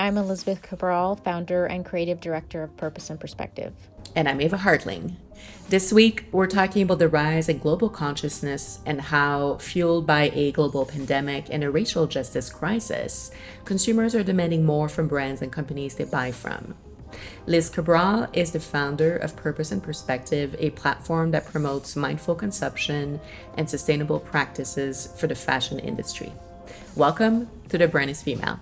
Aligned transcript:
I'm 0.00 0.16
Elizabeth 0.16 0.62
Cabral, 0.62 1.16
founder 1.16 1.66
and 1.66 1.84
creative 1.84 2.22
director 2.22 2.62
of 2.62 2.74
Purpose 2.78 3.10
and 3.10 3.20
Perspective. 3.20 3.74
And 4.16 4.30
I'm 4.30 4.40
Ava 4.40 4.56
Hartling. 4.56 5.16
This 5.68 5.92
week, 5.92 6.24
we're 6.32 6.46
talking 6.46 6.84
about 6.84 7.00
the 7.00 7.08
rise 7.10 7.50
in 7.50 7.58
global 7.58 7.90
consciousness 7.90 8.78
and 8.86 8.98
how, 8.98 9.58
fueled 9.58 10.06
by 10.06 10.30
a 10.32 10.52
global 10.52 10.86
pandemic 10.86 11.48
and 11.50 11.62
a 11.62 11.70
racial 11.70 12.06
justice 12.06 12.48
crisis, 12.48 13.30
consumers 13.66 14.14
are 14.14 14.22
demanding 14.22 14.64
more 14.64 14.88
from 14.88 15.06
brands 15.06 15.42
and 15.42 15.52
companies 15.52 15.96
they 15.96 16.04
buy 16.04 16.32
from. 16.32 16.76
Liz 17.44 17.68
Cabral 17.68 18.26
is 18.32 18.52
the 18.52 18.60
founder 18.60 19.18
of 19.18 19.36
Purpose 19.36 19.70
and 19.70 19.82
Perspective, 19.82 20.56
a 20.58 20.70
platform 20.70 21.30
that 21.32 21.44
promotes 21.44 21.94
mindful 21.94 22.36
consumption 22.36 23.20
and 23.58 23.68
sustainable 23.68 24.18
practices 24.18 25.12
for 25.18 25.26
the 25.26 25.34
fashion 25.34 25.78
industry. 25.78 26.32
Welcome 26.96 27.50
to 27.68 27.76
The 27.76 27.86
Brand 27.86 28.10
is 28.10 28.22
Female. 28.22 28.60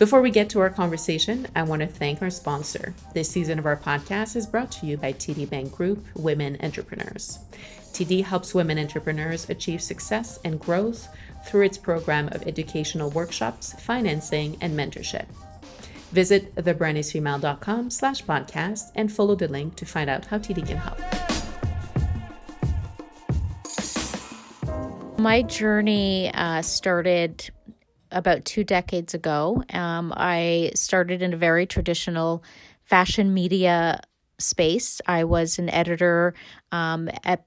Before 0.00 0.22
we 0.22 0.30
get 0.30 0.48
to 0.50 0.60
our 0.60 0.70
conversation, 0.70 1.46
I 1.54 1.62
want 1.62 1.80
to 1.80 1.86
thank 1.86 2.22
our 2.22 2.30
sponsor. 2.30 2.94
This 3.12 3.28
season 3.28 3.58
of 3.58 3.66
our 3.66 3.76
podcast 3.76 4.34
is 4.34 4.46
brought 4.46 4.72
to 4.72 4.86
you 4.86 4.96
by 4.96 5.12
TD 5.12 5.50
Bank 5.50 5.76
Group 5.76 6.06
Women 6.14 6.56
Entrepreneurs. 6.62 7.38
TD 7.92 8.24
helps 8.24 8.54
women 8.54 8.78
entrepreneurs 8.78 9.50
achieve 9.50 9.82
success 9.82 10.38
and 10.42 10.58
growth 10.58 11.06
through 11.46 11.66
its 11.66 11.76
program 11.76 12.28
of 12.28 12.48
educational 12.48 13.10
workshops, 13.10 13.74
financing, 13.74 14.56
and 14.62 14.74
mentorship. 14.74 15.26
Visit 16.12 16.54
thebrandisfemale.com 16.54 17.90
slash 17.90 18.24
podcast 18.24 18.92
and 18.94 19.12
follow 19.12 19.34
the 19.34 19.48
link 19.48 19.76
to 19.76 19.84
find 19.84 20.08
out 20.08 20.24
how 20.24 20.38
TD 20.38 20.66
can 20.66 20.78
help. 20.78 20.98
My 25.18 25.42
journey 25.42 26.30
uh, 26.32 26.62
started 26.62 27.50
about 28.10 28.44
two 28.44 28.64
decades 28.64 29.14
ago. 29.14 29.62
Um, 29.72 30.12
I 30.16 30.72
started 30.74 31.22
in 31.22 31.32
a 31.32 31.36
very 31.36 31.66
traditional 31.66 32.42
fashion 32.84 33.32
media 33.34 34.00
space. 34.38 35.00
I 35.06 35.24
was 35.24 35.58
an 35.58 35.68
editor 35.70 36.34
um, 36.72 37.08
at 37.24 37.46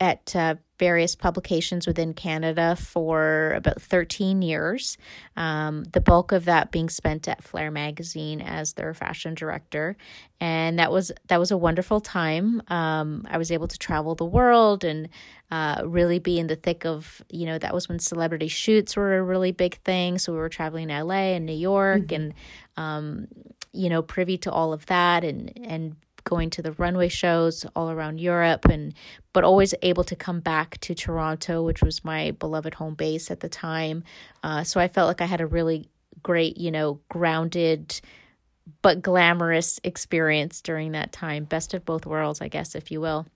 at 0.00 0.34
uh, 0.36 0.54
various 0.78 1.14
publications 1.14 1.86
within 1.86 2.14
Canada 2.14 2.76
for 2.76 3.52
about 3.56 3.82
13 3.82 4.42
years. 4.42 4.96
Um, 5.36 5.84
the 5.92 6.00
bulk 6.00 6.32
of 6.32 6.44
that 6.44 6.70
being 6.70 6.88
spent 6.88 7.26
at 7.26 7.42
Flare 7.42 7.70
magazine 7.70 8.40
as 8.40 8.74
their 8.74 8.94
fashion 8.94 9.34
director, 9.34 9.96
and 10.40 10.78
that 10.78 10.92
was 10.92 11.10
that 11.26 11.38
was 11.38 11.50
a 11.50 11.56
wonderful 11.56 12.00
time. 12.00 12.62
Um, 12.68 13.26
I 13.28 13.38
was 13.38 13.50
able 13.50 13.68
to 13.68 13.78
travel 13.78 14.14
the 14.14 14.24
world 14.24 14.84
and 14.84 15.08
uh, 15.50 15.82
really 15.84 16.18
be 16.18 16.38
in 16.38 16.46
the 16.46 16.56
thick 16.56 16.84
of 16.84 17.22
you 17.30 17.46
know 17.46 17.58
that 17.58 17.74
was 17.74 17.88
when 17.88 17.98
celebrity 17.98 18.48
shoots 18.48 18.96
were 18.96 19.18
a 19.18 19.22
really 19.22 19.52
big 19.52 19.76
thing. 19.82 20.18
So 20.18 20.32
we 20.32 20.38
were 20.38 20.48
traveling 20.48 20.90
in 20.90 21.06
LA 21.06 21.34
and 21.34 21.46
New 21.46 21.52
York 21.52 22.08
mm-hmm. 22.08 22.14
and 22.14 22.34
um, 22.76 23.28
you 23.72 23.88
know 23.88 24.02
privy 24.02 24.38
to 24.38 24.52
all 24.52 24.72
of 24.72 24.86
that 24.86 25.24
and 25.24 25.52
and 25.56 25.96
going 26.28 26.50
to 26.50 26.62
the 26.62 26.72
runway 26.72 27.08
shows 27.08 27.64
all 27.74 27.90
around 27.90 28.20
Europe 28.20 28.66
and 28.66 28.92
but 29.32 29.44
always 29.44 29.74
able 29.82 30.04
to 30.04 30.14
come 30.14 30.40
back 30.40 30.78
to 30.78 30.94
Toronto, 30.94 31.62
which 31.62 31.82
was 31.82 32.04
my 32.04 32.32
beloved 32.32 32.74
home 32.74 32.94
base 32.94 33.30
at 33.30 33.40
the 33.40 33.48
time. 33.48 34.04
Uh, 34.42 34.62
so 34.62 34.78
I 34.78 34.88
felt 34.88 35.08
like 35.08 35.22
I 35.22 35.26
had 35.26 35.40
a 35.40 35.46
really 35.46 35.88
great, 36.22 36.58
you 36.58 36.70
know, 36.70 37.00
grounded 37.08 38.00
but 38.82 39.00
glamorous 39.00 39.80
experience 39.82 40.60
during 40.60 40.92
that 40.92 41.10
time. 41.10 41.44
Best 41.44 41.72
of 41.72 41.86
both 41.86 42.04
worlds, 42.04 42.42
I 42.42 42.48
guess, 42.48 42.74
if 42.74 42.90
you 42.90 43.00
will. 43.00 43.26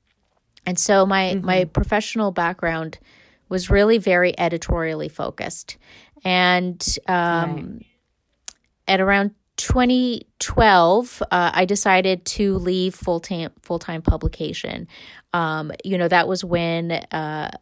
And 0.66 0.78
so 0.78 1.06
my 1.06 1.34
mm-hmm. 1.34 1.46
my 1.46 1.64
professional 1.64 2.30
background 2.30 2.98
was 3.48 3.70
really 3.70 3.98
very 3.98 4.38
editorially 4.38 5.08
focused. 5.08 5.78
And 6.24 6.80
um, 7.08 7.14
right. 7.16 7.86
at 8.86 9.00
around 9.00 9.34
2012, 9.62 11.22
uh, 11.22 11.50
I 11.54 11.64
decided 11.66 12.24
to 12.24 12.58
leave 12.58 12.96
full 12.96 13.20
time 13.20 13.52
full 13.62 13.78
time 13.78 14.02
publication. 14.02 14.88
Um, 15.32 15.70
you 15.84 15.98
know, 15.98 16.08
that 16.08 16.26
was 16.26 16.44
when 16.44 16.90
uh, 16.90 17.52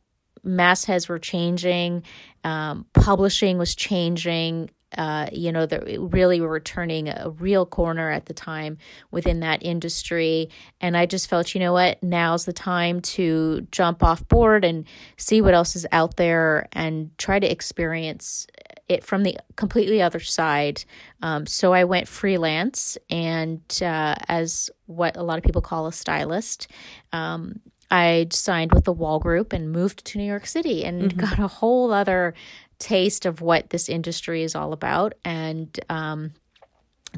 mastheads 0.43 1.11
were 1.11 1.19
changing, 1.19 2.03
um, 2.43 2.87
publishing 2.95 3.59
was 3.59 3.75
changing. 3.75 4.71
Uh, 4.99 5.29
you 5.31 5.53
know, 5.53 5.67
that 5.67 5.85
really 6.01 6.41
were 6.41 6.59
turning 6.59 7.09
a 7.09 7.33
real 7.39 7.65
corner 7.65 8.11
at 8.11 8.27
the 8.27 8.35
time 8.35 8.77
within 9.13 9.39
that 9.39 9.63
industry. 9.63 10.51
And 10.81 10.97
I 10.97 11.07
just 11.07 11.31
felt, 11.31 11.55
you 11.55 11.61
know 11.61 11.73
what, 11.73 12.03
now's 12.03 12.45
the 12.45 12.53
time 12.53 13.01
to 13.03 13.69
jump 13.71 14.03
off 14.03 14.27
board 14.27 14.65
and 14.65 14.85
see 15.17 15.43
what 15.43 15.55
else 15.55 15.77
is 15.77 15.87
out 15.93 16.17
there 16.17 16.67
and 16.73 17.17
try 17.19 17.39
to 17.39 17.49
experience 17.49 18.49
it 18.91 19.05
from 19.05 19.23
the 19.23 19.39
completely 19.55 20.03
other 20.03 20.19
side. 20.19 20.85
Um, 21.23 21.47
so 21.47 21.73
I 21.73 21.85
went 21.85 22.09
freelance 22.09 22.99
and 23.09 23.63
uh, 23.81 24.17
as 24.29 24.69
what 24.87 25.17
a 25.17 25.23
lot 25.23 25.39
of 25.39 25.45
people 25.45 25.63
call 25.63 25.87
a 25.87 25.93
stylist. 25.93 26.67
Um, 27.13 27.61
I 27.91 28.27
signed 28.33 28.73
with 28.73 28.85
the 28.85 28.93
Wall 28.93 29.21
Group 29.21 29.53
and 29.53 29.71
moved 29.71 30.05
to 30.07 30.19
New 30.19 30.25
York 30.25 30.47
City 30.47 30.85
and 30.85 31.03
mm-hmm. 31.03 31.21
got 31.21 31.39
a 31.39 31.47
whole 31.47 31.93
other 31.93 32.35
taste 32.79 33.27
of 33.27 33.41
what 33.41 33.71
this 33.71 33.89
industry 33.89 34.43
is 34.43 34.57
all 34.57 34.73
about. 34.73 35.15
And 35.25 35.79
um, 35.89 36.33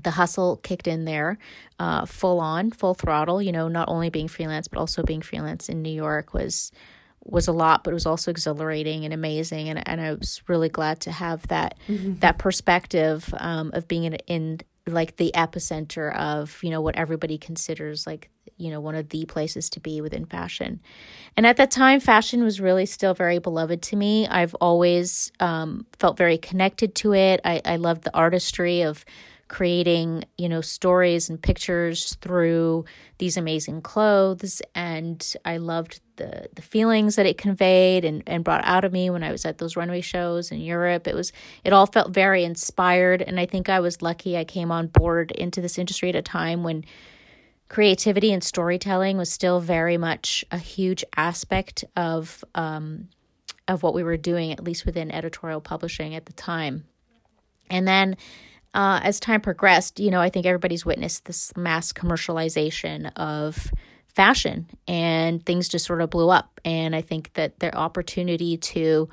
the 0.02 0.10
hustle 0.10 0.56
kicked 0.56 0.86
in 0.86 1.06
there, 1.06 1.38
uh, 1.78 2.04
full 2.04 2.38
on, 2.38 2.70
full 2.70 2.94
throttle. 2.94 3.40
You 3.40 3.52
know, 3.52 3.68
not 3.68 3.88
only 3.88 4.10
being 4.10 4.28
freelance, 4.28 4.68
but 4.68 4.78
also 4.78 5.02
being 5.02 5.22
freelance 5.22 5.70
in 5.70 5.80
New 5.80 5.94
York 5.94 6.34
was 6.34 6.70
was 7.24 7.48
a 7.48 7.52
lot, 7.52 7.84
but 7.84 7.90
it 7.90 7.94
was 7.94 8.06
also 8.06 8.30
exhilarating 8.30 9.04
and 9.04 9.14
amazing. 9.14 9.68
And, 9.68 9.86
and 9.88 10.00
I 10.00 10.14
was 10.14 10.42
really 10.48 10.68
glad 10.68 11.00
to 11.00 11.12
have 11.12 11.46
that 11.48 11.78
mm-hmm. 11.88 12.18
that 12.20 12.38
perspective 12.38 13.32
um, 13.38 13.70
of 13.74 13.88
being 13.88 14.04
in, 14.04 14.14
in 14.26 14.60
like 14.86 15.16
the 15.16 15.30
epicenter 15.34 16.14
of 16.16 16.58
you 16.62 16.70
know 16.70 16.80
what 16.80 16.96
everybody 16.96 17.38
considers 17.38 18.04
like 18.06 18.30
you 18.56 18.70
know 18.70 18.80
one 18.80 18.96
of 18.96 19.08
the 19.10 19.24
places 19.26 19.70
to 19.70 19.80
be 19.80 20.00
within 20.00 20.24
fashion 20.24 20.80
and 21.36 21.46
at 21.46 21.56
that 21.56 21.70
time 21.70 22.00
fashion 22.00 22.42
was 22.42 22.60
really 22.60 22.84
still 22.84 23.14
very 23.14 23.38
beloved 23.38 23.80
to 23.80 23.94
me 23.94 24.26
i've 24.26 24.54
always 24.56 25.30
um, 25.38 25.86
felt 25.98 26.16
very 26.16 26.36
connected 26.36 26.96
to 26.96 27.14
it 27.14 27.40
i, 27.44 27.60
I 27.64 27.76
loved 27.76 28.02
the 28.02 28.14
artistry 28.16 28.82
of 28.82 29.04
creating, 29.52 30.24
you 30.38 30.48
know, 30.48 30.62
stories 30.62 31.28
and 31.28 31.40
pictures 31.40 32.16
through 32.22 32.86
these 33.18 33.36
amazing 33.36 33.82
clothes. 33.82 34.62
And 34.74 35.22
I 35.44 35.58
loved 35.58 36.00
the 36.16 36.48
the 36.54 36.62
feelings 36.62 37.16
that 37.16 37.26
it 37.26 37.36
conveyed 37.36 38.06
and, 38.06 38.22
and 38.26 38.42
brought 38.42 38.64
out 38.64 38.84
of 38.84 38.92
me 38.92 39.10
when 39.10 39.22
I 39.22 39.30
was 39.30 39.44
at 39.44 39.58
those 39.58 39.76
runway 39.76 40.00
shows 40.00 40.50
in 40.50 40.60
Europe. 40.60 41.06
It 41.06 41.14
was 41.14 41.32
it 41.64 41.74
all 41.74 41.84
felt 41.84 42.14
very 42.14 42.44
inspired. 42.44 43.20
And 43.20 43.38
I 43.38 43.44
think 43.44 43.68
I 43.68 43.80
was 43.80 44.00
lucky 44.00 44.38
I 44.38 44.44
came 44.44 44.72
on 44.72 44.86
board 44.86 45.30
into 45.32 45.60
this 45.60 45.78
industry 45.78 46.08
at 46.08 46.16
a 46.16 46.22
time 46.22 46.62
when 46.62 46.84
creativity 47.68 48.32
and 48.32 48.42
storytelling 48.42 49.18
was 49.18 49.30
still 49.30 49.60
very 49.60 49.98
much 49.98 50.46
a 50.50 50.58
huge 50.58 51.04
aspect 51.14 51.84
of 51.94 52.42
um, 52.54 53.08
of 53.68 53.82
what 53.82 53.92
we 53.92 54.02
were 54.02 54.16
doing, 54.16 54.50
at 54.50 54.64
least 54.64 54.86
within 54.86 55.10
editorial 55.10 55.60
publishing 55.60 56.14
at 56.14 56.24
the 56.24 56.32
time. 56.32 56.84
And 57.68 57.86
then 57.86 58.16
uh, 58.74 59.00
as 59.02 59.20
time 59.20 59.40
progressed, 59.40 60.00
you 60.00 60.10
know, 60.10 60.20
I 60.20 60.30
think 60.30 60.46
everybody's 60.46 60.86
witnessed 60.86 61.26
this 61.26 61.52
mass 61.56 61.92
commercialization 61.92 63.12
of 63.16 63.70
fashion 64.08 64.68
and 64.86 65.44
things 65.44 65.68
just 65.68 65.86
sort 65.86 66.00
of 66.00 66.10
blew 66.10 66.30
up. 66.30 66.60
And 66.64 66.94
I 66.94 67.00
think 67.02 67.32
that 67.34 67.58
their 67.60 67.76
opportunity 67.76 68.56
to 68.56 69.08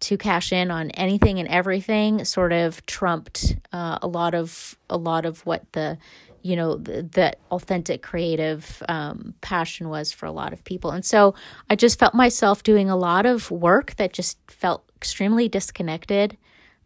to 0.00 0.16
cash 0.16 0.50
in 0.50 0.70
on 0.70 0.90
anything 0.92 1.38
and 1.38 1.48
everything 1.48 2.24
sort 2.24 2.52
of 2.52 2.84
trumped 2.86 3.56
uh, 3.72 3.98
a 4.00 4.08
lot 4.08 4.34
of 4.34 4.76
a 4.88 4.96
lot 4.96 5.26
of 5.26 5.44
what 5.46 5.70
the 5.72 5.98
you 6.42 6.56
know 6.56 6.76
that 6.78 7.38
authentic 7.50 8.02
creative 8.02 8.82
um, 8.88 9.34
passion 9.42 9.90
was 9.90 10.10
for 10.10 10.24
a 10.24 10.32
lot 10.32 10.54
of 10.54 10.64
people 10.64 10.90
and 10.90 11.04
so 11.04 11.34
i 11.68 11.76
just 11.76 11.98
felt 11.98 12.14
myself 12.14 12.62
doing 12.62 12.88
a 12.88 12.96
lot 12.96 13.26
of 13.26 13.50
work 13.50 13.94
that 13.96 14.14
just 14.14 14.38
felt 14.50 14.82
extremely 14.96 15.48
disconnected 15.50 16.38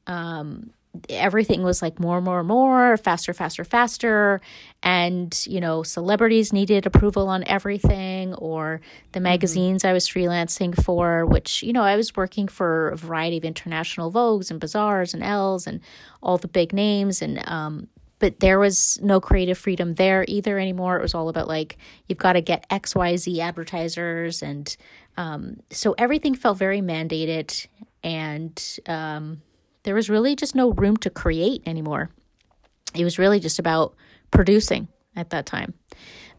um, 0.09 0.71
everything 1.09 1.63
was 1.63 1.83
like 1.83 1.99
more, 1.99 2.17
and 2.17 2.25
more, 2.25 2.41
and 2.41 2.49
more, 2.49 2.97
faster, 2.97 3.33
faster, 3.33 3.65
faster. 3.65 4.41
And, 4.83 5.47
you 5.47 5.61
know, 5.61 5.83
celebrities 5.83 6.53
needed 6.53 6.87
approval 6.87 7.29
on 7.29 7.45
everything, 7.47 8.35
or 8.35 8.81
the 9.13 9.19
mm-hmm. 9.19 9.25
magazines 9.25 9.83
mm-hmm. 9.83 9.91
I 9.91 9.93
was 9.93 10.09
freelancing 10.09 10.75
for, 10.83 11.27
which, 11.27 11.63
you 11.63 11.73
know, 11.73 11.83
I 11.83 11.97
was 11.97 12.17
working 12.17 12.49
for 12.49 12.91
a 12.91 12.97
variety 12.97 13.39
of 13.39 13.45
international 13.45 14.13
Vogues 14.13 14.51
and 14.51 14.61
Bazaars 14.61 15.15
and 15.15 15.23
Elles 15.23 15.67
and 15.67 15.81
all 16.23 16.39
the 16.39 16.49
big 16.49 16.73
names. 16.73 17.23
And, 17.23 17.47
um, 17.49 17.89
but 18.19 18.41
there 18.41 18.59
was 18.59 18.99
no 19.03 19.21
creative 19.21 19.59
freedom 19.59 19.95
there 19.95 20.25
either 20.29 20.59
anymore. 20.59 20.97
It 20.97 21.03
was 21.03 21.15
all 21.15 21.29
about 21.29 21.49
like, 21.49 21.77
you've 22.07 22.19
got 22.19 22.35
to 22.35 22.41
get 22.41 22.69
XYZ 22.71 23.39
advertisers. 23.39 24.43
And 24.43 24.75
um, 25.17 25.61
so 25.71 25.95
everything 25.99 26.35
felt 26.35 26.59
very 26.59 26.81
mandated. 26.81 27.67
And, 28.03 28.79
um, 28.87 29.43
there 29.85 29.95
was 29.95 30.11
really 30.11 30.37
just 30.37 30.55
no 30.55 30.73
room 30.73 30.97
to 30.99 31.11
create 31.11 31.63
anymore. 31.67 32.11
It 32.95 33.05
was 33.05 33.19
really 33.19 33.41
just 33.41 33.59
about 33.59 33.95
producing 34.31 34.89
at 35.17 35.31
that 35.31 35.47
time. 35.47 35.75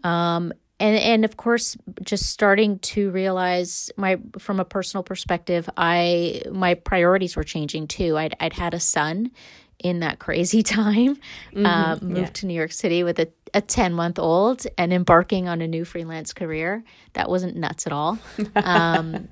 Um, 0.04 0.54
and 0.80 0.98
and 0.98 1.24
of 1.24 1.38
course 1.38 1.78
just 2.04 2.26
starting 2.26 2.80
to 2.80 3.10
realize 3.12 3.90
my 3.96 4.20
from 4.38 4.60
a 4.60 4.66
personal 4.66 5.04
perspective 5.04 5.70
i 5.78 6.42
my 6.52 6.74
priorities 6.74 7.38
were 7.38 7.46
changing 7.46 7.88
too 7.88 8.18
i'd, 8.18 8.36
I'd 8.42 8.52
had 8.52 8.74
a 8.74 8.80
son 8.82 9.32
in 9.80 10.00
that 10.00 10.20
crazy 10.20 10.64
time. 10.64 11.16
Mm-hmm, 11.54 11.66
uh, 11.66 11.98
moved 12.02 12.18
yeah. 12.18 12.26
to 12.26 12.46
New 12.46 12.54
York 12.54 12.72
City 12.72 13.04
with 13.04 13.20
a, 13.20 13.28
a 13.54 13.62
10 13.62 13.94
month 13.94 14.20
old 14.20 14.66
and 14.78 14.94
embarking 14.94 15.48
on 15.48 15.62
a 15.62 15.68
new 15.68 15.86
freelance 15.86 16.34
career. 16.34 16.84
That 17.14 17.30
wasn't 17.30 17.56
nuts 17.56 17.86
at 17.88 17.94
all. 17.94 18.18
Um, 18.56 19.28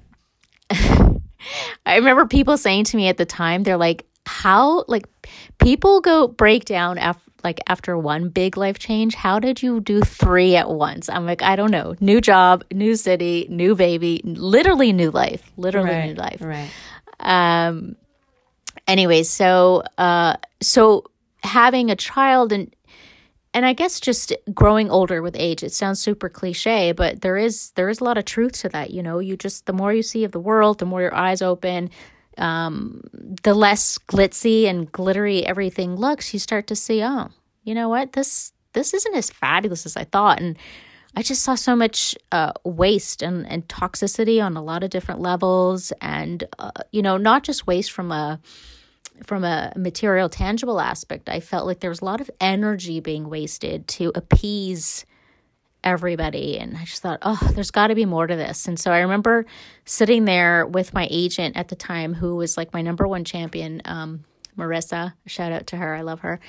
I 1.86 1.96
remember 1.98 2.26
people 2.26 2.58
saying 2.58 2.86
to 2.86 2.98
me 2.98 3.08
at 3.08 3.18
the 3.18 3.26
time, 3.26 3.64
they're 3.64 3.78
like, 3.78 4.06
how, 4.26 4.86
like, 4.88 5.06
people 5.60 6.02
go 6.02 6.28
break 6.28 6.66
down 6.66 6.98
after 6.98 7.22
like 7.44 7.60
after 7.68 7.98
one 7.98 8.30
big 8.30 8.56
life 8.56 8.80
change 8.80 9.16
how 9.16 9.38
did 9.38 9.62
you 9.62 9.82
do 9.82 10.00
three 10.00 10.56
at 10.56 10.70
once? 10.70 11.10
I'm 11.10 11.26
like 11.26 11.42
i 11.42 11.58
don't 11.58 11.72
know. 11.72 11.94
New 12.00 12.22
job 12.22 12.64
new 12.72 12.96
city 12.96 13.48
new 13.50 13.76
baby 13.76 14.22
literally 14.24 14.94
new 14.94 15.12
life 15.12 15.52
literally 15.58 15.90
right, 15.90 16.08
new 16.08 16.16
life. 16.16 16.42
right. 16.42 16.70
Um 17.20 17.98
anyways 18.88 19.30
so 19.30 19.84
uh 19.98 20.38
so 20.62 21.04
having 21.44 21.92
a 21.92 21.96
child 21.98 22.54
and 22.54 22.74
and 23.54 23.66
I 23.66 23.74
guess 23.74 24.00
just 24.00 24.34
growing 24.54 24.90
older 24.90 25.22
with 25.22 25.36
age, 25.38 25.64
it 25.64 25.74
sounds 25.74 26.02
super 26.02 26.30
cliche, 26.30 26.92
but 26.92 27.22
there 27.22 27.38
is 27.38 27.72
there 27.72 27.90
is 27.90 28.00
a 28.00 28.04
lot 28.04 28.18
of 28.18 28.26
truth 28.26 28.54
to 28.62 28.70
that. 28.70 28.90
You 28.92 29.04
know, 29.04 29.20
you 29.20 29.38
just 29.38 29.66
the 29.66 29.74
more 29.74 29.94
you 29.94 30.04
see 30.04 30.24
of 30.24 30.32
the 30.32 30.40
world, 30.40 30.80
the 30.80 30.86
more 30.86 31.02
your 31.02 31.16
eyes 31.16 31.42
open, 31.42 31.90
um, 32.38 33.02
the 33.44 33.54
less 33.54 33.98
glitzy 33.98 34.66
and 34.66 34.92
glittery 34.92 35.46
everything 35.46 35.96
looks. 35.96 36.34
You 36.34 36.40
start 36.40 36.68
to 36.68 36.76
see, 36.76 37.04
oh, 37.04 37.30
you 37.64 37.76
know 37.76 37.90
what 37.90 38.14
this 38.14 38.54
this 38.74 38.94
isn't 38.94 39.16
as 39.16 39.30
fabulous 39.30 39.86
as 39.86 39.96
I 39.96 40.04
thought, 40.04 40.42
and 40.42 40.58
I 41.16 41.22
just 41.22 41.44
saw 41.44 41.54
so 41.54 41.76
much 41.76 42.16
uh, 42.32 42.54
waste 42.64 43.22
and, 43.22 43.48
and 43.48 43.68
toxicity 43.68 44.44
on 44.44 44.58
a 44.58 44.64
lot 44.64 44.84
of 44.84 44.90
different 44.90 45.22
levels, 45.22 45.94
and 46.02 46.44
uh, 46.58 46.72
you 46.92 47.04
know, 47.04 47.18
not 47.18 47.44
just 47.44 47.68
waste 47.68 47.92
from 47.92 48.12
a 48.12 48.40
from 49.26 49.44
a 49.44 49.74
material, 49.76 50.30
tangible 50.30 50.80
aspect. 50.80 51.30
I 51.30 51.40
felt 51.40 51.66
like 51.66 51.80
there 51.80 51.90
was 51.90 52.02
a 52.02 52.06
lot 52.06 52.22
of 52.22 52.30
energy 52.40 53.00
being 53.00 53.30
wasted 53.30 53.88
to 53.90 54.12
appease 54.16 55.06
everybody, 55.84 56.58
and 56.58 56.78
I 56.78 56.86
just 56.86 57.02
thought, 57.02 57.20
oh, 57.22 57.52
there's 57.54 57.72
got 57.72 57.88
to 57.88 57.96
be 57.96 58.06
more 58.06 58.28
to 58.28 58.36
this. 58.36 58.68
And 58.68 58.80
so 58.80 58.92
I 58.92 59.00
remember 59.00 59.46
sitting 59.86 60.26
there 60.26 60.66
with 60.66 60.94
my 60.94 61.08
agent 61.12 61.58
at 61.58 61.68
the 61.68 61.76
time, 61.76 62.14
who 62.14 62.36
was 62.36 62.58
like 62.58 62.74
my 62.74 62.82
number 62.82 63.08
one 63.08 63.24
champion. 63.24 63.82
Um, 63.86 64.24
Marissa, 64.58 65.14
shout 65.26 65.52
out 65.52 65.68
to 65.68 65.78
her. 65.78 65.96
I 65.96 66.02
love 66.02 66.22
her. 66.22 66.40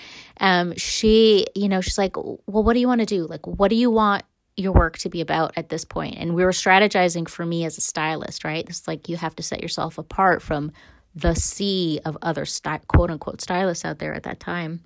Um, 0.41 0.77
she, 0.77 1.47
you 1.55 1.69
know, 1.69 1.81
she's 1.81 1.99
like, 1.99 2.17
well, 2.17 2.39
what 2.47 2.75
do 2.75 2.81
you 2.81 2.87
want 2.87 3.01
to 3.01 3.07
do? 3.07 3.27
Like, 3.27 3.47
what 3.47 3.69
do 3.69 3.77
you 3.77 3.91
want 3.91 4.25
your 4.57 4.73
work 4.73 4.99
to 4.99 5.09
be 5.09 5.21
about 5.21 5.53
at 5.57 5.69
this 5.69 5.85
point? 5.85 6.17
And 6.19 6.35
we 6.35 6.45
were 6.45 6.53
strategizing 6.53 7.29
for 7.29 7.45
me 7.45 7.65
as 7.65 7.79
a 7.79 7.81
stylist, 7.81 8.45
right? 8.45 8.69
It's 8.69 8.87
like 8.87 9.09
you 9.09 9.17
have 9.17 9.35
to 9.37 9.43
set 9.43 9.63
yourself 9.63 9.99
apart 9.99 10.43
from 10.43 10.73
the 11.15 11.35
sea 11.35 12.01
of 12.05 12.17
other 12.23 12.45
quote 12.89 13.11
unquote 13.11 13.41
stylists 13.41 13.85
out 13.85 13.99
there 13.99 14.15
at 14.15 14.25
that 14.25 14.41
time. 14.41 14.85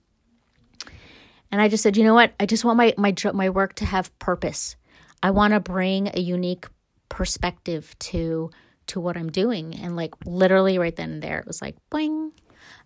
And 1.50 1.60
I 1.60 1.68
just 1.68 1.82
said, 1.82 1.96
you 1.96 2.04
know 2.04 2.14
what? 2.14 2.34
I 2.38 2.46
just 2.46 2.64
want 2.64 2.76
my 2.76 2.94
my 2.98 3.14
my 3.32 3.48
work 3.48 3.74
to 3.76 3.86
have 3.86 4.16
purpose. 4.18 4.76
I 5.22 5.30
want 5.30 5.54
to 5.54 5.60
bring 5.60 6.10
a 6.14 6.20
unique 6.20 6.66
perspective 7.08 7.96
to 7.98 8.50
to 8.88 9.00
what 9.00 9.16
I'm 9.16 9.30
doing. 9.30 9.74
And 9.74 9.96
like 9.96 10.14
literally 10.24 10.78
right 10.78 10.94
then 10.94 11.12
and 11.12 11.22
there, 11.22 11.38
it 11.38 11.46
was 11.46 11.62
like 11.62 11.76
boing, 11.90 12.32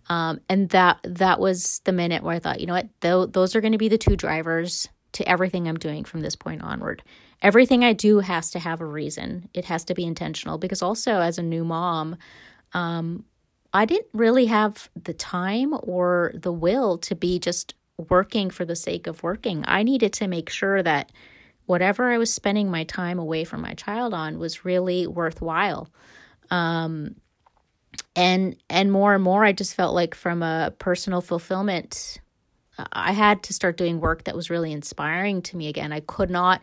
um, 0.09 0.41
and 0.49 0.69
that 0.71 1.01
that 1.05 1.41
was 1.41 1.81
the 1.85 1.93
minute 1.93 2.23
where 2.23 2.37
I 2.37 2.39
thought, 2.39 2.61
you 2.61 2.67
know 2.67 2.75
what, 2.75 2.89
Th- 3.01 3.29
those 3.31 3.57
are 3.57 3.61
going 3.61 3.73
to 3.73 3.79
be 3.79 3.89
the 3.89 3.99
two 3.99 4.17
drivers 4.17 4.89
to 5.13 5.29
everything 5.29 5.69
I'm 5.69 5.77
doing 5.77 6.05
from 6.05 6.21
this 6.21 6.37
point 6.37 6.63
onward. 6.63 7.03
Everything 7.43 7.85
I 7.85 7.93
do 7.93 8.21
has 8.21 8.51
to 8.53 8.59
have 8.59 8.81
a 8.81 8.87
reason. 8.87 9.49
It 9.53 9.65
has 9.67 9.85
to 9.87 9.95
be 9.95 10.05
intentional 10.05 10.59
because 10.59 10.81
also 10.81 11.21
as 11.21 11.39
a 11.39 11.43
new 11.43 11.65
mom, 11.65 12.17
um, 12.73 13.25
I 13.73 13.85
didn't 13.85 14.09
really 14.13 14.47
have 14.47 14.91
the 15.01 15.15
time 15.15 15.75
or 15.83 16.33
the 16.35 16.53
will 16.53 16.99
to 16.99 17.15
be 17.15 17.39
just 17.39 17.75
working 17.97 18.51
for 18.51 18.65
the 18.65 18.77
sake 18.77 19.07
of 19.07 19.23
working. 19.23 19.65
I 19.67 19.83
needed 19.83 20.13
to 20.15 20.29
make 20.29 20.51
sure 20.51 20.83
that 20.83 21.13
whatever 21.67 22.11
I 22.11 22.19
was 22.19 22.33
spending 22.33 22.71
my 22.71 22.85
time 22.85 23.19
away 23.19 23.45
from 23.45 23.63
my 23.63 23.75
child 23.75 24.13
on 24.13 24.39
was 24.39 24.65
really 24.65 25.07
worthwhile. 25.07 25.89
Um, 26.51 27.17
and 28.15 28.57
and 28.69 28.93
more 28.93 29.15
and 29.15 29.23
more 29.23 29.45
i 29.45 29.53
just 29.53 29.75
felt 29.75 29.95
like 29.95 30.15
from 30.15 30.43
a 30.43 30.73
personal 30.79 31.21
fulfillment 31.21 32.21
i 32.93 33.13
had 33.13 33.43
to 33.43 33.53
start 33.53 33.77
doing 33.77 34.01
work 34.01 34.25
that 34.25 34.37
was 34.37 34.51
really 34.51 34.73
inspiring 34.73 35.43
to 35.43 35.57
me 35.57 35.69
again 35.69 35.93
i 35.93 36.01
could 36.01 36.31
not 36.31 36.63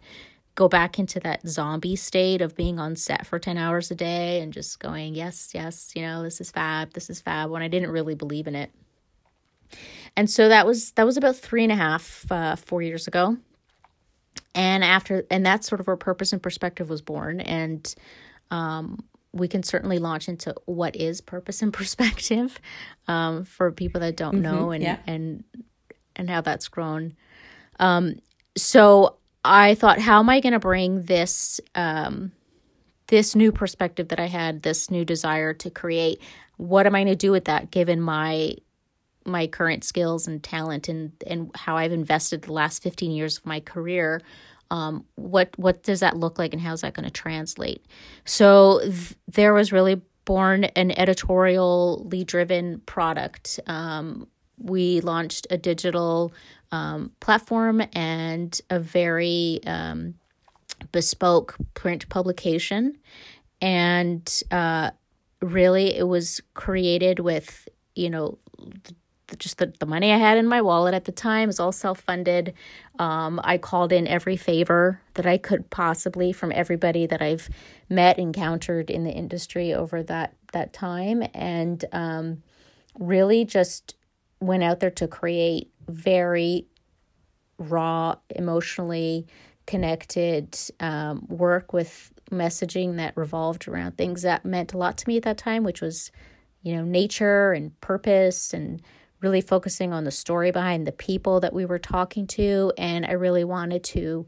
go 0.60 0.68
back 0.68 1.00
into 1.00 1.22
that 1.22 1.48
zombie 1.48 1.96
state 1.96 2.42
of 2.42 2.54
being 2.54 2.80
on 2.80 2.94
set 2.94 3.26
for 3.26 3.40
10 3.40 3.58
hours 3.58 3.90
a 3.92 3.96
day 3.96 4.42
and 4.42 4.52
just 4.52 4.78
going 4.78 5.16
yes 5.16 5.52
yes 5.54 5.94
you 5.96 6.02
know 6.02 6.22
this 6.22 6.42
is 6.42 6.52
fab 6.52 6.92
this 6.92 7.10
is 7.10 7.22
fab 7.22 7.50
when 7.50 7.62
i 7.62 7.70
didn't 7.70 7.90
really 7.90 8.14
believe 8.14 8.46
in 8.46 8.56
it 8.56 8.70
and 10.18 10.30
so 10.30 10.50
that 10.50 10.66
was 10.66 10.92
that 10.92 11.06
was 11.06 11.16
about 11.16 11.38
three 11.38 11.64
and 11.64 11.72
a 11.72 11.78
half 11.78 12.30
uh, 12.30 12.58
four 12.58 12.82
years 12.82 13.08
ago 13.08 13.38
and 14.54 14.84
after 14.84 15.26
and 15.32 15.46
that's 15.46 15.66
sort 15.66 15.80
of 15.80 15.88
where 15.88 15.96
purpose 15.96 16.34
and 16.34 16.44
perspective 16.44 16.90
was 16.90 17.02
born 17.02 17.40
and 17.40 17.96
um, 18.52 19.02
we 19.32 19.48
can 19.48 19.64
certainly 19.64 19.98
launch 19.98 20.28
into 20.28 20.54
what 20.66 20.94
is 20.94 21.22
purpose 21.22 21.62
and 21.62 21.72
perspective 21.82 22.60
um, 23.08 23.46
for 23.46 23.72
people 23.72 24.02
that 24.02 24.18
don't 24.18 24.34
mm-hmm, 24.34 24.42
know 24.42 24.72
and 24.72 24.84
yeah. 24.84 24.98
and 25.08 25.46
and 26.18 26.30
how 26.30 26.42
that's 26.42 26.68
grown. 26.68 27.16
Um, 27.80 28.20
so 28.58 29.19
I 29.44 29.76
thought, 29.76 30.00
how 30.00 30.20
am 30.20 30.30
I 30.30 30.40
going 30.40 30.54
to 30.54 30.60
bring 30.60 31.04
this 31.04 31.60
um, 31.76 32.32
this 33.08 33.36
new 33.36 33.52
perspective 33.52 34.10
that 34.10 34.20
I 34.20 34.28
had, 34.28 34.62
this 34.62 34.92
new 34.92 35.06
desire 35.06 35.54
to 35.56 35.70
create? 35.70 36.22
What 36.58 36.86
am 36.86 36.96
I 36.96 37.00
going 37.04 37.14
to 37.14 37.16
do 37.16 37.32
with 37.32 37.46
that, 37.46 37.72
given 37.72 38.02
my 38.02 38.56
my 39.26 39.48
current 39.48 39.84
skills 39.84 40.28
and 40.28 40.44
talent 40.44 40.90
and 40.90 41.12
and 41.28 41.52
how 41.56 41.78
I've 41.78 41.92
invested 41.92 42.44
the 42.44 42.54
last 42.54 42.84
15 42.84 43.12
years 43.12 43.38
of 43.38 43.46
my 43.46 43.60
career 43.60 44.22
um, 44.72 45.06
what 45.16 45.50
what 45.58 45.84
does 45.84 46.02
that 46.02 46.18
look 46.18 46.38
like 46.38 46.54
and 46.54 46.62
how's 46.62 46.82
that 46.82 46.94
going 46.94 47.06
to 47.06 47.12
translate 47.12 47.86
so 48.26 48.80
th- 48.82 49.16
there 49.28 49.54
was 49.54 49.72
really 49.72 50.02
born 50.26 50.66
an 50.66 50.92
editorially 50.92 52.24
driven 52.24 52.80
product 52.82 53.60
um, 53.68 54.28
we 54.60 55.02
launched 55.02 55.48
a 55.50 55.58
digital 55.58 56.34
um, 56.72 57.12
platform 57.20 57.82
and 57.94 58.60
a 58.70 58.80
very 58.80 59.60
um, 59.66 60.16
bespoke 60.92 61.56
print 61.74 62.08
publication. 62.10 62.98
And 63.62 64.44
uh, 64.52 64.92
really 65.42 65.96
it 65.96 66.08
was 66.08 66.42
created 66.54 67.20
with 67.20 67.68
you 67.96 68.10
know 68.10 68.38
just 69.38 69.60
the, 69.60 69.72
the 69.80 69.86
money 69.86 70.12
I 70.12 70.18
had 70.18 70.40
in 70.40 70.48
my 70.48 70.62
wallet 70.62 70.96
at 70.96 71.06
the 71.06 71.12
time. 71.12 71.44
It 71.44 71.48
was 71.48 71.60
all 71.60 71.72
self 71.72 72.02
funded. 72.02 72.54
Um, 72.98 73.40
I 73.44 73.58
called 73.58 73.92
in 73.92 74.08
every 74.08 74.38
favor 74.38 75.02
that 75.14 75.28
I 75.28 75.38
could 75.38 75.70
possibly 75.70 76.32
from 76.32 76.52
everybody 76.52 77.06
that 77.06 77.22
I've 77.22 77.48
met, 77.90 78.18
encountered 78.18 78.90
in 78.90 79.04
the 79.04 79.12
industry 79.12 79.74
over 79.74 80.02
that 80.04 80.34
that 80.54 80.74
time, 80.74 81.24
and 81.34 81.86
um, 81.92 82.42
really 82.98 83.46
just 83.46 83.96
went 84.40 84.64
out 84.64 84.80
there 84.80 84.92
to 84.92 85.08
create 85.08 85.70
very 85.88 86.66
raw, 87.58 88.16
emotionally 88.30 89.28
connected 89.66 90.58
um, 90.80 91.26
work 91.28 91.74
with 91.74 92.12
messaging 92.32 92.98
that 92.98 93.16
revolved 93.16 93.68
around 93.68 93.98
things 93.98 94.22
that 94.22 94.46
meant 94.46 94.74
a 94.74 94.78
lot 94.78 94.98
to 94.98 95.08
me 95.08 95.18
at 95.18 95.24
that 95.24 95.38
time, 95.38 95.64
which 95.64 95.82
was, 95.82 96.12
you 96.64 96.76
know, 96.76 96.84
nature 96.84 97.54
and 97.54 97.80
purpose 97.82 98.54
and 98.54 98.82
really 99.22 99.42
focusing 99.42 99.92
on 99.94 100.06
the 100.06 100.12
story 100.12 100.52
behind 100.52 100.88
the 100.88 100.92
people 100.92 101.40
that 101.42 101.54
we 101.54 101.66
were 101.66 101.80
talking 101.80 102.26
to. 102.26 102.72
And 102.78 103.06
I 103.06 103.12
really 103.12 103.44
wanted 103.44 103.84
to 103.86 104.26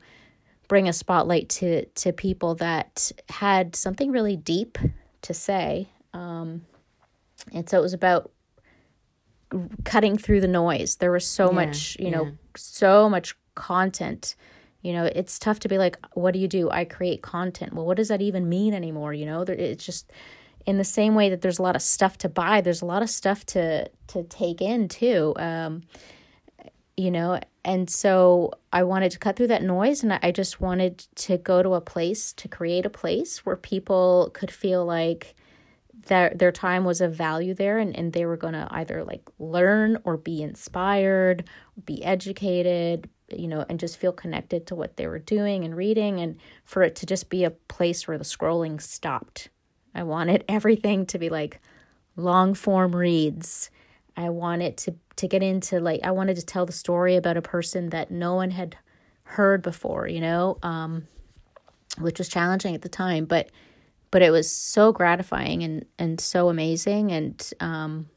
bring 0.68 0.88
a 0.88 0.94
spotlight 0.94 1.50
to 1.50 1.86
to 1.86 2.14
people 2.14 2.56
that 2.56 3.12
had 3.30 3.76
something 3.76 4.12
really 4.12 4.38
deep 4.38 4.78
to 5.24 5.34
say. 5.34 5.90
Um, 6.14 6.66
and 7.54 7.70
so 7.70 7.78
it 7.78 7.82
was 7.82 7.94
about 7.94 8.32
cutting 9.84 10.18
through 10.18 10.42
the 10.42 10.48
noise. 10.48 10.98
There 10.98 11.12
was 11.12 11.26
so 11.26 11.48
yeah, 11.48 11.56
much 11.56 11.98
you 12.00 12.06
yeah. 12.06 12.18
know 12.18 12.32
so 12.56 13.10
much 13.10 13.36
content. 13.56 14.36
You 14.82 14.94
know 14.94 15.06
it's 15.06 15.38
tough 15.40 15.60
to 15.60 15.70
be 15.70 15.78
like 15.78 15.98
what 16.14 16.34
do 16.34 16.40
you 16.40 16.48
do? 16.48 16.70
I 16.70 16.86
create 16.86 17.22
content. 17.22 17.74
Well 17.74 17.86
what 17.86 17.98
does 17.98 18.08
that 18.10 18.22
even 18.22 18.50
mean 18.50 18.74
anymore? 18.74 19.14
You 19.14 19.26
know 19.26 19.42
it's 19.42 19.86
just 19.86 20.12
in 20.66 20.78
the 20.78 20.84
same 20.84 21.16
way 21.16 21.30
that 21.30 21.42
there's 21.42 21.60
a 21.60 21.64
lot 21.64 21.76
of 21.76 21.82
stuff 21.82 22.18
to 22.20 22.30
buy, 22.30 22.62
there's 22.62 22.82
a 22.82 22.86
lot 22.86 23.02
of 23.02 23.10
stuff 23.10 23.46
to 23.48 23.90
to 24.08 24.24
take 24.24 24.62
in 24.62 24.88
too. 24.88 25.34
Um, 25.38 25.84
you 26.98 27.10
know, 27.10 27.40
and 27.64 27.90
so 27.90 28.52
I 28.72 28.84
wanted 28.84 29.12
to 29.12 29.20
cut 29.20 29.36
through 29.36 29.48
that 29.48 29.64
noise, 29.64 30.04
and 30.04 30.14
I 30.22 30.32
just 30.32 30.62
wanted 30.62 31.00
to 31.16 31.38
go 31.38 31.64
to 31.64 31.74
a 31.74 31.82
place 31.82 32.34
to 32.34 32.48
create 32.48 32.86
a 32.86 32.90
place 32.90 33.46
where 33.46 33.56
people 33.56 34.30
could 34.34 34.52
feel 34.52 34.86
like 34.86 35.36
their 36.08 36.32
their 36.36 36.52
time 36.52 36.86
was 36.86 37.02
of 37.02 37.14
value 37.14 37.54
there, 37.54 37.78
and 37.78 37.96
and 37.96 38.14
they 38.14 38.26
were 38.26 38.38
to 38.38 38.68
either 38.72 39.04
like 39.04 39.30
learn 39.40 39.98
or 40.04 40.18
be 40.18 40.42
inspired, 40.42 41.44
be 41.86 42.04
educated, 42.04 43.10
you 43.30 43.48
know, 43.48 43.66
and 43.70 43.80
just 43.80 43.98
feel 43.98 44.12
connected 44.12 44.68
to 44.68 44.76
what 44.76 44.98
they 44.98 45.08
were 45.08 45.20
doing 45.20 45.64
and 45.64 45.76
reading, 45.76 46.20
and 46.20 46.38
for 46.64 46.84
it 46.84 46.96
to 46.98 47.06
just 47.06 47.30
be 47.30 47.44
a 47.44 47.52
place 47.52 48.08
where 48.08 48.18
the 48.18 48.24
scrolling 48.24 48.82
stopped 48.82 49.50
I 49.94 50.04
wanted 50.04 50.44
everything 50.50 51.06
to 51.08 51.20
be 51.20 51.30
like 51.30 51.60
long 52.16 52.54
form 52.54 52.96
reads. 52.96 53.70
I 54.18 54.30
wanted 54.30 54.78
to 54.78 54.96
to 55.18 55.28
get 55.28 55.44
into 55.44 55.80
like 55.80 56.02
I 56.04 56.12
wanted 56.12 56.36
to 56.38 56.46
tell 56.46 56.66
the 56.66 56.72
story 56.72 57.16
about 57.16 57.38
a 57.38 57.42
person 57.42 57.90
that 57.90 58.12
no 58.12 58.36
one 58.36 58.52
had 58.52 58.78
heard 59.24 59.62
before, 59.62 60.08
you 60.08 60.20
know, 60.20 60.58
um, 60.64 61.08
which 61.98 62.18
was 62.18 62.28
challenging 62.28 62.76
at 62.76 62.82
the 62.82 62.90
time, 62.90 63.26
but 63.26 63.50
but 64.12 64.22
it 64.22 64.30
was 64.32 64.52
so 64.52 64.92
gratifying 64.92 65.64
and 65.64 65.86
and 65.98 66.20
so 66.20 66.50
amazing 66.50 67.12
and 67.12 67.54
um, 67.60 68.08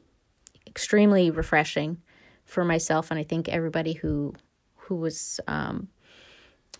extremely 0.67 1.31
refreshing 1.31 1.99
for 2.45 2.65
myself 2.65 3.11
and 3.11 3.19
I 3.19 3.23
think 3.23 3.49
everybody 3.49 3.95
who 3.95 4.35
who 4.77 4.97
was 4.97 5.41
um, 5.47 5.89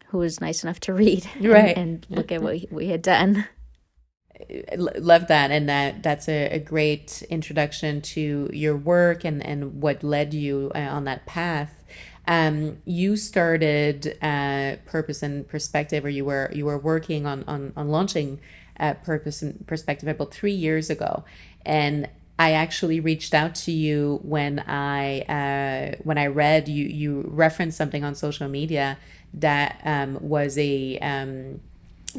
who 0.09 0.19
was 0.19 0.41
nice 0.41 0.63
enough 0.63 0.81
to 0.81 0.93
read 0.93 1.27
right. 1.41 1.77
and, 1.77 2.07
and 2.09 2.17
look 2.17 2.31
at 2.33 2.43
what 2.43 2.71
we 2.71 2.89
had 2.89 3.03
done 3.03 3.47
love 4.77 5.29
that 5.29 5.51
and 5.51 5.69
that 5.69 6.03
that's 6.03 6.29
a, 6.29 6.49
a, 6.51 6.59
great 6.59 7.23
introduction 7.31 8.01
to 8.01 8.51
your 8.53 8.77
work 8.77 9.25
and 9.25 9.45
and 9.47 9.81
what 9.81 10.03
led 10.03 10.35
you 10.35 10.73
uh, 10.75 10.79
on 10.79 11.05
that 11.05 11.25
path 11.25 11.85
um, 12.27 12.79
you 12.85 13.17
started 13.17 14.19
uh, 14.23 14.77
purpose 14.87 15.23
and 15.23 15.47
perspective 15.47 16.05
or 16.05 16.09
you 16.09 16.25
were 16.25 16.51
you 16.53 16.65
were 16.65 16.79
working 16.79 17.27
on 17.27 17.45
on, 17.45 17.73
on 17.77 17.89
launching 17.89 18.41
uh, 18.81 18.95
purpose 18.95 19.43
and 19.43 19.67
perspective 19.67 20.09
about 20.09 20.33
three 20.33 20.53
years 20.53 20.91
ago 20.91 21.25
and 21.65 22.09
I 22.39 22.53
actually 22.53 22.99
reached 22.99 23.33
out 23.33 23.55
to 23.57 23.73
you 23.73 24.21
when 24.23 24.59
I 24.59 25.21
uh, 25.23 25.97
when 26.03 26.19
I 26.19 26.27
read 26.27 26.69
you 26.69 26.87
you 26.87 27.25
referenced 27.29 27.79
something 27.79 28.03
on 28.03 28.15
social 28.15 28.49
media 28.49 28.99
that 29.35 29.81
um, 29.85 30.19
was 30.21 30.59
a 30.59 30.99
um, 30.99 31.61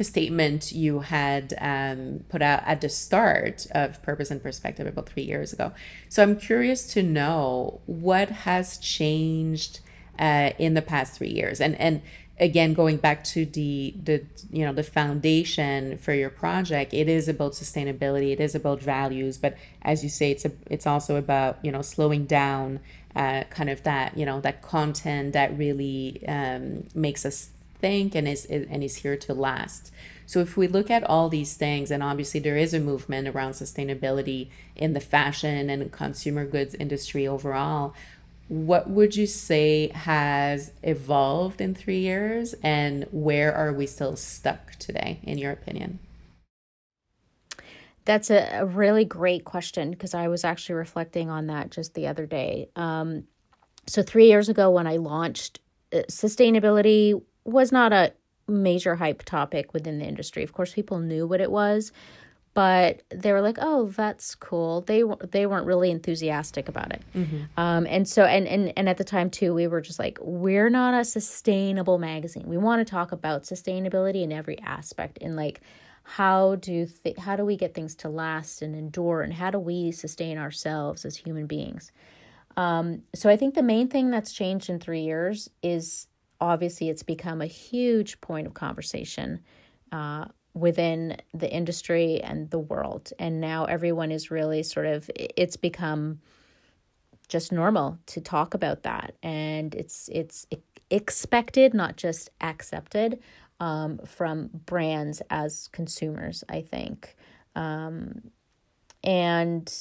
statement 0.02 0.72
you 0.72 1.00
had 1.00 1.54
um, 1.58 2.24
put 2.28 2.42
out 2.42 2.62
at 2.66 2.80
the 2.80 2.88
start 2.88 3.66
of 3.72 4.02
Purpose 4.02 4.30
and 4.30 4.42
Perspective 4.42 4.86
about 4.86 5.08
three 5.08 5.22
years 5.22 5.52
ago. 5.52 5.72
So 6.08 6.22
I'm 6.22 6.36
curious 6.36 6.86
to 6.94 7.02
know 7.02 7.80
what 7.86 8.30
has 8.30 8.78
changed 8.78 9.80
uh, 10.18 10.50
in 10.58 10.74
the 10.74 10.82
past 10.82 11.18
three 11.18 11.28
years, 11.28 11.60
and 11.60 11.78
and 11.78 12.00
again 12.38 12.74
going 12.74 12.96
back 12.96 13.24
to 13.24 13.46
the 13.46 13.94
the 14.02 14.22
you 14.50 14.64
know 14.64 14.72
the 14.72 14.82
foundation 14.82 15.96
for 15.98 16.12
your 16.12 16.30
project 16.30 16.92
it 16.92 17.08
is 17.08 17.28
about 17.28 17.52
sustainability 17.52 18.32
it 18.32 18.40
is 18.40 18.54
about 18.54 18.80
values 18.80 19.38
but 19.38 19.56
as 19.82 20.02
you 20.02 20.10
say 20.10 20.30
it's 20.30 20.44
a, 20.44 20.52
it's 20.66 20.86
also 20.86 21.16
about 21.16 21.58
you 21.62 21.72
know 21.72 21.82
slowing 21.82 22.26
down 22.26 22.78
uh, 23.14 23.44
kind 23.44 23.70
of 23.70 23.82
that 23.84 24.16
you 24.16 24.26
know 24.26 24.40
that 24.40 24.60
content 24.60 25.32
that 25.32 25.56
really 25.56 26.22
um, 26.28 26.84
makes 26.94 27.24
us 27.24 27.50
think 27.78 28.14
and 28.14 28.26
is 28.28 28.44
and 28.46 28.82
is 28.82 28.96
here 28.96 29.16
to 29.16 29.34
last. 29.34 29.92
So 30.26 30.40
if 30.40 30.56
we 30.56 30.66
look 30.66 30.90
at 30.90 31.04
all 31.04 31.28
these 31.28 31.54
things, 31.54 31.90
and 31.90 32.02
obviously 32.02 32.40
there 32.40 32.56
is 32.56 32.74
a 32.74 32.80
movement 32.80 33.28
around 33.28 33.52
sustainability 33.52 34.48
in 34.74 34.92
the 34.92 35.00
fashion 35.00 35.70
and 35.70 35.92
consumer 35.92 36.44
goods 36.44 36.74
industry 36.74 37.28
overall, 37.28 37.94
what 38.48 38.88
would 38.88 39.16
you 39.16 39.26
say 39.26 39.88
has 39.88 40.72
evolved 40.82 41.60
in 41.60 41.74
three 41.74 42.00
years 42.00 42.54
and 42.62 43.06
where 43.10 43.52
are 43.54 43.72
we 43.72 43.86
still 43.86 44.16
stuck 44.16 44.72
today 44.76 45.20
in 45.22 45.38
your 45.38 45.52
opinion 45.52 45.98
that's 48.04 48.30
a, 48.30 48.64
really 48.64 49.04
great 49.04 49.44
question 49.44 49.90
because 49.90 50.14
i 50.14 50.28
was 50.28 50.44
actually 50.44 50.74
reflecting 50.74 51.28
on 51.28 51.46
that 51.48 51.70
just 51.70 51.94
the 51.94 52.06
other 52.06 52.26
day 52.26 52.68
um, 52.76 53.24
so 53.86 54.02
three 54.02 54.26
years 54.26 54.48
ago 54.48 54.70
when 54.70 54.86
i 54.86 54.96
launched 54.96 55.60
uh, 55.92 55.98
sustainability 56.08 57.20
was 57.44 57.72
not 57.72 57.92
a 57.92 58.12
major 58.48 58.96
hype 58.96 59.22
topic 59.24 59.72
within 59.72 59.98
the 59.98 60.04
industry. 60.04 60.42
Of 60.42 60.52
course, 60.52 60.72
people 60.72 60.98
knew 60.98 61.26
what 61.26 61.40
it 61.40 61.50
was, 61.50 61.92
but 62.56 63.02
they 63.10 63.32
were 63.32 63.42
like, 63.42 63.58
"Oh, 63.60 63.88
that's 63.88 64.34
cool." 64.34 64.80
They 64.80 65.02
they 65.30 65.44
weren't 65.44 65.66
really 65.66 65.90
enthusiastic 65.90 66.70
about 66.70 66.90
it. 66.90 67.02
Mm-hmm. 67.14 67.60
Um, 67.60 67.86
and 67.86 68.08
so 68.08 68.24
and 68.24 68.48
and 68.48 68.72
and 68.78 68.88
at 68.88 68.96
the 68.96 69.04
time 69.04 69.28
too, 69.28 69.52
we 69.52 69.66
were 69.66 69.82
just 69.82 69.98
like, 69.98 70.18
"We're 70.22 70.70
not 70.70 70.94
a 70.94 71.04
sustainable 71.04 71.98
magazine. 71.98 72.44
We 72.46 72.56
want 72.56 72.80
to 72.80 72.90
talk 72.90 73.12
about 73.12 73.42
sustainability 73.42 74.22
in 74.22 74.32
every 74.32 74.58
aspect 74.60 75.18
and 75.20 75.36
like." 75.36 75.60
how 76.08 76.54
do 76.54 76.86
th- 76.86 77.16
how 77.16 77.34
do 77.34 77.44
we 77.44 77.56
get 77.56 77.74
things 77.74 77.96
to 77.96 78.08
last 78.08 78.62
and 78.62 78.76
endure 78.76 79.22
and 79.22 79.32
how 79.34 79.50
do 79.50 79.58
we 79.58 79.90
sustain 79.90 80.38
ourselves 80.38 81.04
as 81.04 81.16
human 81.16 81.48
beings 81.48 81.90
um, 82.56 83.02
so 83.12 83.28
i 83.28 83.36
think 83.36 83.56
the 83.56 83.62
main 83.62 83.88
thing 83.88 84.08
that's 84.08 84.32
changed 84.32 84.70
in 84.70 84.78
three 84.78 85.00
years 85.00 85.50
is 85.64 86.06
obviously 86.40 86.88
it's 86.88 87.02
become 87.02 87.42
a 87.42 87.46
huge 87.46 88.20
point 88.20 88.46
of 88.46 88.54
conversation 88.54 89.40
uh, 89.90 90.26
within 90.56 91.18
the 91.34 91.52
industry 91.52 92.20
and 92.22 92.50
the 92.50 92.58
world. 92.58 93.12
And 93.18 93.40
now 93.40 93.66
everyone 93.66 94.10
is 94.10 94.30
really 94.30 94.62
sort 94.62 94.86
of, 94.86 95.10
it's 95.14 95.56
become 95.56 96.20
just 97.28 97.52
normal 97.52 97.98
to 98.06 98.20
talk 98.22 98.54
about 98.54 98.82
that. 98.84 99.14
And 99.22 99.74
it's, 99.74 100.08
it's 100.10 100.46
expected, 100.90 101.74
not 101.74 101.96
just 101.96 102.30
accepted 102.40 103.20
um, 103.60 103.98
from 104.06 104.48
brands 104.64 105.20
as 105.28 105.68
consumers, 105.72 106.42
I 106.48 106.62
think. 106.62 107.16
Um, 107.54 108.30
and 109.04 109.72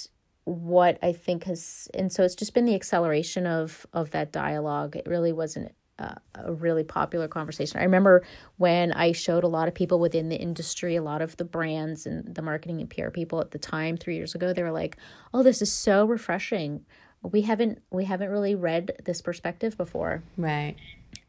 what 0.44 1.00
I 1.02 1.14
think 1.14 1.46
has, 1.46 1.90
and 1.94 2.12
so 2.12 2.24
it's 2.24 2.36
just 2.36 2.54
been 2.54 2.66
the 2.66 2.76
acceleration 2.76 3.48
of 3.48 3.88
of 3.94 4.12
that 4.12 4.32
dialogue. 4.32 4.96
It 4.96 5.08
really 5.08 5.34
wasn't 5.34 5.74
uh, 5.98 6.16
a 6.36 6.54
really 6.54 6.84
popular 6.84 7.28
conversation. 7.28 7.80
I 7.80 7.84
remember 7.84 8.24
when 8.58 8.92
I 8.92 9.12
showed 9.12 9.44
a 9.44 9.48
lot 9.48 9.68
of 9.68 9.74
people 9.74 10.00
within 10.00 10.30
the 10.30 10.36
industry, 10.36 10.96
a 10.96 11.02
lot 11.02 11.22
of 11.22 11.38
the 11.38 11.46
brands 11.46 12.06
and 12.06 12.36
the 12.36 12.42
marketing 12.42 12.82
and 12.82 12.90
PR 12.90 13.10
people 13.10 13.40
at 13.40 13.52
the 13.52 13.60
time 13.60 13.98
3 13.98 14.16
years 14.16 14.36
ago, 14.36 14.54
they 14.54 14.64
were 14.64 14.72
like, 14.72 14.98
"Oh, 15.34 15.44
this 15.44 15.62
is 15.62 15.72
so 15.72 16.06
refreshing. 16.06 16.86
We 17.22 17.42
haven't 17.42 17.82
we 17.92 18.06
haven't 18.06 18.30
really 18.30 18.56
read 18.56 18.92
this 19.06 19.22
perspective 19.22 19.78
before." 19.78 20.24
Right. 20.38 20.76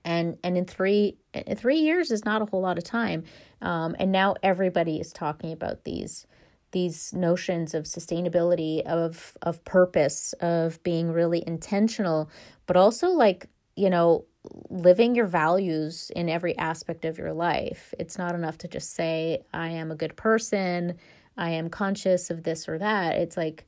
And 0.05 0.39
and 0.43 0.57
in 0.57 0.65
3 0.65 1.17
in 1.33 1.57
3 1.57 1.77
years 1.77 2.11
is 2.11 2.25
not 2.25 2.43
a 2.43 2.47
whole 2.47 2.61
lot 2.61 2.79
of 2.79 2.85
time. 2.85 3.25
Um, 3.63 3.95
and 3.99 4.11
now 4.11 4.35
everybody 4.43 4.99
is 4.99 5.13
talking 5.13 5.53
about 5.53 5.85
these 5.85 6.27
these 6.73 7.13
notions 7.15 7.73
of 7.75 7.85
sustainability 7.85 8.83
of 8.83 9.39
of 9.43 9.65
purpose 9.65 10.35
of 10.41 10.83
being 10.83 11.13
really 11.13 11.43
intentional 11.47 12.29
but 12.67 12.77
also 12.77 13.09
like 13.11 13.49
you 13.77 13.91
know 13.91 14.25
living 14.71 15.15
your 15.15 15.27
values 15.27 16.11
in 16.15 16.29
every 16.29 16.57
aspect 16.59 17.05
of 17.05 17.19
your 17.19 17.33
life. 17.33 17.93
It's 17.99 18.19
not 18.19 18.35
enough 18.35 18.59
to 18.59 18.69
just 18.69 18.95
say, 18.95 19.43
I 19.53 19.69
am 19.71 19.91
a 19.91 19.97
good 19.97 20.17
person, 20.17 20.99
I 21.37 21.51
am 21.51 21.69
conscious 21.69 22.31
of 22.31 22.43
this 22.43 22.69
or 22.69 22.79
that. 22.79 23.17
It's 23.17 23.37
like 23.37 23.67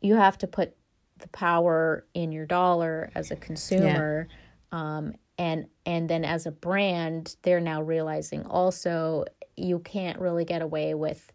you 0.00 0.16
have 0.16 0.38
to 0.38 0.46
put 0.46 0.74
the 1.18 1.28
power 1.28 2.06
in 2.14 2.32
your 2.32 2.46
dollar 2.46 3.10
as 3.14 3.30
a 3.30 3.36
consumer. 3.36 4.28
Yeah. 4.28 4.78
Um, 4.78 5.14
and 5.38 5.66
and 5.86 6.08
then 6.08 6.24
as 6.24 6.46
a 6.46 6.50
brand, 6.50 7.36
they're 7.42 7.60
now 7.60 7.82
realizing 7.82 8.44
also 8.44 9.24
you 9.56 9.78
can't 9.80 10.18
really 10.18 10.44
get 10.44 10.62
away 10.62 10.94
with 10.94 11.32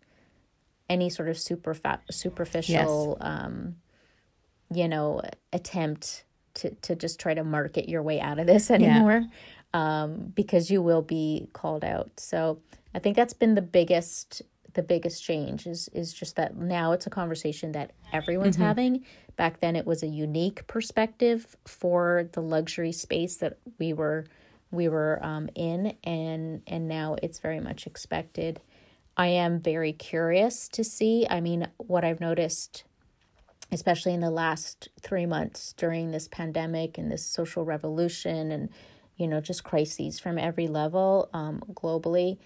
any 0.90 1.10
sort 1.10 1.30
of 1.30 1.38
super 1.38 1.76
superficial 2.12 3.18
yes. 3.20 3.28
um, 3.28 3.76
you 4.72 4.88
know 4.88 5.22
attempt 5.52 6.25
to 6.56 6.72
to 6.72 6.96
just 6.96 7.20
try 7.20 7.34
to 7.34 7.44
market 7.44 7.88
your 7.88 8.02
way 8.02 8.20
out 8.20 8.40
of 8.40 8.48
this 8.48 8.72
anymore 8.72 9.24
yeah. 9.74 10.04
um, 10.04 10.32
because 10.36 10.70
you 10.70 10.82
will 10.82 11.02
be 11.02 11.50
called 11.54 11.84
out. 11.84 12.12
So 12.18 12.60
I 12.94 13.00
think 13.00 13.16
that's 13.16 13.34
been 13.34 13.56
the 13.56 13.62
biggest 13.62 14.42
the 14.74 14.84
biggest 14.84 15.24
change 15.24 15.66
is 15.66 15.90
is 15.94 16.14
just 16.14 16.36
that 16.36 16.56
now 16.56 16.92
it's 16.92 17.08
a 17.08 17.10
conversation 17.10 17.72
that 17.74 17.92
everyone's 18.14 18.56
mm-hmm. 18.56 18.66
having. 18.66 19.06
Back 19.36 19.60
then 19.60 19.76
it 19.76 19.86
was 19.86 20.04
a 20.04 20.08
unique 20.08 20.66
perspective 20.68 21.56
for 21.66 22.30
the 22.34 22.42
luxury 22.42 22.92
space 22.92 23.38
that 23.38 23.58
we 23.80 23.94
were 23.94 24.26
we 24.72 24.88
were 24.88 25.20
um, 25.24 25.50
in 25.56 25.96
and 26.04 26.62
and 26.68 26.88
now 26.88 27.16
it's 27.24 27.40
very 27.40 27.60
much 27.60 27.88
expected. 27.88 28.62
I 29.18 29.28
am 29.28 29.60
very 29.60 29.94
curious 29.94 30.68
to 30.70 30.84
see. 30.84 31.26
I 31.30 31.40
mean, 31.40 31.68
what 31.78 32.04
I've 32.04 32.20
noticed 32.20 32.84
especially 33.72 34.14
in 34.14 34.22
the 34.22 34.32
last 34.32 34.90
three 35.02 35.26
months 35.26 35.74
during 35.74 36.12
this 36.12 36.28
pandemic 36.28 36.98
and 36.98 37.12
this 37.12 37.26
social 37.26 37.64
revolution 37.64 38.52
and 38.52 38.70
you 39.18 39.28
know 39.28 39.42
just 39.42 39.64
crises 39.64 40.20
from 40.20 40.38
every 40.38 40.68
level 40.68 41.30
um, 41.34 41.62
globally 41.74 42.38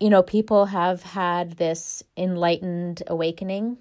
you 0.00 0.10
know 0.10 0.22
people 0.22 0.66
have 0.66 1.02
had 1.02 1.52
this 1.52 2.02
enlightened 2.16 3.02
awakening 3.06 3.76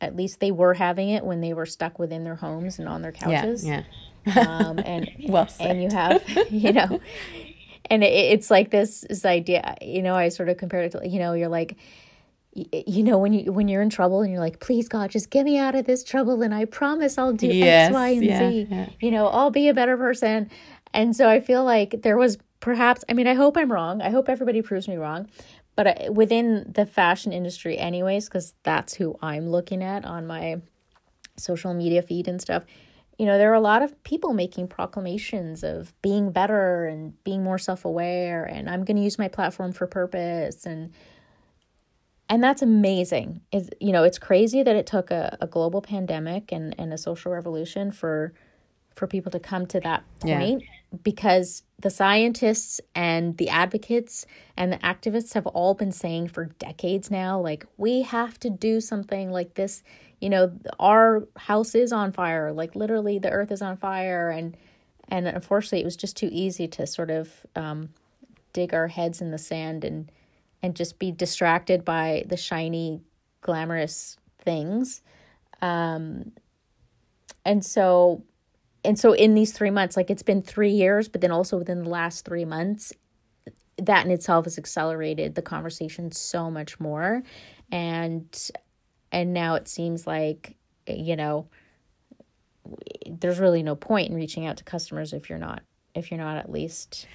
at 0.00 0.16
least 0.16 0.40
they 0.40 0.50
were 0.50 0.74
having 0.74 1.10
it 1.10 1.24
when 1.24 1.40
they 1.40 1.52
were 1.52 1.66
stuck 1.66 1.98
within 1.98 2.24
their 2.24 2.36
homes 2.36 2.78
and 2.78 2.88
on 2.88 3.02
their 3.02 3.12
couches 3.12 3.64
yeah, 3.64 3.82
yeah. 4.26 4.40
um, 4.40 4.78
and 4.84 5.10
well 5.28 5.48
said. 5.48 5.70
and 5.70 5.82
you 5.82 5.90
have 5.90 6.22
you 6.50 6.72
know 6.72 7.00
and 7.86 8.02
it, 8.02 8.12
it's 8.12 8.50
like 8.50 8.70
this 8.70 9.04
this 9.08 9.24
idea 9.24 9.76
you 9.80 10.02
know 10.02 10.14
i 10.14 10.28
sort 10.28 10.48
of 10.48 10.56
compared 10.56 10.86
it 10.86 10.98
to 10.98 11.08
you 11.08 11.18
know 11.18 11.32
you're 11.32 11.48
like 11.48 11.76
you 12.72 13.02
know 13.02 13.18
when 13.18 13.32
you 13.32 13.52
when 13.52 13.68
you're 13.68 13.82
in 13.82 13.90
trouble 13.90 14.22
and 14.22 14.30
you're 14.30 14.40
like 14.40 14.60
please 14.60 14.88
god 14.88 15.10
just 15.10 15.30
get 15.30 15.44
me 15.44 15.58
out 15.58 15.74
of 15.74 15.86
this 15.86 16.02
trouble 16.04 16.42
and 16.42 16.54
i 16.54 16.64
promise 16.64 17.18
i'll 17.18 17.32
do 17.32 17.46
yes, 17.46 17.88
x 17.88 17.94
y 17.94 18.08
and 18.08 18.24
yeah, 18.24 18.38
z. 18.38 18.66
yeah. 18.70 18.88
you 19.00 19.10
know 19.10 19.26
i'll 19.26 19.50
be 19.50 19.68
a 19.68 19.74
better 19.74 19.96
person. 19.96 20.50
And 20.92 21.14
so 21.14 21.28
i 21.28 21.38
feel 21.40 21.64
like 21.64 22.02
there 22.02 22.16
was 22.16 22.38
perhaps 22.58 23.04
i 23.08 23.12
mean 23.12 23.26
i 23.26 23.34
hope 23.34 23.56
i'm 23.56 23.70
wrong. 23.70 24.02
I 24.02 24.10
hope 24.10 24.28
everybody 24.28 24.62
proves 24.62 24.88
me 24.88 24.96
wrong. 24.96 25.28
But 25.76 26.12
within 26.12 26.72
the 26.74 26.84
fashion 26.84 27.32
industry 27.32 27.78
anyways 27.78 28.28
because 28.28 28.54
that's 28.64 28.94
who 28.94 29.16
i'm 29.22 29.48
looking 29.48 29.82
at 29.82 30.04
on 30.04 30.26
my 30.26 30.60
social 31.36 31.72
media 31.72 32.02
feed 32.02 32.28
and 32.28 32.40
stuff 32.40 32.64
you 33.20 33.26
know, 33.26 33.36
there 33.36 33.50
are 33.50 33.54
a 33.54 33.60
lot 33.60 33.82
of 33.82 34.02
people 34.02 34.32
making 34.32 34.68
proclamations 34.68 35.62
of 35.62 35.92
being 36.00 36.32
better 36.32 36.86
and 36.86 37.22
being 37.22 37.44
more 37.44 37.58
self-aware 37.58 38.46
and 38.46 38.70
I'm 38.70 38.82
going 38.82 38.96
to 38.96 39.02
use 39.02 39.18
my 39.18 39.28
platform 39.28 39.72
for 39.72 39.86
purpose 39.86 40.64
and 40.64 40.90
and 42.30 42.42
that's 42.42 42.62
amazing. 42.62 43.42
Is 43.52 43.68
you 43.80 43.92
know, 43.92 44.04
it's 44.04 44.18
crazy 44.18 44.62
that 44.62 44.76
it 44.76 44.86
took 44.86 45.10
a, 45.10 45.36
a 45.40 45.48
global 45.48 45.82
pandemic 45.82 46.52
and, 46.52 46.74
and 46.78 46.94
a 46.94 46.98
social 46.98 47.32
revolution 47.32 47.90
for 47.90 48.32
for 48.94 49.06
people 49.06 49.32
to 49.32 49.40
come 49.40 49.66
to 49.66 49.80
that 49.80 50.04
point 50.20 50.62
yeah. 50.62 50.98
because 51.02 51.62
the 51.78 51.90
scientists 51.90 52.80
and 52.94 53.36
the 53.38 53.48
advocates 53.48 54.26
and 54.56 54.72
the 54.72 54.78
activists 54.78 55.34
have 55.34 55.46
all 55.48 55.74
been 55.74 55.92
saying 55.92 56.28
for 56.28 56.46
decades 56.58 57.10
now 57.10 57.40
like 57.40 57.64
we 57.76 58.02
have 58.02 58.38
to 58.38 58.50
do 58.50 58.80
something 58.80 59.30
like 59.30 59.54
this 59.54 59.82
you 60.20 60.28
know 60.28 60.52
our 60.80 61.26
house 61.36 61.74
is 61.76 61.92
on 61.92 62.10
fire 62.10 62.52
like 62.52 62.74
literally 62.74 63.18
the 63.18 63.30
earth 63.30 63.52
is 63.52 63.62
on 63.62 63.76
fire 63.76 64.28
and 64.28 64.56
and 65.08 65.26
unfortunately 65.28 65.80
it 65.80 65.84
was 65.84 65.96
just 65.96 66.16
too 66.16 66.28
easy 66.32 66.66
to 66.66 66.84
sort 66.84 67.10
of 67.10 67.46
um, 67.54 67.90
dig 68.52 68.74
our 68.74 68.88
heads 68.88 69.20
in 69.20 69.30
the 69.30 69.38
sand 69.38 69.84
and 69.84 70.10
and 70.62 70.76
just 70.76 70.98
be 70.98 71.12
distracted 71.12 71.84
by 71.84 72.24
the 72.28 72.36
shiny 72.36 73.02
glamorous 73.40 74.16
things. 74.38 75.02
Um 75.62 76.32
and 77.44 77.64
so 77.64 78.24
and 78.84 78.98
so 78.98 79.12
in 79.12 79.34
these 79.34 79.52
three 79.52 79.70
months 79.70 79.96
like 79.96 80.10
it's 80.10 80.22
been 80.22 80.42
three 80.42 80.70
years 80.70 81.08
but 81.08 81.20
then 81.20 81.30
also 81.30 81.58
within 81.58 81.84
the 81.84 81.88
last 81.90 82.24
three 82.24 82.44
months 82.44 82.92
that 83.86 84.04
in 84.04 84.10
itself 84.10 84.44
has 84.44 84.58
accelerated 84.58 85.34
the 85.34 85.42
conversation 85.42 86.12
so 86.12 86.50
much 86.50 86.78
more. 86.80 87.22
And 87.72 88.50
and 89.12 89.32
now 89.32 89.54
it 89.54 89.68
seems 89.68 90.06
like 90.06 90.56
you 90.86 91.16
know 91.16 91.48
there's 93.08 93.38
really 93.38 93.62
no 93.62 93.74
point 93.74 94.10
in 94.10 94.16
reaching 94.16 94.46
out 94.46 94.56
to 94.58 94.64
customers 94.64 95.12
if 95.12 95.28
you're 95.28 95.38
not 95.38 95.62
if 95.94 96.10
you're 96.10 96.18
not 96.18 96.36
at 96.36 96.50
least 96.50 97.06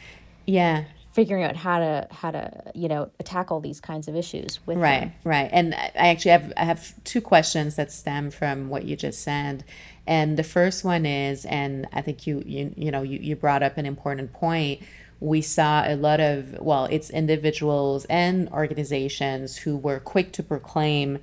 yeah 0.45 0.85
figuring 1.15 1.45
out 1.45 1.55
how 1.55 1.79
to 1.79 2.05
how 2.11 2.29
to 2.29 2.51
you 2.73 2.89
know 2.89 3.09
tackle 3.23 3.61
these 3.61 3.79
kinds 3.79 4.09
of 4.09 4.17
issues 4.17 4.59
with 4.65 4.77
right 4.77 4.99
them. 4.99 5.13
right 5.23 5.49
and 5.53 5.73
i 5.73 6.09
actually 6.09 6.31
have 6.31 6.51
i 6.57 6.65
have 6.65 6.93
two 7.05 7.21
questions 7.21 7.77
that 7.77 7.89
stem 7.89 8.29
from 8.29 8.67
what 8.67 8.83
you 8.83 8.97
just 8.97 9.23
said 9.23 9.63
and 10.05 10.35
the 10.35 10.43
first 10.43 10.83
one 10.83 11.05
is 11.05 11.45
and 11.45 11.87
i 11.93 12.01
think 12.01 12.27
you 12.27 12.43
you, 12.45 12.73
you 12.75 12.91
know 12.91 13.01
you, 13.01 13.17
you 13.17 13.33
brought 13.33 13.63
up 13.63 13.77
an 13.77 13.85
important 13.85 14.33
point 14.33 14.81
we 15.19 15.41
saw 15.41 15.83
a 15.87 15.95
lot 15.95 16.19
of, 16.19 16.59
well, 16.59 16.85
it's 16.85 17.09
individuals 17.09 18.05
and 18.05 18.49
organizations 18.49 19.57
who 19.57 19.77
were 19.77 19.99
quick 19.99 20.33
to 20.33 20.43
proclaim 20.43 21.19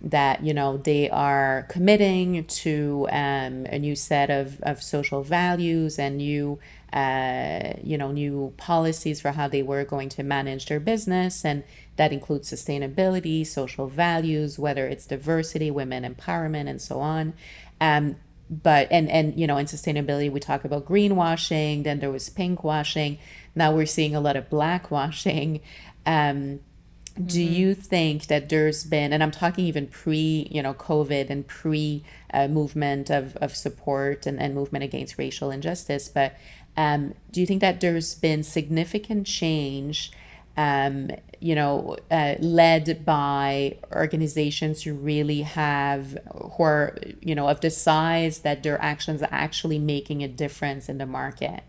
that, 0.00 0.44
you 0.44 0.52
know, 0.52 0.76
they 0.78 1.08
are 1.10 1.66
committing 1.68 2.44
to 2.44 3.06
um, 3.10 3.66
a 3.66 3.78
new 3.78 3.94
set 3.94 4.30
of, 4.30 4.60
of 4.62 4.82
social 4.82 5.22
values 5.22 5.98
and 5.98 6.16
new, 6.16 6.58
uh, 6.92 7.74
you 7.82 7.96
know, 7.96 8.10
new 8.10 8.52
policies 8.56 9.20
for 9.20 9.32
how 9.32 9.46
they 9.46 9.62
were 9.62 9.84
going 9.84 10.08
to 10.08 10.22
manage 10.22 10.66
their 10.66 10.80
business. 10.80 11.44
And 11.44 11.62
that 11.96 12.12
includes 12.12 12.50
sustainability, 12.50 13.46
social 13.46 13.86
values, 13.86 14.58
whether 14.58 14.86
it's 14.86 15.06
diversity, 15.06 15.70
women 15.70 16.02
empowerment, 16.02 16.68
and 16.68 16.82
so 16.82 17.00
on. 17.00 17.32
Um, 17.80 18.16
but 18.48 18.86
and 18.90 19.08
and 19.10 19.38
you 19.38 19.46
know 19.46 19.56
in 19.56 19.66
sustainability 19.66 20.30
we 20.30 20.38
talk 20.38 20.64
about 20.64 20.86
greenwashing 20.86 21.82
then 21.84 21.98
there 21.98 22.10
was 22.10 22.30
pinkwashing 22.30 23.18
now 23.54 23.72
we're 23.72 23.86
seeing 23.86 24.14
a 24.14 24.20
lot 24.20 24.36
of 24.36 24.48
blackwashing 24.48 25.60
um, 26.06 26.14
mm-hmm. 26.14 27.26
do 27.26 27.42
you 27.42 27.74
think 27.74 28.26
that 28.26 28.48
there's 28.48 28.84
been 28.84 29.12
and 29.12 29.22
i'm 29.22 29.30
talking 29.30 29.64
even 29.64 29.86
pre 29.86 30.48
you 30.50 30.62
know 30.62 30.74
covid 30.74 31.28
and 31.28 31.46
pre 31.46 32.04
uh, 32.32 32.46
movement 32.46 33.10
of, 33.10 33.36
of 33.36 33.54
support 33.54 34.26
and, 34.26 34.40
and 34.40 34.54
movement 34.54 34.84
against 34.84 35.18
racial 35.18 35.50
injustice 35.50 36.08
but 36.08 36.36
um, 36.78 37.14
do 37.30 37.40
you 37.40 37.46
think 37.46 37.62
that 37.62 37.80
there's 37.80 38.14
been 38.14 38.42
significant 38.42 39.26
change 39.26 40.12
um, 40.56 41.10
you 41.40 41.54
know, 41.54 41.96
uh, 42.10 42.34
led 42.38 43.04
by 43.04 43.76
organizations 43.92 44.82
who 44.82 44.94
really 44.94 45.42
have, 45.42 46.18
who 46.34 46.62
are, 46.62 46.96
you 47.20 47.34
know, 47.34 47.48
of 47.48 47.60
the 47.60 47.70
size 47.70 48.40
that 48.40 48.62
their 48.62 48.80
actions 48.80 49.22
are 49.22 49.28
actually 49.30 49.78
making 49.78 50.22
a 50.22 50.28
difference 50.28 50.88
in 50.88 50.98
the 50.98 51.06
market. 51.06 51.62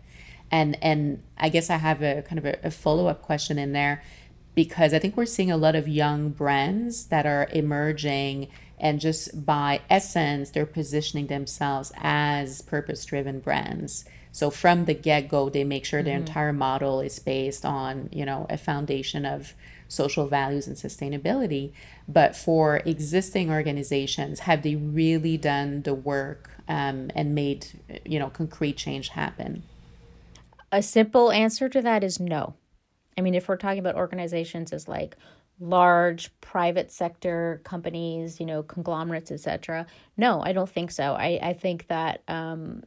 And 0.50 0.82
and 0.82 1.22
I 1.36 1.50
guess 1.50 1.68
I 1.68 1.76
have 1.76 2.02
a 2.02 2.22
kind 2.22 2.38
of 2.38 2.46
a, 2.46 2.58
a 2.64 2.70
follow 2.70 3.06
up 3.06 3.22
question 3.22 3.58
in 3.58 3.72
there 3.72 4.02
because 4.54 4.94
I 4.94 4.98
think 4.98 5.16
we're 5.16 5.26
seeing 5.26 5.50
a 5.50 5.56
lot 5.56 5.76
of 5.76 5.86
young 5.86 6.30
brands 6.30 7.06
that 7.06 7.26
are 7.26 7.48
emerging 7.52 8.48
and 8.80 9.00
just 9.00 9.44
by 9.44 9.80
essence 9.90 10.50
they're 10.50 10.66
positioning 10.66 11.26
themselves 11.26 11.92
as 11.96 12.62
purpose 12.62 13.04
driven 13.04 13.40
brands 13.40 14.04
so 14.32 14.50
from 14.50 14.84
the 14.84 14.94
get-go, 14.94 15.48
they 15.48 15.64
make 15.64 15.84
sure 15.84 16.00
mm-hmm. 16.00 16.06
their 16.06 16.18
entire 16.18 16.52
model 16.52 17.00
is 17.00 17.18
based 17.18 17.64
on, 17.64 18.08
you 18.12 18.24
know, 18.24 18.46
a 18.48 18.58
foundation 18.58 19.24
of 19.24 19.54
social 19.88 20.26
values 20.26 20.66
and 20.66 20.76
sustainability. 20.76 21.72
But 22.06 22.36
for 22.36 22.78
existing 22.84 23.50
organizations, 23.50 24.40
have 24.40 24.62
they 24.62 24.76
really 24.76 25.36
done 25.36 25.82
the 25.82 25.94
work 25.94 26.50
um, 26.68 27.10
and 27.14 27.34
made, 27.34 27.66
you 28.04 28.18
know, 28.18 28.28
concrete 28.28 28.76
change 28.76 29.08
happen? 29.10 29.62
A 30.70 30.82
simple 30.82 31.32
answer 31.32 31.68
to 31.70 31.80
that 31.82 32.04
is 32.04 32.20
no. 32.20 32.54
I 33.16 33.22
mean, 33.22 33.34
if 33.34 33.48
we're 33.48 33.56
talking 33.56 33.78
about 33.78 33.96
organizations 33.96 34.72
as 34.72 34.86
like 34.86 35.16
large 35.58 36.30
private 36.40 36.92
sector 36.92 37.60
companies, 37.64 38.38
you 38.38 38.46
know, 38.46 38.62
conglomerates, 38.62 39.30
etc. 39.30 39.86
No, 40.16 40.42
I 40.42 40.52
don't 40.52 40.68
think 40.68 40.90
so. 40.90 41.14
I, 41.14 41.40
I 41.42 41.52
think 41.52 41.88
that 41.88 42.22
um, 42.28 42.84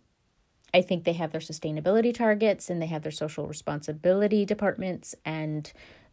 I 0.73 0.81
think 0.81 1.03
they 1.03 1.13
have 1.13 1.31
their 1.31 1.41
sustainability 1.41 2.13
targets 2.13 2.69
and 2.69 2.81
they 2.81 2.87
have 2.87 3.03
their 3.03 3.11
social 3.11 3.47
responsibility 3.47 4.45
departments. 4.45 5.15
And, 5.25 5.71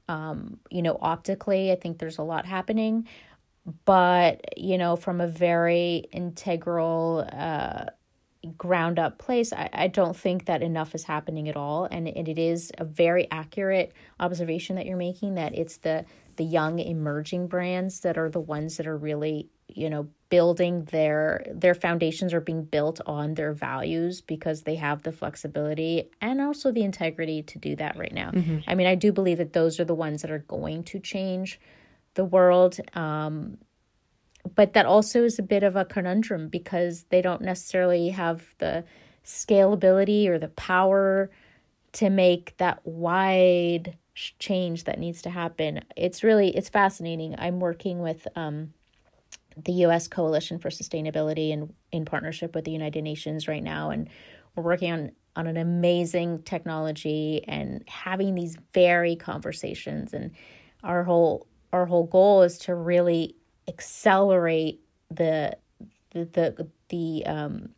um, 0.09 0.59
you 0.71 0.83
know, 0.83 0.99
optically, 1.01 1.71
I 1.73 1.77
think 1.77 1.99
there's 1.99 2.18
a 2.18 2.23
lot 2.23 2.47
happening. 2.47 3.07
But, 3.85 4.40
you 4.57 4.79
know, 4.79 4.97
from 4.97 5.21
a 5.21 5.29
very 5.29 6.07
integral, 6.12 7.29
uh, 7.33 7.87
ground 8.57 8.99
up 8.99 9.18
place, 9.18 9.53
I, 9.53 9.68
I 9.73 9.88
don't 9.88 10.16
think 10.16 10.47
that 10.47 10.62
enough 10.62 10.94
is 10.94 11.05
happening 11.05 11.49
at 11.49 11.57
all. 11.57 11.87
And, 11.90 12.09
and 12.09 12.29
it 12.29 12.38
is 12.38 12.73
a 12.79 12.85
very 12.85 13.29
accurate 13.31 13.92
observation 14.21 14.77
that 14.77 14.87
you're 14.87 14.97
making 14.97 15.35
that 15.35 15.55
it's 15.55 15.79
the 15.79 16.05
the 16.37 16.44
young 16.44 16.79
emerging 16.79 17.49
brands 17.49 18.01
that 18.01 18.16
are 18.16 18.31
the 18.31 18.40
ones 18.40 18.77
that 18.77 18.87
are 18.87 18.97
really 18.97 19.49
you 19.66 19.90
know 19.90 20.09
building 20.31 20.85
their 20.85 21.47
their 21.53 21.75
foundations 21.75 22.35
are 22.35 22.41
being 22.41 22.64
built 22.64 23.01
on 23.07 23.35
their 23.35 23.53
values 23.53 24.21
because 24.21 24.62
they 24.62 24.75
have 24.75 25.03
the 25.03 25.12
flexibility 25.12 26.11
and 26.21 26.41
also 26.41 26.71
the 26.71 26.83
integrity 26.83 27.43
to 27.43 27.59
do 27.59 27.75
that 27.77 27.97
right 27.97 28.12
now. 28.12 28.31
Mm-hmm. 28.31 28.59
i 28.67 28.75
mean 28.75 28.87
i 28.87 28.95
do 28.95 29.12
believe 29.12 29.38
that 29.38 29.53
those 29.53 29.81
are 29.81 29.85
the 29.85 29.95
ones 29.95 30.23
that 30.23 30.31
are 30.31 30.41
going 30.41 30.85
to 30.85 30.99
change 30.99 31.61
the 32.14 32.25
world 32.25 32.79
um, 32.95 33.59
but 34.55 34.73
that 34.75 34.87
also 34.87 35.25
is 35.25 35.38
a 35.38 35.43
bit 35.43 35.62
of 35.62 35.77
a 35.77 35.85
conundrum 35.85 36.49
because 36.49 37.05
they 37.11 37.23
don't 37.23 37.43
necessarily 37.43 38.11
have 38.11 38.55
the 38.59 38.85
scalability 39.25 40.27
or 40.29 40.38
the 40.38 40.49
power 40.49 41.31
to 41.93 42.11
make 42.11 42.57
that 42.59 42.81
wide 42.87 43.97
change 44.38 44.85
that 44.85 44.99
needs 44.99 45.23
to 45.23 45.31
happen. 45.31 45.85
It's 45.97 46.23
really 46.23 46.57
it's 46.57 46.69
fascinating. 46.69 47.35
I'm 47.38 47.61
working 47.61 48.01
with 48.01 48.27
um, 48.37 48.73
the 49.64 49.73
US 49.85 50.09
Coalition 50.09 50.59
for 50.59 50.71
Sustainability 50.71 51.53
and 51.53 51.73
in 51.92 52.05
partnership 52.05 52.55
with 52.55 52.64
the 52.64 52.71
United 52.71 53.03
Nations 53.03 53.49
right 53.49 53.62
now 53.62 53.90
and 53.90 54.09
we're 54.55 54.62
working 54.62 54.92
on 54.92 55.12
on 55.37 55.47
an 55.47 55.57
amazing 55.57 56.42
technology 56.42 57.44
and 57.47 57.85
having 57.87 58.35
these 58.35 58.57
very 58.75 59.14
conversations 59.14 60.12
and 60.12 60.33
our 60.83 61.05
whole 61.05 61.47
our 61.73 61.87
whole 61.87 62.05
goal 62.05 62.42
is 62.42 62.59
to 62.59 62.75
really 62.75 63.37
accelerate 63.68 64.81
the 65.11 65.57
the 66.11 66.25
the, 66.25 66.68
the 66.88 67.27
um 67.27 67.68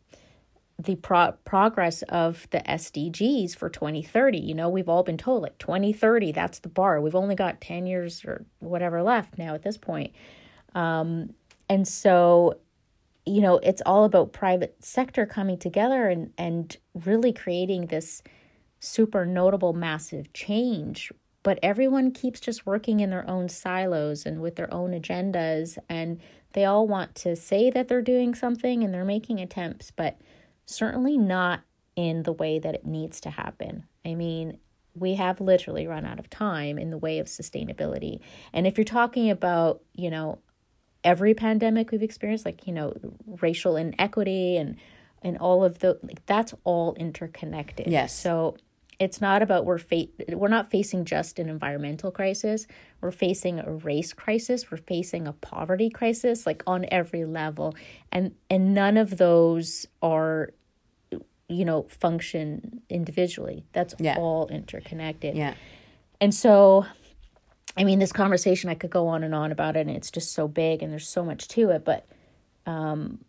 the 0.79 0.95
pro- 0.95 1.33
progress 1.45 2.01
of 2.03 2.47
the 2.49 2.59
SDGs 2.59 3.55
for 3.55 3.69
2030. 3.69 4.39
You 4.39 4.55
know, 4.55 4.69
we've 4.69 4.89
all 4.89 5.03
been 5.03 5.17
told 5.17 5.43
like 5.43 5.57
2030, 5.59 6.31
that's 6.31 6.59
the 6.59 6.69
bar. 6.69 6.99
We've 6.99 7.13
only 7.13 7.35
got 7.35 7.61
10 7.61 7.85
years 7.85 8.25
or 8.25 8.45
whatever 8.59 9.03
left 9.03 9.37
now 9.37 9.53
at 9.53 9.61
this 9.61 9.77
point. 9.77 10.13
Um, 10.73 11.35
and 11.71 11.87
so, 11.87 12.57
you 13.25 13.39
know, 13.39 13.57
it's 13.59 13.81
all 13.85 14.03
about 14.03 14.33
private 14.33 14.83
sector 14.83 15.25
coming 15.25 15.57
together 15.57 16.09
and, 16.09 16.33
and 16.37 16.75
really 16.93 17.31
creating 17.31 17.85
this 17.85 18.21
super 18.81 19.25
notable, 19.25 19.71
massive 19.71 20.33
change. 20.33 21.13
But 21.43 21.59
everyone 21.63 22.11
keeps 22.11 22.41
just 22.41 22.65
working 22.65 22.99
in 22.99 23.09
their 23.09 23.25
own 23.25 23.47
silos 23.47 24.25
and 24.25 24.41
with 24.41 24.57
their 24.57 24.71
own 24.73 24.91
agendas. 24.91 25.77
And 25.87 26.19
they 26.51 26.65
all 26.65 26.89
want 26.89 27.15
to 27.15 27.37
say 27.37 27.69
that 27.69 27.87
they're 27.87 28.01
doing 28.01 28.35
something 28.35 28.83
and 28.83 28.93
they're 28.93 29.05
making 29.05 29.39
attempts, 29.39 29.91
but 29.91 30.19
certainly 30.65 31.17
not 31.17 31.61
in 31.95 32.23
the 32.23 32.33
way 32.33 32.59
that 32.59 32.75
it 32.75 32.85
needs 32.85 33.21
to 33.21 33.29
happen. 33.29 33.85
I 34.05 34.15
mean, 34.15 34.57
we 34.93 35.15
have 35.15 35.39
literally 35.39 35.87
run 35.87 36.05
out 36.05 36.19
of 36.19 36.29
time 36.29 36.77
in 36.77 36.89
the 36.89 36.97
way 36.97 37.19
of 37.19 37.27
sustainability. 37.27 38.19
And 38.51 38.67
if 38.67 38.77
you're 38.77 38.83
talking 38.83 39.29
about, 39.29 39.81
you 39.93 40.09
know, 40.09 40.39
every 41.03 41.33
pandemic 41.33 41.91
we've 41.91 42.03
experienced, 42.03 42.45
like, 42.45 42.67
you 42.67 42.73
know, 42.73 42.93
racial 43.41 43.75
inequity 43.75 44.57
and 44.57 44.77
and 45.23 45.37
all 45.37 45.63
of 45.63 45.79
the 45.79 45.99
like 46.01 46.25
that's 46.25 46.51
all 46.63 46.95
interconnected 46.95 47.85
Yes. 47.87 48.11
so 48.11 48.57
it's 48.99 49.21
not 49.21 49.43
about 49.43 49.65
we're 49.65 49.77
fa- 49.77 50.07
we're 50.29 50.47
not 50.47 50.71
facing 50.71 51.05
just 51.05 51.37
an 51.37 51.47
environmental 51.47 52.09
crisis 52.09 52.65
we're 53.01 53.11
facing 53.11 53.59
a 53.59 53.71
race 53.71 54.13
crisis 54.13 54.71
we're 54.71 54.77
facing 54.77 55.27
a 55.27 55.33
poverty 55.33 55.91
crisis 55.91 56.47
like 56.47 56.63
on 56.65 56.85
every 56.91 57.25
level 57.25 57.75
and 58.11 58.33
and 58.49 58.73
none 58.73 58.97
of 58.97 59.17
those 59.17 59.85
are 60.01 60.53
you 61.47 61.65
know 61.65 61.83
function 61.83 62.81
individually 62.89 63.63
that's 63.73 63.93
Yeah. 63.99 64.15
all 64.17 64.47
interconnected 64.47 65.35
Yeah. 65.35 65.53
and 66.19 66.33
so 66.33 66.87
i 67.77 67.83
mean 67.83 67.99
this 67.99 68.11
conversation 68.11 68.69
i 68.69 68.75
could 68.75 68.89
go 68.89 69.07
on 69.07 69.23
and 69.23 69.33
on 69.35 69.51
about 69.51 69.75
it 69.75 69.87
and 69.87 69.95
it's 69.95 70.11
just 70.11 70.33
so 70.33 70.47
big 70.47 70.81
and 70.81 70.91
there's 70.91 71.07
so 71.07 71.23
much 71.23 71.47
to 71.47 71.69
it 71.69 71.83
but 71.85 72.05
um, 72.65 73.19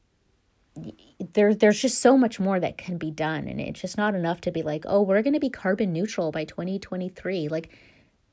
there 1.33 1.55
there's 1.55 1.81
just 1.81 2.01
so 2.01 2.17
much 2.17 2.41
more 2.41 2.59
that 2.59 2.79
can 2.79 2.97
be 2.97 3.11
done 3.11 3.47
and 3.47 3.61
it's 3.61 3.81
just 3.81 3.97
not 3.99 4.15
enough 4.15 4.41
to 4.41 4.51
be 4.51 4.63
like 4.63 4.85
oh 4.87 5.03
we're 5.03 5.23
going 5.23 5.35
to 5.35 5.41
be 5.41 5.51
carbon 5.51 5.93
neutral 5.93 6.33
by 6.33 6.45
2023 6.45 7.49
like 7.49 7.69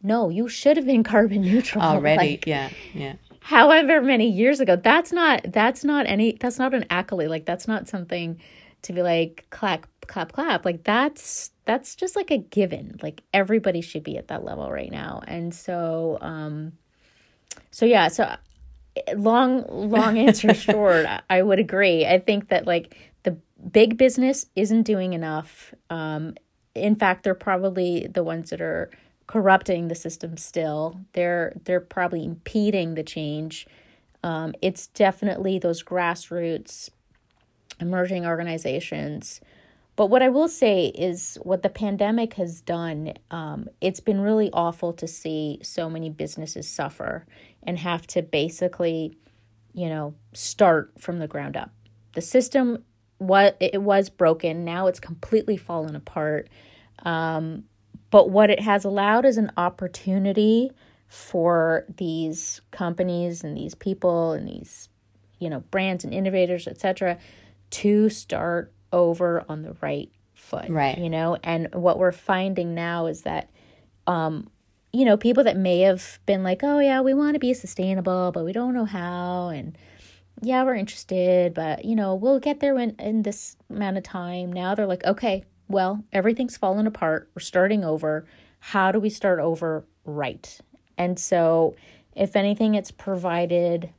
no 0.01 0.29
you 0.29 0.47
should 0.47 0.77
have 0.77 0.85
been 0.85 1.03
carbon 1.15 1.41
neutral 1.41 1.83
Already. 1.83 2.31
like, 2.31 2.47
yeah. 2.47 2.69
Yeah. 2.93 3.15
however 3.41 4.01
many 4.01 4.29
years 4.29 4.59
ago 4.59 4.75
that's 4.77 5.11
not 5.11 5.41
that's 5.51 5.83
not 5.83 6.05
any 6.07 6.37
that's 6.39 6.57
not 6.57 6.73
an 6.73 6.85
accolade 6.89 7.29
like 7.29 7.45
that's 7.45 7.67
not 7.67 7.87
something 7.89 8.39
to 8.83 8.93
be 8.93 9.01
like 9.01 9.45
clap 9.49 9.87
clap 10.07 10.31
clap. 10.31 10.65
Like 10.65 10.83
that's 10.83 11.51
that's 11.65 11.95
just 11.95 12.15
like 12.15 12.31
a 12.31 12.37
given. 12.37 12.99
Like 13.01 13.21
everybody 13.33 13.81
should 13.81 14.03
be 14.03 14.17
at 14.17 14.27
that 14.29 14.43
level 14.43 14.69
right 14.71 14.91
now. 14.91 15.21
And 15.27 15.53
so 15.53 16.17
um 16.21 16.73
so 17.71 17.85
yeah 17.85 18.07
so 18.09 18.35
long 19.15 19.65
long 19.69 20.17
answer 20.17 20.53
short 20.65 21.05
I- 21.05 21.21
i 21.29 21.41
would 21.41 21.59
agree. 21.59 22.05
I 22.05 22.19
think 22.19 22.49
that 22.49 22.65
like 22.67 22.97
the 23.23 23.37
big 23.71 23.97
business 23.97 24.45
isn't 24.55 24.83
doing 24.83 25.13
enough. 25.13 25.73
Um 25.89 26.35
in 26.75 26.95
fact 26.95 27.23
they're 27.23 27.35
probably 27.35 28.07
the 28.07 28.23
ones 28.23 28.49
that 28.49 28.61
are 28.61 28.89
corrupting 29.27 29.87
the 29.89 29.95
system 29.95 30.37
still. 30.37 30.99
They're 31.13 31.53
they're 31.65 31.79
probably 31.79 32.25
impeding 32.25 32.95
the 32.95 33.03
change. 33.03 33.67
Um 34.23 34.53
it's 34.61 34.87
definitely 34.87 35.59
those 35.59 35.83
grassroots 35.83 36.89
emerging 37.79 38.25
organizations 38.25 39.41
but 39.99 40.05
what 40.05 40.23
I 40.23 40.29
will 40.29 40.47
say 40.47 40.85
is 40.85 41.37
what 41.43 41.61
the 41.61 41.67
pandemic 41.67 42.35
has 42.35 42.61
done, 42.61 43.15
um, 43.31 43.67
it's 43.81 43.99
been 43.99 44.21
really 44.21 44.49
awful 44.53 44.93
to 44.93 45.05
see 45.05 45.59
so 45.61 45.89
many 45.89 46.09
businesses 46.09 46.69
suffer 46.69 47.25
and 47.63 47.77
have 47.77 48.07
to 48.07 48.21
basically, 48.21 49.17
you 49.73 49.89
know, 49.89 50.13
start 50.31 50.93
from 50.97 51.19
the 51.19 51.27
ground 51.27 51.57
up. 51.57 51.71
The 52.13 52.21
system 52.21 52.85
what 53.17 53.57
it 53.59 53.81
was 53.81 54.09
broken, 54.09 54.63
now 54.63 54.87
it's 54.87 55.01
completely 55.01 55.57
fallen 55.57 55.97
apart. 55.97 56.47
Um, 57.03 57.65
but 58.09 58.29
what 58.29 58.49
it 58.49 58.61
has 58.61 58.85
allowed 58.85 59.25
is 59.25 59.35
an 59.35 59.51
opportunity 59.57 60.71
for 61.09 61.83
these 61.97 62.61
companies 62.71 63.43
and 63.43 63.57
these 63.57 63.75
people 63.75 64.31
and 64.31 64.47
these, 64.47 64.87
you 65.39 65.49
know, 65.49 65.59
brands 65.71 66.05
and 66.05 66.13
innovators, 66.13 66.69
etc., 66.69 67.17
to 67.71 68.09
start 68.09 68.73
over 68.91 69.45
on 69.47 69.61
the 69.61 69.75
right 69.81 70.11
foot. 70.33 70.69
Right. 70.69 70.97
You 70.97 71.09
know, 71.09 71.37
and 71.43 71.73
what 71.73 71.99
we're 71.99 72.11
finding 72.11 72.73
now 72.73 73.05
is 73.05 73.21
that 73.21 73.49
um, 74.07 74.49
you 74.91 75.05
know, 75.05 75.17
people 75.17 75.43
that 75.43 75.57
may 75.57 75.81
have 75.81 76.19
been 76.25 76.43
like, 76.43 76.63
"Oh 76.63 76.79
yeah, 76.79 77.01
we 77.01 77.13
want 77.13 77.35
to 77.35 77.39
be 77.39 77.53
sustainable, 77.53 78.31
but 78.31 78.43
we 78.43 78.53
don't 78.53 78.73
know 78.73 78.85
how," 78.85 79.49
and 79.49 79.77
yeah, 80.41 80.63
we're 80.63 80.75
interested, 80.75 81.53
but 81.53 81.85
you 81.85 81.95
know, 81.95 82.15
we'll 82.15 82.39
get 82.39 82.59
there 82.59 82.77
in 82.79 82.95
in 82.97 83.21
this 83.21 83.55
amount 83.69 83.97
of 83.97 84.03
time. 84.03 84.51
Now 84.51 84.73
they're 84.73 84.87
like, 84.87 85.05
"Okay, 85.05 85.43
well, 85.67 86.03
everything's 86.11 86.57
fallen 86.57 86.87
apart. 86.87 87.29
We're 87.35 87.41
starting 87.41 87.83
over. 87.83 88.25
How 88.59 88.91
do 88.91 88.99
we 88.99 89.09
start 89.11 89.39
over 89.39 89.85
right?" 90.05 90.59
And 90.97 91.19
so, 91.19 91.75
if 92.15 92.35
anything, 92.35 92.73
it's 92.73 92.91
provided 92.91 93.91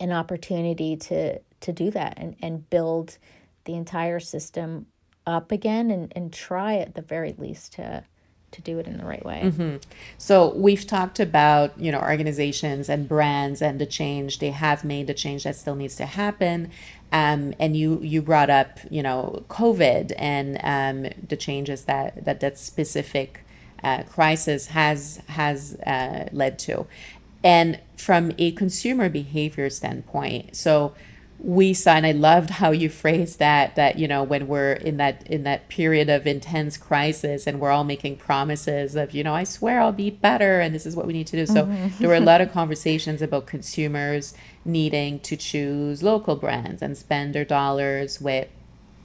an 0.00 0.10
opportunity 0.10 0.96
to 0.96 1.38
to 1.60 1.72
do 1.72 1.90
that 1.90 2.14
and 2.16 2.36
and 2.40 2.68
build 2.70 3.18
the 3.64 3.74
entire 3.74 4.20
system 4.20 4.86
up 5.26 5.52
again 5.52 5.90
and 5.90 6.12
and 6.16 6.32
try 6.32 6.76
at 6.76 6.94
the 6.94 7.02
very 7.02 7.34
least 7.38 7.74
to 7.74 8.04
to 8.50 8.62
do 8.62 8.78
it 8.78 8.86
in 8.86 8.96
the 8.96 9.04
right 9.04 9.24
way. 9.24 9.42
So 10.16 10.54
we've 10.54 10.86
talked 10.86 11.20
about, 11.20 11.78
you 11.78 11.92
know, 11.92 12.00
organizations 12.00 12.88
and 12.88 13.06
brands 13.06 13.60
and 13.60 13.78
the 13.78 13.86
change 13.86 14.38
they 14.38 14.50
have 14.50 14.84
made, 14.84 15.06
the 15.06 15.14
change 15.14 15.44
that 15.44 15.54
still 15.56 15.74
needs 15.74 15.96
to 15.96 16.06
happen. 16.06 16.70
Um, 17.12 17.54
and 17.58 17.76
you 17.76 18.00
you 18.02 18.22
brought 18.22 18.50
up, 18.50 18.78
you 18.90 19.02
know, 19.02 19.44
COVID 19.48 20.12
and 20.16 20.58
um, 20.62 21.12
the 21.26 21.36
changes 21.36 21.84
that 21.84 22.24
that 22.24 22.40
that 22.40 22.58
specific 22.58 23.44
uh, 23.82 24.02
crisis 24.04 24.68
has 24.68 25.20
has 25.28 25.74
uh, 25.86 26.28
led 26.32 26.58
to. 26.60 26.86
And 27.44 27.80
from 27.96 28.32
a 28.38 28.52
consumer 28.52 29.08
behavior 29.08 29.70
standpoint, 29.70 30.56
so 30.56 30.94
we 31.40 31.72
saw 31.72 31.92
and 31.92 32.04
i 32.04 32.10
loved 32.10 32.50
how 32.50 32.72
you 32.72 32.88
phrased 32.88 33.38
that 33.38 33.76
that 33.76 33.96
you 33.96 34.08
know 34.08 34.24
when 34.24 34.48
we're 34.48 34.72
in 34.72 34.96
that 34.96 35.24
in 35.28 35.44
that 35.44 35.68
period 35.68 36.08
of 36.08 36.26
intense 36.26 36.76
crisis 36.76 37.46
and 37.46 37.60
we're 37.60 37.70
all 37.70 37.84
making 37.84 38.16
promises 38.16 38.96
of 38.96 39.12
you 39.12 39.22
know 39.22 39.34
i 39.34 39.44
swear 39.44 39.80
i'll 39.80 39.92
be 39.92 40.10
better 40.10 40.60
and 40.60 40.74
this 40.74 40.84
is 40.84 40.94
what 40.94 41.06
we 41.06 41.12
need 41.12 41.26
to 41.26 41.36
do. 41.36 41.46
So 41.46 41.64
there 41.98 42.08
were 42.08 42.14
a 42.14 42.20
lot 42.20 42.40
of 42.40 42.52
conversations 42.60 43.22
about 43.22 43.46
consumers 43.46 44.34
needing 44.64 45.18
to 45.20 45.36
choose 45.36 46.02
local 46.02 46.36
brands 46.36 46.82
and 46.82 46.96
spend 46.96 47.34
their 47.34 47.44
dollars 47.44 48.20
with 48.20 48.48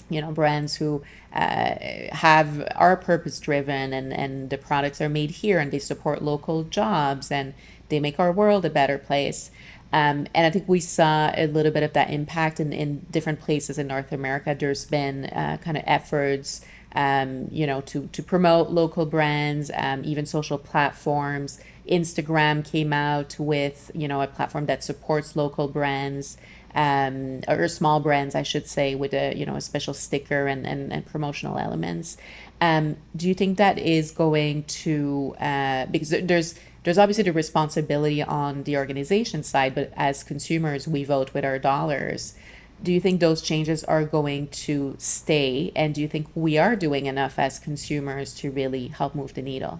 you 0.09 0.21
know 0.21 0.31
brands 0.31 0.75
who 0.75 1.01
uh, 1.33 1.75
have 2.11 2.67
are 2.75 2.95
purpose 2.97 3.39
driven 3.39 3.93
and 3.93 4.13
and 4.13 4.49
the 4.49 4.57
products 4.57 5.01
are 5.01 5.09
made 5.09 5.31
here 5.31 5.59
and 5.59 5.71
they 5.71 5.79
support 5.79 6.21
local 6.21 6.63
jobs 6.63 7.31
and 7.31 7.53
they 7.89 7.99
make 7.99 8.19
our 8.19 8.31
world 8.31 8.65
a 8.65 8.69
better 8.69 8.97
place 8.97 9.49
um, 9.93 10.25
and 10.33 10.47
I 10.47 10.49
think 10.49 10.67
we 10.67 10.79
saw 10.79 11.31
a 11.37 11.45
little 11.45 11.71
bit 11.71 11.83
of 11.83 11.93
that 11.93 12.09
impact 12.09 12.59
in, 12.59 12.73
in 12.73 13.05
different 13.11 13.39
places 13.39 13.77
in 13.77 13.85
North 13.87 14.11
America. 14.11 14.55
There's 14.59 14.85
been 14.85 15.25
uh, 15.25 15.57
kind 15.63 15.77
of 15.77 15.83
efforts, 15.85 16.65
um, 16.95 17.47
you 17.51 17.67
know, 17.67 17.81
to, 17.81 18.07
to 18.07 18.23
promote 18.23 18.71
local 18.71 19.05
brands, 19.05 19.69
um, 19.75 20.01
even 20.03 20.25
social 20.25 20.57
platforms. 20.57 21.61
Instagram 21.87 22.65
came 22.65 22.91
out 22.91 23.35
with, 23.37 23.91
you 23.93 24.07
know, 24.07 24.21
a 24.21 24.27
platform 24.27 24.65
that 24.65 24.83
supports 24.83 25.35
local 25.35 25.67
brands 25.67 26.37
um, 26.73 27.41
or 27.47 27.67
small 27.67 27.99
brands, 27.99 28.33
I 28.33 28.41
should 28.41 28.67
say, 28.67 28.95
with 28.95 29.13
a, 29.13 29.35
you 29.35 29.45
know, 29.45 29.55
a 29.57 29.61
special 29.61 29.93
sticker 29.93 30.47
and, 30.47 30.65
and, 30.65 30.91
and 30.91 31.05
promotional 31.05 31.59
elements. 31.59 32.17
Um, 32.61 32.97
do 33.15 33.27
you 33.27 33.35
think 33.35 33.59
that 33.59 33.77
is 33.77 34.09
going 34.09 34.63
to, 34.63 35.35
uh, 35.39 35.85
because 35.87 36.09
there's, 36.09 36.55
there's 36.83 36.97
obviously 36.97 37.23
the 37.23 37.33
responsibility 37.33 38.21
on 38.21 38.63
the 38.63 38.77
organization 38.77 39.43
side, 39.43 39.73
but 39.75 39.91
as 39.95 40.23
consumers, 40.23 40.87
we 40.87 41.03
vote 41.03 41.33
with 41.33 41.45
our 41.45 41.57
dollars. 41.57 42.35
Do 42.81 42.91
you 42.91 42.99
think 42.99 43.21
those 43.21 43.41
changes 43.41 43.83
are 43.85 44.03
going 44.03 44.47
to 44.47 44.95
stay? 44.97 45.71
And 45.75 45.95
do 45.95 46.01
you 46.01 46.07
think 46.07 46.27
we 46.35 46.57
are 46.57 46.75
doing 46.75 47.05
enough 47.05 47.39
as 47.39 47.57
consumers 47.57 48.33
to 48.35 48.51
really 48.51 48.87
help 48.87 49.15
move 49.15 49.33
the 49.33 49.41
needle? 49.41 49.79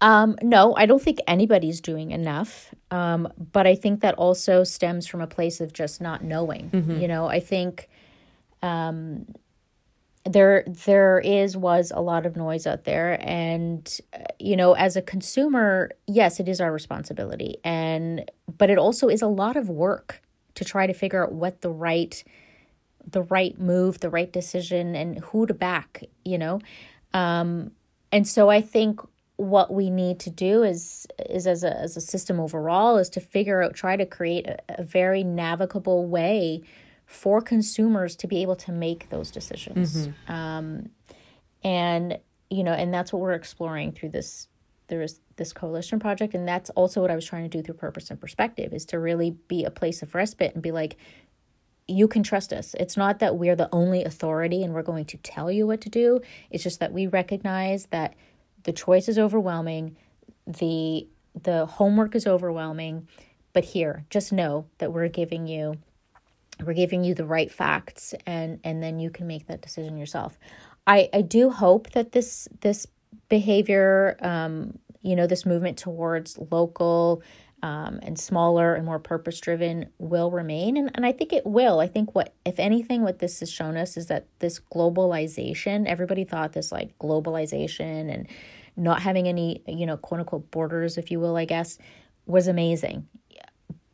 Um, 0.00 0.36
no, 0.40 0.74
I 0.76 0.86
don't 0.86 1.02
think 1.02 1.18
anybody's 1.26 1.80
doing 1.80 2.10
enough. 2.10 2.74
Um, 2.90 3.30
but 3.52 3.66
I 3.66 3.74
think 3.74 4.00
that 4.00 4.14
also 4.14 4.64
stems 4.64 5.06
from 5.06 5.20
a 5.20 5.26
place 5.26 5.60
of 5.60 5.74
just 5.74 6.00
not 6.00 6.24
knowing. 6.24 6.70
You 7.00 7.08
know, 7.08 7.26
I 7.26 7.40
think 7.40 7.90
um, 8.62 9.26
there 10.32 10.64
there 10.66 11.18
is 11.20 11.56
was 11.56 11.92
a 11.94 12.00
lot 12.00 12.26
of 12.26 12.36
noise 12.36 12.66
out 12.66 12.84
there, 12.84 13.18
and 13.20 13.98
uh, 14.12 14.18
you 14.38 14.56
know, 14.56 14.74
as 14.74 14.96
a 14.96 15.02
consumer, 15.02 15.90
yes, 16.06 16.40
it 16.40 16.48
is 16.48 16.60
our 16.60 16.72
responsibility, 16.72 17.58
and 17.64 18.30
but 18.58 18.70
it 18.70 18.78
also 18.78 19.08
is 19.08 19.22
a 19.22 19.26
lot 19.26 19.56
of 19.56 19.68
work 19.68 20.22
to 20.54 20.64
try 20.64 20.86
to 20.86 20.92
figure 20.92 21.24
out 21.24 21.32
what 21.32 21.62
the 21.62 21.70
right 21.70 22.22
the 23.06 23.22
right 23.22 23.58
move, 23.58 24.00
the 24.00 24.10
right 24.10 24.32
decision, 24.32 24.94
and 24.94 25.18
who 25.24 25.46
to 25.46 25.54
back. 25.54 26.04
You 26.24 26.38
know, 26.38 26.60
um, 27.12 27.72
and 28.12 28.26
so 28.26 28.50
I 28.50 28.60
think 28.60 29.00
what 29.36 29.72
we 29.72 29.88
need 29.90 30.20
to 30.20 30.30
do 30.30 30.62
is 30.62 31.06
is 31.28 31.46
as 31.46 31.64
a 31.64 31.76
as 31.78 31.96
a 31.96 32.00
system 32.00 32.38
overall 32.38 32.98
is 32.98 33.08
to 33.08 33.20
figure 33.20 33.62
out 33.62 33.74
try 33.74 33.96
to 33.96 34.06
create 34.06 34.46
a, 34.46 34.58
a 34.78 34.82
very 34.84 35.24
navigable 35.24 36.06
way 36.06 36.62
for 37.10 37.40
consumers 37.40 38.14
to 38.14 38.28
be 38.28 38.40
able 38.40 38.54
to 38.54 38.70
make 38.70 39.10
those 39.10 39.32
decisions 39.32 40.08
um, 40.28 40.88
and 41.64 42.16
you 42.50 42.62
know 42.62 42.72
and 42.72 42.94
that's 42.94 43.12
what 43.12 43.20
we're 43.20 43.32
exploring 43.32 43.90
through 43.90 44.08
this 44.08 44.46
there 44.86 45.02
is 45.02 45.20
this 45.34 45.52
coalition 45.52 45.98
project 45.98 46.34
and 46.34 46.46
that's 46.46 46.70
also 46.70 47.00
what 47.00 47.10
i 47.10 47.16
was 47.16 47.24
trying 47.24 47.42
to 47.42 47.48
do 47.48 47.64
through 47.64 47.74
purpose 47.74 48.10
and 48.10 48.20
perspective 48.20 48.72
is 48.72 48.84
to 48.84 48.96
really 49.00 49.32
be 49.48 49.64
a 49.64 49.72
place 49.72 50.02
of 50.02 50.14
respite 50.14 50.54
and 50.54 50.62
be 50.62 50.70
like 50.70 50.96
you 51.88 52.06
can 52.06 52.22
trust 52.22 52.52
us. 52.52 52.76
It's 52.78 52.96
not 52.96 53.18
that 53.18 53.34
we're 53.34 53.56
the 53.56 53.68
only 53.72 54.04
authority 54.04 54.62
and 54.62 54.72
we're 54.72 54.84
going 54.84 55.06
to 55.06 55.16
tell 55.16 55.50
you 55.50 55.66
what 55.66 55.80
to 55.80 55.88
do. 55.88 56.20
It's 56.48 56.62
just 56.62 56.78
that 56.78 56.92
we 56.92 57.08
recognize 57.08 57.86
that 57.86 58.14
the 58.62 58.72
choice 58.72 59.08
is 59.08 59.18
overwhelming, 59.18 59.96
the 60.46 61.08
the 61.34 61.66
homework 61.66 62.14
is 62.14 62.28
overwhelming, 62.28 63.08
but 63.52 63.64
here, 63.64 64.04
just 64.08 64.32
know 64.32 64.66
that 64.78 64.92
we're 64.92 65.08
giving 65.08 65.48
you 65.48 65.78
we're 66.64 66.74
giving 66.74 67.04
you 67.04 67.14
the 67.14 67.24
right 67.24 67.50
facts 67.50 68.14
and 68.26 68.60
and 68.64 68.82
then 68.82 68.98
you 68.98 69.10
can 69.10 69.26
make 69.26 69.46
that 69.46 69.62
decision 69.62 69.96
yourself. 69.96 70.38
I 70.86 71.08
i 71.12 71.22
do 71.22 71.50
hope 71.50 71.90
that 71.90 72.12
this 72.12 72.48
this 72.60 72.86
behavior 73.28 74.16
um 74.20 74.78
you 75.02 75.16
know 75.16 75.26
this 75.26 75.46
movement 75.46 75.78
towards 75.78 76.38
local 76.50 77.22
um, 77.62 78.00
and 78.02 78.18
smaller 78.18 78.74
and 78.74 78.86
more 78.86 78.98
purpose 78.98 79.38
driven 79.38 79.90
will 79.98 80.30
remain 80.30 80.78
and, 80.78 80.90
and 80.94 81.04
i 81.04 81.12
think 81.12 81.32
it 81.32 81.44
will. 81.44 81.80
I 81.80 81.86
think 81.86 82.14
what 82.14 82.34
if 82.44 82.58
anything 82.58 83.02
what 83.02 83.18
this 83.18 83.40
has 83.40 83.50
shown 83.50 83.76
us 83.76 83.96
is 83.96 84.06
that 84.06 84.26
this 84.38 84.60
globalization 84.60 85.86
everybody 85.86 86.24
thought 86.24 86.52
this 86.52 86.72
like 86.72 86.98
globalization 86.98 88.12
and 88.12 88.26
not 88.76 89.02
having 89.02 89.28
any 89.28 89.62
you 89.66 89.84
know 89.84 89.96
quote 89.96 90.20
unquote 90.20 90.50
borders 90.50 90.96
if 90.96 91.10
you 91.10 91.20
will 91.20 91.36
i 91.36 91.44
guess 91.44 91.78
was 92.30 92.48
amazing. 92.48 93.06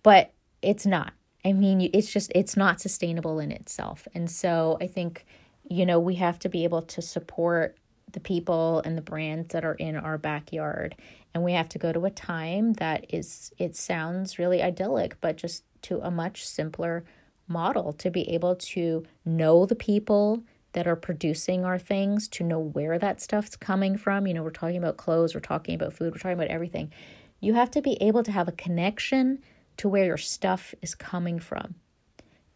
But 0.03 0.33
it's 0.63 0.87
not 0.87 1.13
I 1.47 1.53
mean, 1.53 1.91
it's 1.93 2.13
just, 2.13 2.33
it's 2.35 2.57
not 2.57 2.81
sustainable 2.81 3.39
in 3.39 3.53
itself. 3.53 4.09
And 4.15 4.29
so 4.29 4.79
I 4.81 4.89
think, 4.89 5.25
you 5.69 5.87
know, 5.87 6.01
we 6.01 6.17
have 6.17 6.41
to 6.41 6.49
be 6.49 6.65
able 6.65 6.83
to 6.83 7.01
support 7.01 7.79
the 8.11 8.19
people 8.19 8.83
and 8.85 8.99
the 8.99 9.03
brands 9.03 9.53
that 9.53 9.65
are 9.65 9.75
in 9.75 9.95
our 9.95 10.19
backyard. 10.19 10.97
And 11.33 11.45
we 11.45 11.53
have 11.53 11.69
to 11.69 11.79
go 11.79 11.93
to 11.93 12.05
a 12.05 12.11
time 12.11 12.73
that 12.75 13.07
is, 13.11 13.53
it 13.59 13.77
sounds 13.77 14.41
really 14.41 14.61
idyllic, 14.61 15.21
but 15.21 15.37
just 15.37 15.63
to 15.83 16.01
a 16.01 16.11
much 16.11 16.45
simpler 16.45 17.05
model 17.47 17.93
to 17.93 18.11
be 18.11 18.29
able 18.31 18.57
to 18.57 19.05
know 19.25 19.67
the 19.67 19.77
people 19.77 20.43
that 20.73 20.89
are 20.89 20.97
producing 20.97 21.65
our 21.65 21.79
things, 21.79 22.27
to 22.27 22.43
know 22.43 22.59
where 22.59 22.99
that 22.99 23.21
stuff's 23.21 23.55
coming 23.55 23.97
from. 23.97 24.27
You 24.27 24.35
know, 24.35 24.43
we're 24.43 24.51
talking 24.51 24.79
about 24.79 24.97
clothes, 24.97 25.33
we're 25.33 25.41
talking 25.41 25.77
about 25.77 25.93
food, 25.93 26.13
we're 26.13 26.19
talking 26.19 26.33
about 26.33 26.49
everything. 26.49 26.93
You 27.39 27.55
have 27.55 27.71
to 27.71 27.81
be 27.81 27.97
able 28.03 28.25
to 28.25 28.33
have 28.33 28.49
a 28.49 28.53
connection 28.53 29.39
to 29.79 29.89
where 29.89 30.05
your 30.05 30.17
stuff 30.17 30.75
is 30.83 30.95
coming 30.95 31.39
from. 31.39 31.75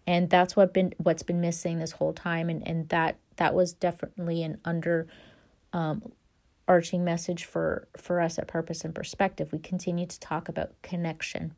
And 0.06 0.30
that's 0.30 0.56
what 0.56 0.72
been 0.72 0.94
what's 0.98 1.22
been 1.22 1.40
missing 1.40 1.78
this 1.78 1.92
whole 1.92 2.12
time. 2.12 2.48
And 2.48 2.66
and 2.66 2.88
that 2.88 3.18
that 3.36 3.54
was 3.54 3.72
definitely 3.72 4.42
an 4.42 4.58
under 4.64 5.06
um, 5.72 6.12
arching 6.66 7.04
message 7.04 7.44
for 7.44 7.88
for 7.96 8.20
us 8.20 8.38
at 8.38 8.48
purpose 8.48 8.84
and 8.84 8.94
perspective. 8.94 9.52
We 9.52 9.58
continue 9.58 10.06
to 10.06 10.20
talk 10.20 10.48
about 10.48 10.72
connection. 10.82 11.54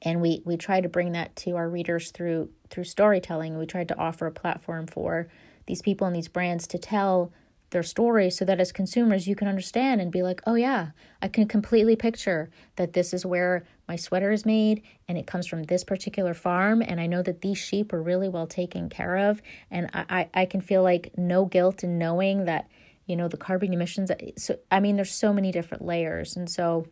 And 0.00 0.20
we 0.20 0.42
we 0.44 0.56
try 0.56 0.80
to 0.80 0.88
bring 0.88 1.12
that 1.12 1.36
to 1.36 1.56
our 1.56 1.68
readers 1.68 2.10
through 2.10 2.50
through 2.70 2.84
storytelling. 2.84 3.58
We 3.58 3.66
tried 3.66 3.88
to 3.88 3.98
offer 3.98 4.26
a 4.26 4.32
platform 4.32 4.86
for 4.86 5.28
these 5.66 5.82
people 5.82 6.06
and 6.06 6.16
these 6.16 6.28
brands 6.28 6.66
to 6.68 6.78
tell 6.78 7.32
their 7.72 7.82
story 7.82 8.30
so 8.30 8.44
that 8.44 8.60
as 8.60 8.72
consumers 8.72 9.26
you 9.26 9.34
can 9.34 9.48
understand 9.48 10.00
and 10.00 10.12
be 10.12 10.22
like, 10.22 10.40
oh 10.46 10.54
yeah, 10.54 10.90
I 11.20 11.28
can 11.28 11.48
completely 11.48 11.96
picture 11.96 12.50
that 12.76 12.92
this 12.92 13.12
is 13.12 13.26
where 13.26 13.64
my 13.88 13.96
sweater 13.96 14.30
is 14.30 14.46
made 14.46 14.82
and 15.08 15.18
it 15.18 15.26
comes 15.26 15.46
from 15.46 15.64
this 15.64 15.84
particular 15.84 16.34
farm 16.34 16.82
and 16.82 17.00
I 17.00 17.06
know 17.06 17.22
that 17.22 17.40
these 17.40 17.58
sheep 17.58 17.92
are 17.92 18.02
really 18.02 18.28
well 18.28 18.46
taken 18.46 18.88
care 18.88 19.16
of 19.16 19.42
and 19.70 19.90
I, 19.92 20.04
I, 20.08 20.42
I 20.42 20.46
can 20.46 20.60
feel 20.60 20.82
like 20.82 21.12
no 21.16 21.44
guilt 21.44 21.82
in 21.82 21.98
knowing 21.98 22.44
that, 22.44 22.68
you 23.06 23.16
know, 23.16 23.28
the 23.28 23.36
carbon 23.36 23.72
emissions 23.72 24.10
so 24.36 24.56
I 24.70 24.80
mean 24.80 24.96
there's 24.96 25.12
so 25.12 25.32
many 25.32 25.50
different 25.50 25.84
layers 25.84 26.36
and 26.36 26.48
so 26.48 26.86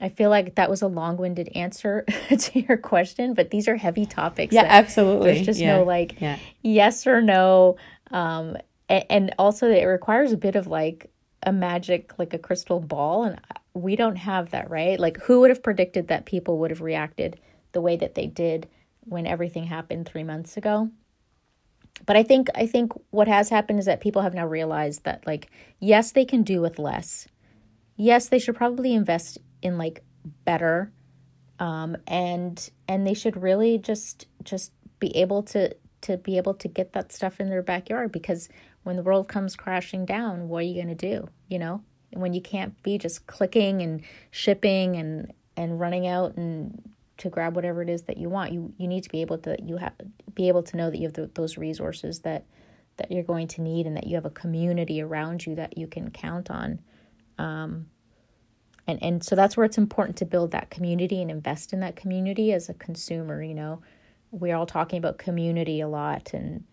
I 0.00 0.08
feel 0.08 0.30
like 0.30 0.54
that 0.54 0.70
was 0.70 0.82
a 0.82 0.86
long-winded 0.86 1.50
answer 1.54 2.06
to 2.38 2.60
your 2.60 2.78
question, 2.78 3.34
but 3.34 3.50
these 3.50 3.68
are 3.68 3.76
heavy 3.76 4.06
topics. 4.06 4.54
Yeah, 4.54 4.64
absolutely. 4.66 5.34
There's 5.34 5.46
just 5.46 5.60
yeah. 5.60 5.76
no 5.76 5.84
like 5.84 6.20
yeah. 6.20 6.38
yes 6.62 7.06
or 7.06 7.20
no. 7.20 7.76
Um, 8.10 8.56
and 8.90 9.34
also 9.38 9.68
it 9.68 9.84
requires 9.84 10.32
a 10.32 10.36
bit 10.36 10.56
of 10.56 10.66
like 10.66 11.10
a 11.44 11.52
magic 11.52 12.12
like 12.18 12.34
a 12.34 12.38
crystal 12.38 12.80
ball 12.80 13.24
and 13.24 13.40
we 13.72 13.96
don't 13.96 14.16
have 14.16 14.50
that 14.50 14.68
right? 14.68 14.98
Like 14.98 15.18
who 15.22 15.40
would 15.40 15.50
have 15.50 15.62
predicted 15.62 16.08
that 16.08 16.26
people 16.26 16.58
would 16.58 16.70
have 16.70 16.80
reacted 16.80 17.40
the 17.72 17.80
way 17.80 17.96
that 17.96 18.14
they 18.14 18.26
did 18.26 18.68
when 19.00 19.26
everything 19.26 19.64
happened 19.64 20.06
3 20.06 20.24
months 20.24 20.56
ago? 20.56 20.90
But 22.06 22.16
i 22.16 22.22
think 22.22 22.48
i 22.54 22.66
think 22.66 22.92
what 23.10 23.28
has 23.28 23.48
happened 23.50 23.78
is 23.78 23.86
that 23.86 24.00
people 24.00 24.22
have 24.22 24.34
now 24.34 24.46
realized 24.46 25.04
that 25.04 25.26
like 25.26 25.50
yes 25.78 26.12
they 26.12 26.24
can 26.24 26.42
do 26.42 26.60
with 26.60 26.78
less. 26.78 27.28
Yes 27.96 28.28
they 28.28 28.38
should 28.38 28.56
probably 28.56 28.94
invest 28.94 29.38
in 29.62 29.78
like 29.78 30.02
better 30.44 30.92
um 31.58 31.96
and 32.06 32.70
and 32.88 33.06
they 33.06 33.14
should 33.14 33.36
really 33.40 33.78
just 33.78 34.26
just 34.42 34.72
be 34.98 35.14
able 35.16 35.42
to 35.42 35.74
to 36.02 36.16
be 36.16 36.36
able 36.36 36.54
to 36.54 36.68
get 36.68 36.92
that 36.92 37.12
stuff 37.12 37.40
in 37.40 37.50
their 37.50 37.62
backyard 37.62 38.10
because 38.12 38.48
when 38.82 38.96
the 38.96 39.02
world 39.02 39.28
comes 39.28 39.56
crashing 39.56 40.04
down, 40.04 40.48
what 40.48 40.60
are 40.60 40.66
you 40.66 40.74
going 40.74 40.88
to 40.88 40.94
do? 40.94 41.28
You 41.48 41.58
know, 41.58 41.82
when 42.12 42.32
you 42.32 42.40
can't 42.40 42.80
be 42.82 42.98
just 42.98 43.26
clicking 43.26 43.82
and 43.82 44.02
shipping 44.30 44.96
and 44.96 45.32
and 45.56 45.78
running 45.78 46.06
out 46.06 46.36
and 46.36 46.90
to 47.18 47.28
grab 47.28 47.54
whatever 47.54 47.82
it 47.82 47.90
is 47.90 48.02
that 48.02 48.16
you 48.16 48.28
want, 48.28 48.52
you 48.52 48.72
you 48.78 48.88
need 48.88 49.02
to 49.04 49.10
be 49.10 49.20
able 49.20 49.38
to 49.38 49.56
you 49.62 49.76
have 49.76 49.92
be 50.34 50.48
able 50.48 50.62
to 50.62 50.76
know 50.76 50.90
that 50.90 50.98
you 50.98 51.04
have 51.04 51.14
the, 51.14 51.30
those 51.34 51.58
resources 51.58 52.20
that 52.20 52.46
that 52.96 53.10
you're 53.10 53.22
going 53.22 53.48
to 53.48 53.62
need 53.62 53.86
and 53.86 53.96
that 53.96 54.06
you 54.06 54.14
have 54.14 54.26
a 54.26 54.30
community 54.30 55.00
around 55.00 55.46
you 55.46 55.54
that 55.54 55.78
you 55.78 55.86
can 55.86 56.10
count 56.10 56.50
on. 56.50 56.80
Um, 57.38 57.86
and 58.86 59.02
and 59.02 59.24
so 59.24 59.36
that's 59.36 59.56
where 59.56 59.64
it's 59.64 59.78
important 59.78 60.16
to 60.18 60.24
build 60.24 60.50
that 60.52 60.70
community 60.70 61.20
and 61.22 61.30
invest 61.30 61.72
in 61.72 61.80
that 61.80 61.96
community 61.96 62.52
as 62.52 62.68
a 62.68 62.74
consumer. 62.74 63.42
You 63.42 63.54
know, 63.54 63.82
we're 64.30 64.56
all 64.56 64.66
talking 64.66 64.98
about 64.98 65.18
community 65.18 65.80
a 65.80 65.88
lot, 65.88 66.32
and 66.32 66.64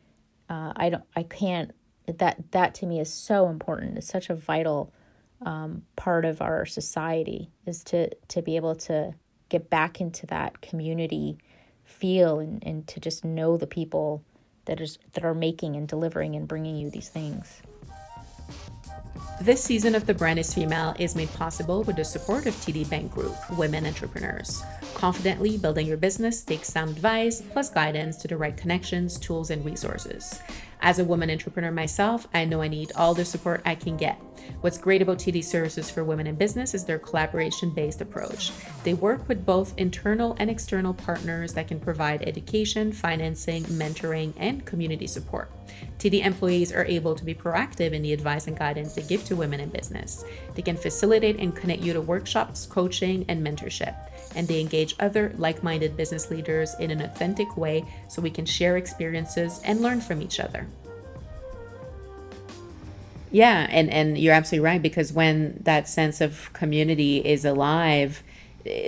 uh, 0.49 0.73
I 0.75 0.89
don't 0.89 1.03
I 1.15 1.23
can't 1.23 1.71
that 2.07 2.51
that 2.51 2.73
to 2.75 2.85
me 2.85 2.99
is 2.99 3.11
so 3.11 3.49
important. 3.49 3.97
It's 3.97 4.07
such 4.07 4.29
a 4.29 4.35
vital 4.35 4.93
um, 5.41 5.83
part 5.95 6.25
of 6.25 6.41
our 6.41 6.65
society 6.65 7.51
is 7.65 7.83
to 7.85 8.09
to 8.29 8.41
be 8.41 8.55
able 8.55 8.75
to 8.75 9.13
get 9.49 9.69
back 9.69 10.01
into 10.01 10.25
that 10.27 10.61
community 10.61 11.37
feel 11.83 12.39
and, 12.39 12.63
and 12.65 12.87
to 12.87 12.99
just 12.99 13.23
know 13.23 13.57
the 13.57 13.67
people 13.67 14.23
that 14.65 14.81
is 14.81 14.99
that 15.13 15.23
are 15.23 15.33
making 15.33 15.75
and 15.75 15.87
delivering 15.87 16.35
and 16.35 16.47
bringing 16.47 16.75
you 16.75 16.89
these 16.89 17.09
things. 17.09 17.61
This 19.39 19.63
season 19.63 19.93
of 19.93 20.07
The 20.07 20.15
Brand 20.15 20.39
is 20.39 20.51
Female 20.51 20.95
is 20.97 21.15
made 21.15 21.31
possible 21.33 21.83
with 21.83 21.97
the 21.97 22.03
support 22.03 22.47
of 22.47 22.55
TD 22.55 22.89
Bank 22.89 23.11
Group, 23.11 23.35
Women 23.55 23.85
Entrepreneurs. 23.85 24.63
Confidently 24.95 25.59
building 25.59 25.85
your 25.85 25.97
business 25.97 26.43
takes 26.43 26.69
sound 26.69 26.89
advice 26.89 27.41
plus 27.41 27.69
guidance 27.69 28.17
to 28.17 28.27
the 28.27 28.35
right 28.35 28.57
connections, 28.57 29.19
tools, 29.19 29.51
and 29.51 29.63
resources. 29.63 30.41
As 30.79 30.99
a 30.99 31.03
woman 31.03 31.31
entrepreneur 31.31 31.71
myself, 31.71 32.27
I 32.33 32.45
know 32.45 32.61
I 32.61 32.67
need 32.67 32.91
all 32.95 33.13
the 33.13 33.25
support 33.25 33.61
I 33.65 33.73
can 33.75 33.97
get. 33.97 34.21
What's 34.61 34.77
great 34.77 35.01
about 35.01 35.17
TD 35.17 35.43
Services 35.43 35.89
for 35.89 36.03
Women 36.03 36.27
in 36.27 36.35
Business 36.35 36.73
is 36.73 36.85
their 36.85 36.99
collaboration 36.99 37.71
based 37.71 37.99
approach. 37.99 38.51
They 38.83 38.93
work 38.93 39.27
with 39.27 39.45
both 39.45 39.73
internal 39.77 40.35
and 40.39 40.49
external 40.49 40.93
partners 40.93 41.53
that 41.53 41.67
can 41.67 41.79
provide 41.79 42.21
education, 42.21 42.91
financing, 42.91 43.63
mentoring, 43.63 44.33
and 44.37 44.65
community 44.65 45.07
support. 45.07 45.51
TD 45.97 46.23
employees 46.23 46.71
are 46.71 46.85
able 46.85 47.15
to 47.15 47.25
be 47.25 47.33
proactive 47.33 47.91
in 47.91 48.03
the 48.03 48.13
advice 48.13 48.47
and 48.47 48.57
guidance 48.57 48.93
they 48.93 49.01
give 49.01 49.25
to 49.25 49.35
women 49.35 49.59
in 49.59 49.69
business. 49.69 50.23
They 50.53 50.61
can 50.61 50.77
facilitate 50.77 51.39
and 51.39 51.55
connect 51.55 51.81
you 51.81 51.93
to 51.93 52.01
workshops, 52.01 52.67
coaching, 52.67 53.25
and 53.27 53.45
mentorship 53.45 53.95
and 54.35 54.47
they 54.47 54.61
engage 54.61 54.95
other 54.99 55.33
like 55.37 55.63
minded 55.63 55.97
business 55.97 56.29
leaders 56.29 56.75
in 56.75 56.91
an 56.91 57.01
authentic 57.01 57.57
way 57.57 57.83
so 58.07 58.21
we 58.21 58.29
can 58.29 58.45
share 58.45 58.77
experiences 58.77 59.59
and 59.63 59.81
learn 59.81 59.99
from 59.99 60.21
each 60.21 60.39
other. 60.39 60.67
Yeah, 63.29 63.67
and, 63.69 63.89
and 63.89 64.17
you're 64.17 64.33
absolutely 64.33 64.65
right 64.65 64.81
because 64.81 65.11
when 65.11 65.59
that 65.63 65.87
sense 65.89 66.21
of 66.21 66.51
community 66.53 67.17
is 67.17 67.43
alive, 67.43 68.23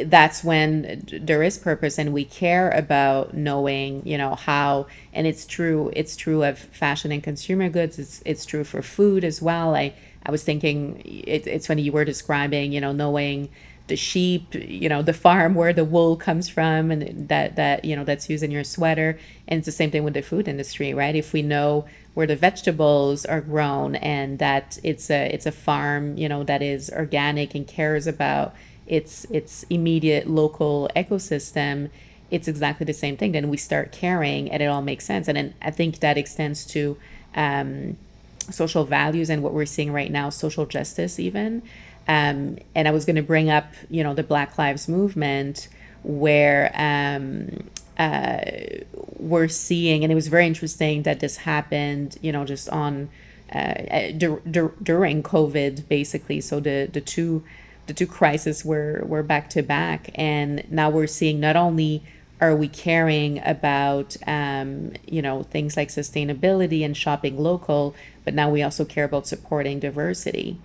that's 0.05 0.43
when 0.43 1.05
there 1.21 1.41
is 1.41 1.57
purpose 1.57 1.97
and 1.97 2.11
we 2.13 2.25
care 2.25 2.69
about 2.71 3.33
knowing 3.33 4.05
you 4.05 4.17
know 4.17 4.35
how 4.35 4.85
and 5.13 5.25
it's 5.25 5.45
true 5.45 5.89
it's 5.95 6.17
true 6.17 6.43
of 6.43 6.59
fashion 6.59 7.13
and 7.13 7.23
consumer 7.23 7.69
goods 7.69 7.97
it's 7.97 8.21
it's 8.25 8.45
true 8.45 8.65
for 8.65 8.81
food 8.81 9.23
as 9.23 9.41
well 9.41 9.73
i 9.77 9.93
i 10.25 10.31
was 10.31 10.43
thinking 10.43 11.01
it, 11.05 11.47
it's 11.47 11.67
funny 11.67 11.81
you 11.81 11.93
were 11.93 12.03
describing 12.03 12.73
you 12.73 12.81
know 12.81 12.91
knowing 12.91 13.47
the 13.87 13.95
sheep, 13.95 14.53
you 14.53 14.87
know, 14.87 15.01
the 15.01 15.13
farm 15.13 15.55
where 15.55 15.73
the 15.73 15.83
wool 15.83 16.15
comes 16.15 16.47
from 16.47 16.91
and 16.91 17.27
that 17.27 17.55
that, 17.55 17.83
you 17.83 17.95
know, 17.95 18.03
that's 18.03 18.29
used 18.29 18.43
in 18.43 18.51
your 18.51 18.63
sweater. 18.63 19.17
And 19.47 19.57
it's 19.57 19.65
the 19.65 19.71
same 19.71 19.89
thing 19.89 20.03
with 20.03 20.13
the 20.13 20.21
food 20.21 20.47
industry, 20.47 20.93
right? 20.93 21.15
If 21.15 21.33
we 21.33 21.41
know 21.41 21.85
where 22.19 22.27
the 22.27 22.35
vegetables 22.35 23.25
are 23.25 23.39
grown 23.39 23.95
and 23.95 24.39
that 24.39 24.77
it's 24.83 25.09
a 25.09 25.33
it's 25.33 25.45
a 25.45 25.53
farm, 25.53 26.17
you 26.17 26.27
know, 26.27 26.43
that 26.43 26.61
is 26.61 26.89
organic 26.89 27.55
and 27.55 27.65
cares 27.65 28.07
about 28.07 28.53
its 28.87 29.23
its 29.31 29.63
immediate 29.69 30.27
local 30.27 30.89
ecosystem, 30.97 31.89
it's 32.29 32.45
exactly 32.49 32.85
the 32.85 32.91
same 32.91 33.15
thing. 33.15 33.31
Then 33.31 33.47
we 33.47 33.55
start 33.55 33.93
caring 33.93 34.51
and 34.51 34.61
it 34.61 34.65
all 34.65 34.81
makes 34.81 35.05
sense. 35.05 35.29
And 35.29 35.37
then 35.37 35.53
I 35.61 35.71
think 35.71 36.01
that 36.01 36.17
extends 36.17 36.65
to 36.73 36.97
um, 37.35 37.95
social 38.51 38.83
values 38.83 39.29
and 39.29 39.41
what 39.41 39.53
we're 39.53 39.65
seeing 39.65 39.93
right 39.93 40.11
now, 40.11 40.29
social 40.29 40.65
justice 40.65 41.21
even. 41.21 41.61
Um, 42.05 42.57
and 42.75 42.85
I 42.89 42.91
was 42.91 43.05
going 43.05 43.15
to 43.15 43.23
bring 43.23 43.49
up, 43.49 43.71
you 43.89 44.03
know, 44.03 44.13
the 44.13 44.23
Black 44.23 44.57
Lives 44.57 44.89
Movement, 44.89 45.69
where 46.03 46.69
um, 46.75 47.69
uh, 47.99 48.39
we're 49.17 49.49
seeing, 49.49 50.03
and 50.03 50.11
it 50.11 50.15
was 50.15 50.27
very 50.27 50.47
interesting 50.47 51.03
that 51.03 51.19
this 51.19 51.37
happened, 51.37 52.17
you 52.21 52.31
know, 52.31 52.45
just 52.45 52.69
on 52.69 53.09
uh, 53.53 54.11
dur- 54.17 54.41
dur- 54.49 54.73
during 54.81 55.21
COVID, 55.21 55.87
basically. 55.87 56.41
So 56.41 56.59
the 56.59 56.89
the 56.91 57.01
two 57.01 57.43
the 57.87 57.93
two 57.93 58.07
crises 58.07 58.63
were 58.63 59.03
were 59.05 59.23
back 59.23 59.49
to 59.51 59.61
back, 59.61 60.09
and 60.15 60.63
now 60.71 60.89
we're 60.89 61.07
seeing 61.07 61.39
not 61.39 61.55
only 61.55 62.03
are 62.41 62.55
we 62.55 62.69
caring 62.69 63.41
about 63.45 64.15
um, 64.25 64.93
you 65.05 65.21
know 65.21 65.43
things 65.43 65.75
like 65.75 65.89
sustainability 65.89 66.85
and 66.85 66.95
shopping 66.95 67.37
local 67.37 67.93
but 68.23 68.33
now 68.33 68.49
we 68.49 68.63
also 68.63 68.85
care 68.85 69.03
about 69.03 69.27
supporting 69.27 69.79
diversity 69.79 70.57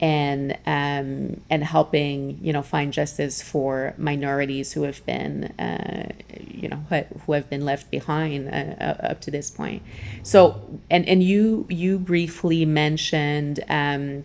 and 0.00 0.52
um, 0.66 1.40
and 1.48 1.64
helping 1.64 2.38
you 2.42 2.52
know 2.52 2.62
find 2.62 2.92
justice 2.92 3.42
for 3.42 3.94
minorities 3.96 4.72
who 4.72 4.82
have 4.82 5.04
been 5.06 5.44
uh, 5.58 6.12
you 6.38 6.68
know 6.68 6.76
who 7.26 7.32
have 7.32 7.48
been 7.48 7.64
left 7.64 7.90
behind 7.90 8.48
uh, 8.48 8.96
up 9.02 9.20
to 9.20 9.30
this 9.30 9.50
point 9.50 9.82
so 10.22 10.60
and 10.90 11.08
and 11.08 11.22
you 11.22 11.66
you 11.68 11.98
briefly 11.98 12.64
mentioned 12.64 13.64
um, 13.68 14.24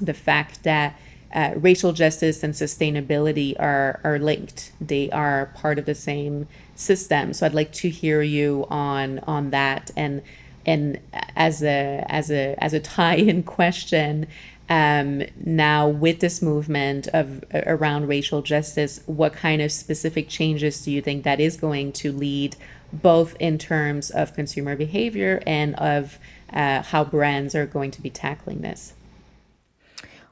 the 0.00 0.14
fact 0.14 0.62
that 0.62 0.98
uh, 1.32 1.52
racial 1.56 1.92
justice 1.92 2.42
and 2.42 2.54
sustainability 2.54 3.54
are 3.58 4.00
are 4.02 4.18
linked. 4.18 4.72
They 4.80 5.10
are 5.10 5.46
part 5.54 5.78
of 5.78 5.84
the 5.84 5.94
same 5.94 6.48
system. 6.74 7.32
So 7.32 7.46
I'd 7.46 7.54
like 7.54 7.72
to 7.74 7.88
hear 7.88 8.22
you 8.22 8.66
on 8.68 9.20
on 9.20 9.50
that 9.50 9.90
and 9.96 10.22
and 10.66 10.98
as 11.36 11.62
a 11.62 12.04
as 12.08 12.30
a 12.30 12.56
as 12.58 12.72
a 12.72 12.80
tie-in 12.80 13.42
question. 13.58 14.26
Um, 14.70 15.24
now 15.36 15.88
with 15.88 16.20
this 16.20 16.40
movement 16.40 17.08
of 17.08 17.44
around 17.52 18.06
racial 18.06 18.40
justice, 18.40 19.00
what 19.06 19.32
kind 19.32 19.60
of 19.60 19.72
specific 19.72 20.28
changes 20.28 20.84
do 20.84 20.92
you 20.92 21.02
think 21.02 21.24
that 21.24 21.40
is 21.40 21.56
going 21.56 21.90
to 21.94 22.12
lead, 22.12 22.54
both 22.92 23.34
in 23.40 23.58
terms 23.58 24.10
of 24.10 24.32
consumer 24.32 24.76
behavior 24.76 25.42
and 25.44 25.74
of 25.74 26.20
uh, 26.52 26.82
how 26.82 27.02
brands 27.02 27.56
are 27.56 27.66
going 27.66 27.90
to 27.90 28.00
be 28.00 28.10
tackling 28.10 28.60
this? 28.60 28.94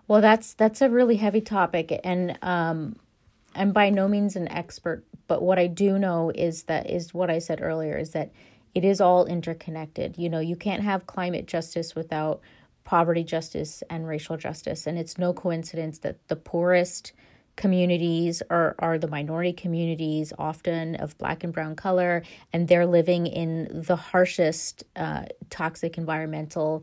Well, 0.06 0.20
that's 0.20 0.54
that's 0.54 0.80
a 0.80 0.88
really 0.88 1.16
heavy 1.16 1.40
topic, 1.40 2.00
and 2.04 2.38
um, 2.40 2.96
I'm 3.56 3.72
by 3.72 3.90
no 3.90 4.06
means 4.06 4.36
an 4.36 4.48
expert, 4.48 5.04
but 5.26 5.42
what 5.42 5.58
I 5.58 5.66
do 5.66 5.98
know 5.98 6.30
is 6.32 6.62
that 6.62 6.88
is 6.88 7.12
what 7.12 7.28
I 7.28 7.40
said 7.40 7.60
earlier 7.60 7.98
is 7.98 8.12
that 8.12 8.30
it 8.72 8.84
is 8.84 9.00
all 9.00 9.26
interconnected. 9.26 10.16
You 10.16 10.28
know, 10.28 10.38
you 10.38 10.54
can't 10.54 10.84
have 10.84 11.08
climate 11.08 11.46
justice 11.46 11.96
without 11.96 12.40
poverty 12.88 13.22
justice 13.22 13.82
and 13.90 14.08
racial 14.08 14.38
justice, 14.38 14.86
and 14.86 14.98
it's 14.98 15.18
no 15.18 15.34
coincidence 15.34 15.98
that 15.98 16.26
the 16.28 16.36
poorest 16.36 17.12
communities 17.54 18.42
are, 18.48 18.74
are 18.78 18.96
the 18.96 19.06
minority 19.06 19.52
communities, 19.52 20.32
often 20.38 20.94
of 20.94 21.18
black 21.18 21.44
and 21.44 21.52
brown 21.52 21.76
color, 21.76 22.22
and 22.50 22.66
they're 22.66 22.86
living 22.86 23.26
in 23.26 23.82
the 23.86 23.94
harshest 23.94 24.84
uh, 24.96 25.24
toxic 25.50 25.98
environmental 25.98 26.82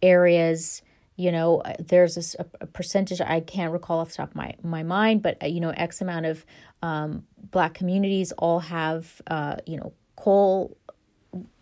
areas. 0.00 0.80
You 1.16 1.32
know 1.32 1.62
there's 1.78 2.34
a, 2.38 2.44
percentage 2.66 3.22
i 3.22 3.40
can't 3.40 3.72
recall 3.72 4.00
off 4.00 4.10
the 4.10 4.16
top 4.16 4.30
of 4.30 4.36
my, 4.36 4.54
my 4.62 4.82
mind 4.82 5.22
but 5.22 5.42
uh, 5.42 5.46
you 5.46 5.60
know 5.60 5.70
x 5.70 6.02
amount 6.02 6.26
of 6.26 6.44
um, 6.82 7.24
black 7.50 7.72
communities 7.72 8.32
all 8.32 8.60
have 8.60 9.22
uh, 9.28 9.56
you 9.64 9.78
know 9.78 9.94
coal 10.16 10.76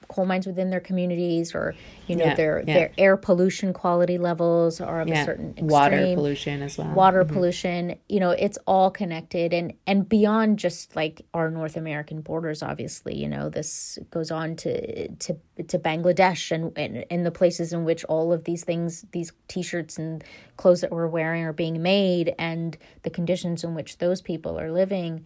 coal 0.09 0.27
mines 0.27 0.47
within 0.47 0.71
their 0.71 0.81
communities 0.81 1.55
or 1.55 1.75
you 2.07 2.17
know 2.17 2.25
yeah, 2.25 2.35
their 2.35 2.65
yeah. 2.67 2.75
their 2.75 2.93
air 2.99 3.17
pollution 3.17 3.73
quality 3.73 4.19
levels 4.19 4.81
are 4.81 5.01
of 5.01 5.09
yeah. 5.09 5.23
a 5.23 5.25
certain 5.25 5.51
extreme. 5.51 5.69
water 5.69 6.15
pollution 6.15 6.63
as 6.63 6.79
well 6.79 6.91
water 6.93 7.25
mm-hmm. 7.25 7.35
pollution 7.35 7.99
you 8.09 8.21
know 8.21 8.31
it's 8.31 8.59
all 8.67 8.91
connected 8.91 9.53
and 9.53 9.73
and 9.87 10.09
beyond 10.09 10.59
just 10.59 10.95
like 10.97 11.23
our 11.35 11.51
north 11.51 11.77
american 11.77 12.21
borders 12.21 12.63
obviously 12.63 13.17
you 13.17 13.29
know 13.29 13.49
this 13.49 13.99
goes 14.11 14.31
on 14.31 14.57
to 14.57 15.09
to 15.17 15.37
to 15.67 15.79
bangladesh 15.79 16.51
and 16.51 16.77
and, 16.77 17.05
and 17.11 17.27
the 17.27 17.31
places 17.31 17.73
in 17.73 17.85
which 17.85 18.05
all 18.05 18.33
of 18.33 18.45
these 18.45 18.65
things 18.65 19.05
these 19.13 19.33
t-shirts 19.49 19.99
and 19.99 20.25
clothes 20.57 20.81
that 20.81 20.91
we're 20.91 21.07
wearing 21.07 21.45
are 21.45 21.53
being 21.53 21.83
made 21.83 22.35
and 22.39 22.77
the 23.03 23.11
conditions 23.11 23.65
in 23.65 23.75
which 23.75 23.99
those 23.99 24.21
people 24.21 24.59
are 24.59 24.71
living 24.71 25.25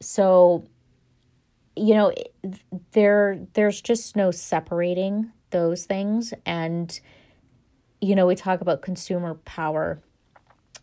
so 0.00 0.64
you 1.76 1.94
know 1.94 2.12
there 2.92 3.38
there's 3.54 3.80
just 3.80 4.16
no 4.16 4.30
separating 4.30 5.30
those 5.50 5.84
things. 5.84 6.34
And 6.44 6.98
you 8.00 8.14
know 8.14 8.26
we 8.26 8.34
talk 8.34 8.60
about 8.60 8.82
consumer 8.82 9.34
power. 9.44 10.00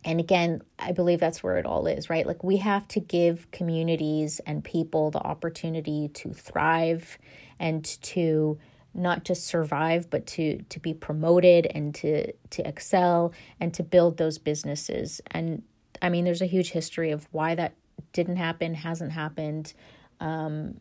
And 0.05 0.21
again 0.21 0.61
i 0.79 0.93
believe 0.93 1.19
that's 1.19 1.43
where 1.43 1.57
it 1.57 1.65
all 1.65 1.85
is 1.87 2.09
right? 2.09 2.25
Like 2.25 2.43
we 2.43 2.57
have 2.57 2.87
to 2.89 2.99
give 2.99 3.51
communities 3.51 4.39
and 4.45 4.63
people 4.63 5.11
the 5.11 5.19
opportunity 5.19 6.09
to 6.09 6.33
thrive 6.33 7.17
and 7.59 7.83
to 7.83 8.57
not 8.93 9.23
just 9.23 9.45
survive 9.45 10.09
but 10.09 10.25
to 10.25 10.63
to 10.69 10.79
be 10.79 10.93
promoted 10.93 11.67
and 11.75 11.93
to 11.95 12.31
to 12.49 12.67
excel 12.67 13.33
and 13.59 13.73
to 13.73 13.83
build 13.83 14.17
those 14.17 14.37
businesses. 14.37 15.21
And 15.31 15.63
i 16.01 16.09
mean 16.09 16.25
there's 16.25 16.41
a 16.41 16.47
huge 16.47 16.71
history 16.71 17.11
of 17.11 17.27
why 17.31 17.53
that 17.55 17.73
didn't 18.13 18.37
happen 18.37 18.73
hasn't 18.73 19.11
happened 19.11 19.73
um, 20.19 20.79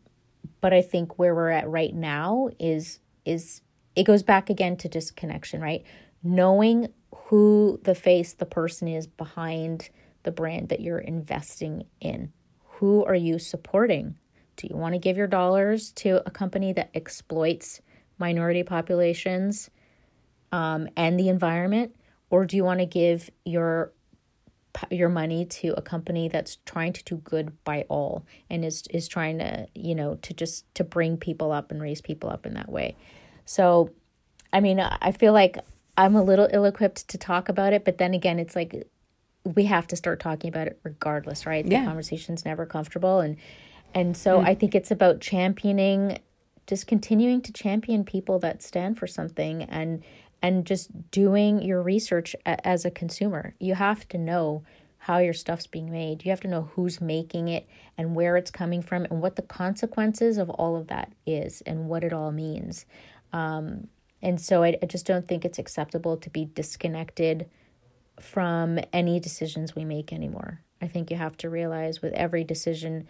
but 0.61 0.73
I 0.73 0.81
think 0.81 1.17
where 1.17 1.33
we're 1.33 1.49
at 1.49 1.69
right 1.69 1.93
now 1.93 2.49
is 2.59 2.99
is 3.25 3.61
it 3.95 4.03
goes 4.03 4.23
back 4.23 4.49
again 4.49 4.77
to 4.77 4.89
disconnection, 4.89 5.61
right? 5.61 5.83
Knowing 6.23 6.89
who 7.13 7.79
the 7.83 7.95
face, 7.95 8.33
the 8.33 8.45
person 8.45 8.87
is 8.87 9.07
behind 9.07 9.89
the 10.23 10.31
brand 10.31 10.69
that 10.69 10.79
you're 10.79 10.99
investing 10.99 11.85
in. 11.99 12.31
Who 12.63 13.03
are 13.05 13.15
you 13.15 13.39
supporting? 13.39 14.17
Do 14.55 14.67
you 14.69 14.75
want 14.75 14.93
to 14.93 14.99
give 14.99 15.17
your 15.17 15.27
dollars 15.27 15.91
to 15.93 16.21
a 16.25 16.31
company 16.31 16.73
that 16.73 16.89
exploits 16.93 17.81
minority 18.17 18.63
populations 18.63 19.69
um, 20.51 20.89
and 20.97 21.19
the 21.19 21.29
environment? 21.29 21.95
Or 22.29 22.45
do 22.45 22.57
you 22.57 22.63
want 22.63 22.79
to 22.79 22.85
give 22.85 23.29
your 23.45 23.93
your 24.91 25.09
money 25.09 25.45
to 25.45 25.73
a 25.77 25.81
company 25.81 26.27
that's 26.27 26.57
trying 26.65 26.93
to 26.93 27.03
do 27.03 27.17
good 27.17 27.51
by 27.63 27.85
all 27.89 28.25
and 28.49 28.63
is 28.63 28.83
is 28.91 29.07
trying 29.07 29.39
to 29.39 29.67
you 29.73 29.95
know 29.95 30.15
to 30.15 30.33
just 30.33 30.73
to 30.75 30.83
bring 30.83 31.17
people 31.17 31.51
up 31.51 31.71
and 31.71 31.81
raise 31.81 32.01
people 32.01 32.29
up 32.29 32.45
in 32.45 32.53
that 32.53 32.69
way 32.69 32.95
so 33.45 33.89
i 34.53 34.59
mean 34.59 34.79
i 34.79 35.11
feel 35.11 35.33
like 35.33 35.57
i'm 35.97 36.15
a 36.15 36.23
little 36.23 36.47
ill-equipped 36.51 37.07
to 37.07 37.17
talk 37.17 37.49
about 37.49 37.73
it 37.73 37.83
but 37.83 37.97
then 37.97 38.13
again 38.13 38.39
it's 38.39 38.55
like 38.55 38.87
we 39.43 39.65
have 39.65 39.87
to 39.87 39.95
start 39.95 40.19
talking 40.19 40.49
about 40.49 40.67
it 40.67 40.79
regardless 40.83 41.45
right 41.45 41.65
yeah. 41.65 41.79
the 41.79 41.85
conversation's 41.85 42.45
never 42.45 42.65
comfortable 42.65 43.19
and 43.19 43.37
and 43.93 44.15
so 44.15 44.39
mm. 44.39 44.45
i 44.45 44.53
think 44.53 44.75
it's 44.75 44.91
about 44.91 45.19
championing 45.19 46.19
just 46.67 46.85
continuing 46.85 47.41
to 47.41 47.51
champion 47.51 48.03
people 48.03 48.37
that 48.37 48.61
stand 48.61 48.97
for 48.97 49.07
something 49.07 49.63
and 49.63 50.03
and 50.41 50.65
just 50.65 51.11
doing 51.11 51.61
your 51.61 51.81
research 51.81 52.35
as 52.45 52.85
a 52.85 52.91
consumer. 52.91 53.55
You 53.59 53.75
have 53.75 54.07
to 54.09 54.17
know 54.17 54.63
how 54.99 55.17
your 55.19 55.33
stuff's 55.33 55.67
being 55.67 55.91
made. 55.91 56.25
You 56.25 56.31
have 56.31 56.41
to 56.41 56.47
know 56.47 56.69
who's 56.73 56.99
making 56.99 57.47
it 57.47 57.67
and 57.97 58.15
where 58.15 58.35
it's 58.35 58.51
coming 58.51 58.81
from 58.81 59.05
and 59.05 59.21
what 59.21 59.37
the 59.37 59.41
consequences 59.41 60.37
of 60.37 60.49
all 60.49 60.75
of 60.75 60.87
that 60.87 61.13
is 61.25 61.61
and 61.61 61.87
what 61.87 62.03
it 62.03 62.13
all 62.13 62.31
means. 62.31 62.85
Um, 63.31 63.87
and 64.21 64.39
so 64.39 64.63
I, 64.63 64.77
I 64.83 64.85
just 64.85 65.05
don't 65.05 65.27
think 65.27 65.45
it's 65.45 65.59
acceptable 65.59 66.17
to 66.17 66.29
be 66.29 66.45
disconnected 66.45 67.49
from 68.19 68.79
any 68.91 69.19
decisions 69.19 69.75
we 69.75 69.85
make 69.85 70.11
anymore. 70.11 70.61
I 70.81 70.87
think 70.87 71.09
you 71.09 71.17
have 71.17 71.37
to 71.37 71.49
realize 71.49 72.01
with 72.01 72.13
every 72.13 72.43
decision 72.43 73.07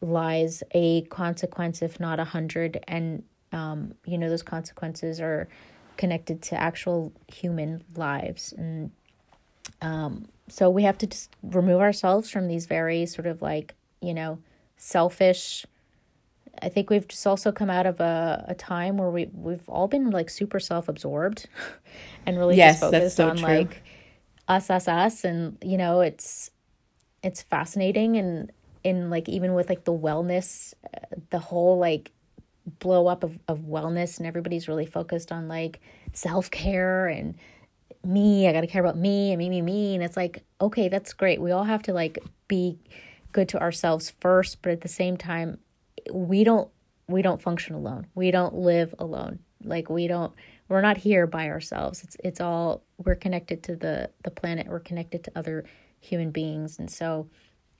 lies 0.00 0.62
a 0.72 1.02
consequence, 1.02 1.80
if 1.82 2.00
not 2.00 2.18
a 2.18 2.24
hundred. 2.24 2.82
And, 2.88 3.22
um, 3.52 3.94
you 4.04 4.18
know, 4.18 4.28
those 4.28 4.42
consequences 4.42 5.20
are 5.20 5.48
connected 5.96 6.42
to 6.42 6.60
actual 6.60 7.12
human 7.28 7.82
lives 7.96 8.52
and 8.52 8.90
um, 9.80 10.28
so 10.48 10.68
we 10.68 10.82
have 10.82 10.98
to 10.98 11.06
just 11.06 11.34
remove 11.42 11.80
ourselves 11.80 12.30
from 12.30 12.48
these 12.48 12.66
very 12.66 13.06
sort 13.06 13.26
of 13.26 13.42
like 13.42 13.74
you 14.00 14.14
know 14.14 14.38
selfish 14.76 15.64
i 16.62 16.68
think 16.68 16.90
we've 16.90 17.08
just 17.08 17.26
also 17.26 17.50
come 17.50 17.70
out 17.70 17.86
of 17.86 18.00
a, 18.00 18.44
a 18.48 18.54
time 18.54 18.96
where 18.96 19.10
we 19.10 19.28
we've 19.32 19.68
all 19.68 19.88
been 19.88 20.10
like 20.10 20.28
super 20.28 20.60
self-absorbed 20.60 21.48
and 22.26 22.38
really 22.38 22.56
yes, 22.56 22.80
just 22.80 22.92
focused 22.92 23.16
so 23.16 23.30
on 23.30 23.36
true. 23.36 23.46
like 23.46 23.82
us 24.48 24.70
us 24.70 24.88
us 24.88 25.24
and 25.24 25.56
you 25.62 25.76
know 25.76 26.00
it's 26.00 26.50
it's 27.22 27.40
fascinating 27.40 28.16
and 28.16 28.52
in 28.82 29.08
like 29.08 29.28
even 29.28 29.54
with 29.54 29.68
like 29.70 29.84
the 29.84 29.92
wellness 29.92 30.74
the 31.30 31.38
whole 31.38 31.78
like 31.78 32.12
blow 32.78 33.06
up 33.06 33.22
of, 33.22 33.38
of 33.48 33.60
wellness 33.60 34.18
and 34.18 34.26
everybody's 34.26 34.68
really 34.68 34.86
focused 34.86 35.30
on 35.30 35.48
like 35.48 35.80
self-care 36.12 37.08
and 37.08 37.34
me 38.04 38.48
i 38.48 38.52
gotta 38.52 38.66
care 38.66 38.82
about 38.82 38.96
me 38.96 39.32
and 39.32 39.38
me 39.38 39.48
me 39.48 39.62
me. 39.62 39.94
And 39.94 40.02
it's 40.02 40.16
like 40.16 40.42
okay 40.60 40.88
that's 40.88 41.12
great. 41.12 41.40
We 41.40 41.50
all 41.50 41.64
have 41.64 41.82
to 41.84 41.92
like 41.92 42.18
be 42.48 42.78
good 43.32 43.48
to 43.50 43.60
ourselves 43.60 44.12
first 44.20 44.62
but 44.62 44.72
at 44.72 44.80
the 44.82 44.88
same 44.88 45.16
time 45.16 45.58
we 46.12 46.44
don't 46.44 46.70
we 47.06 47.22
don't 47.22 47.42
function 47.42 47.74
alone. 47.74 48.06
We 48.14 48.30
don't 48.30 48.54
live 48.54 48.94
alone. 48.98 49.40
Like 49.62 49.88
we 49.90 50.06
don't 50.06 50.32
we're 50.68 50.80
not 50.80 50.96
here 50.96 51.26
by 51.26 51.48
ourselves. 51.48 52.02
It's 52.02 52.16
it's 52.22 52.40
all 52.40 52.82
we're 52.98 53.14
connected 53.14 53.62
to 53.64 53.76
the 53.76 54.10
the 54.22 54.30
planet. 54.30 54.66
We're 54.68 54.80
connected 54.80 55.24
to 55.24 55.32
other 55.34 55.64
human 56.00 56.30
beings. 56.30 56.78
And 56.78 56.90
so 56.90 57.28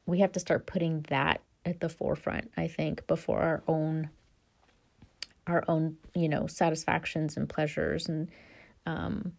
we 0.07 0.19
have 0.21 0.33
to 0.33 0.41
start 0.41 0.67
putting 0.67 1.03
that 1.09 1.41
at 1.65 1.81
the 1.81 1.89
forefront 1.89 2.51
i 2.57 2.67
think 2.67 3.07
before 3.07 3.41
our 3.41 3.63
own 3.67 4.11
our 5.47 5.65
own 5.69 5.97
you 6.15 6.29
know 6.29 6.47
satisfactions 6.47 7.37
and 7.37 7.49
pleasures 7.49 8.09
and 8.09 8.29
um 8.87 9.33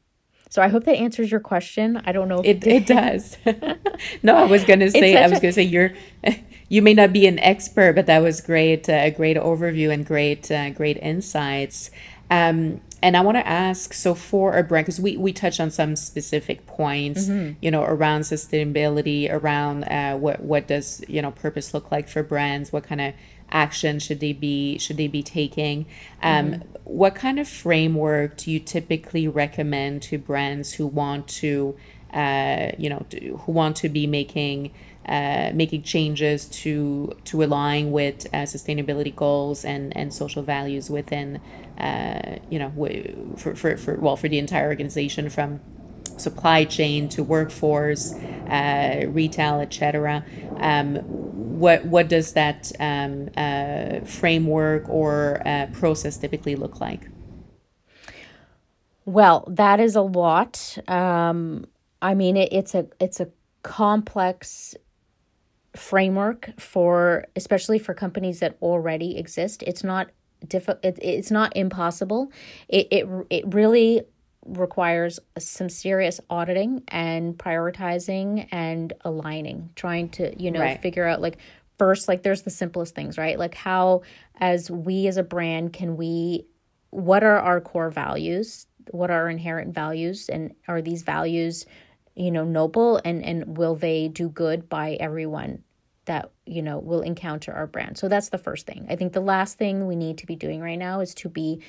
so 0.50 0.62
I 0.62 0.68
hope 0.68 0.84
that 0.86 0.96
answers 0.96 1.32
your 1.32 1.40
question. 1.40 2.02
I 2.06 2.12
don't 2.12 2.30
know 2.30 2.40
if 2.40 2.64
it, 2.64 2.68
it 2.68 2.86
does. 2.86 3.38
no, 4.24 4.38
I 4.38 4.46
was 4.46 4.64
gonna 4.64 4.92
say 4.92 5.18
I 5.22 5.28
was 5.28 5.40
gonna 5.40 5.52
say 5.52 5.64
you're 5.64 5.92
you 6.70 6.82
may 6.82 6.94
not 6.94 7.14
be 7.14 7.28
an 7.28 7.40
expert, 7.40 7.94
but 7.94 8.06
that 8.06 8.22
was 8.22 8.42
great, 8.42 8.88
uh, 8.88 8.94
a 8.94 9.12
great 9.12 9.38
overview 9.38 9.92
and 9.92 10.06
great, 10.06 10.50
uh, 10.52 10.70
great 10.72 10.98
insights. 10.98 11.92
Um, 12.30 12.82
and 13.04 13.16
I 13.16 13.22
want 13.22 13.38
to 13.38 13.48
ask, 13.48 13.94
so 13.94 14.16
for 14.16 14.58
a 14.58 14.64
brand, 14.64 14.86
because 14.86 15.00
we, 15.00 15.16
we 15.16 15.32
touched 15.32 15.60
on 15.60 15.70
some 15.70 15.96
specific 15.96 16.66
points, 16.66 17.26
mm-hmm. 17.26 17.54
you 17.62 17.70
know, 17.70 17.84
around 17.84 18.22
sustainability, 18.22 19.32
around 19.32 19.84
uh, 19.84 20.18
what 20.18 20.40
what 20.42 20.68
does 20.68 21.04
you 21.08 21.22
know 21.22 21.32
purpose 21.32 21.74
look 21.74 21.92
like 21.92 22.08
for 22.08 22.24
brands, 22.24 22.74
what 22.74 22.84
kind 22.84 23.02
of 23.02 23.14
action 23.52 24.00
should 24.00 24.20
they 24.20 24.34
be 24.34 24.78
should 24.78 24.98
they 24.98 25.08
be 25.08 25.24
taking, 25.24 25.86
um, 26.22 26.52
mm-hmm. 26.52 26.62
what 26.84 27.16
kind 27.16 27.40
of 27.40 27.48
framework 27.48 28.38
do 28.38 28.52
you 28.52 28.60
typically 28.60 29.28
recommend 29.28 30.02
to 30.04 30.18
brands 30.18 30.74
who 30.74 30.88
want 30.88 31.28
to, 31.28 31.76
uh, 32.14 32.72
you 32.78 32.90
know, 32.90 33.06
who 33.40 33.52
want 33.52 33.76
to 33.78 33.90
be 33.90 34.08
making 34.08 34.72
uh, 35.08 35.52
making 35.54 35.84
changes 35.84 36.46
to 36.46 37.16
to 37.26 37.44
align 37.44 37.92
with 37.92 38.26
uh, 38.34 38.38
sustainability 38.40 39.16
goals 39.16 39.64
and 39.64 39.96
and 39.96 40.12
social 40.12 40.42
values 40.42 40.90
within 40.90 41.40
uh, 41.78 42.38
you 42.50 42.58
know 42.58 42.72
for, 43.38 43.56
for, 43.56 43.78
for 43.78 43.96
well 43.96 44.16
for 44.16 44.28
the 44.28 44.40
entire 44.40 44.68
organization 44.68 45.30
from 45.30 45.60
supply 46.18 46.64
chain 46.66 47.10
to 47.10 47.24
workforce 47.24 48.14
uh, 48.50 49.06
retail 49.08 49.60
etc 49.60 50.24
um, 50.58 50.96
what 51.60 51.86
what 51.86 52.10
does 52.10 52.34
that 52.34 52.72
um, 52.80 53.30
uh, 53.38 54.02
framework 54.02 54.88
or 54.90 55.42
uh, 55.46 55.68
process 55.68 56.18
typically 56.18 56.56
look 56.56 56.80
like? 56.82 57.10
Well 59.06 59.46
that 59.48 59.80
is 59.80 59.96
a 59.96 60.02
lot. 60.02 60.78
Um, 60.88 61.66
I 62.02 62.14
mean 62.14 62.38
it, 62.38 62.52
it's 62.52 62.76
a 62.76 62.88
it's 63.00 63.20
a 63.20 63.30
complex 63.64 64.76
framework 65.76 66.52
for 66.60 67.26
especially 67.36 67.80
for 67.80 67.94
companies 67.94 68.40
that 68.40 68.58
already 68.62 69.18
exist. 69.18 69.64
It's 69.64 69.84
not 69.84 70.10
difficult 70.48 70.84
it, 70.84 71.00
it's 71.02 71.32
not 71.32 71.56
impossible. 71.56 72.32
It, 72.68 72.88
it 72.92 73.08
it 73.30 73.54
really 73.54 74.04
requires 74.46 75.20
some 75.38 75.70
serious 75.70 76.20
auditing 76.30 76.84
and 76.88 77.38
prioritizing 77.38 78.48
and 78.52 78.94
aligning 79.02 79.70
trying 79.76 80.10
to 80.10 80.34
you 80.42 80.52
know 80.52 80.60
right. 80.60 80.82
figure 80.82 81.06
out 81.06 81.20
like 81.20 81.38
first 81.78 82.08
like 82.08 82.24
there's 82.24 82.44
the 82.44 82.50
simplest 82.50 82.96
things 82.96 83.18
right? 83.18 83.40
Like 83.40 83.56
how 83.56 84.04
as 84.40 84.70
we 84.70 85.08
as 85.08 85.18
a 85.18 85.24
brand 85.24 85.74
can 85.74 85.98
we 85.98 86.46
what 86.92 87.24
are 87.24 87.40
our 87.40 87.60
core 87.60 87.90
values? 87.90 88.68
What 88.92 89.10
are 89.10 89.24
our 89.24 89.30
inherent 89.30 89.74
values? 89.74 90.30
And 90.30 90.54
are 90.68 90.82
these 90.82 91.02
values 91.02 91.66
you 92.16 92.32
know 92.32 92.46
noble? 92.46 93.02
And 93.04 93.24
and 93.24 93.58
will 93.58 93.76
they 93.76 94.08
do 94.08 94.30
good 94.30 94.70
by 94.70 94.94
everyone 95.00 95.64
that 96.06 96.32
you 96.46 96.62
know 96.62 96.78
will 96.78 97.02
encounter 97.02 97.52
our 97.52 97.68
brand? 97.68 97.98
So 97.98 98.08
that's 98.08 98.30
the 98.30 98.38
first 98.38 98.68
thing. 98.68 98.86
I 98.90 98.96
think 98.96 99.14
the 99.14 99.22
last 99.22 99.58
thing 99.58 99.88
we 99.88 99.96
need 99.96 100.20
to 100.20 100.28
be 100.28 100.36
doing 100.36 100.62
right 100.62 100.78
now 100.78 101.00
is 101.00 101.16
to 101.16 101.30
be 101.30 101.64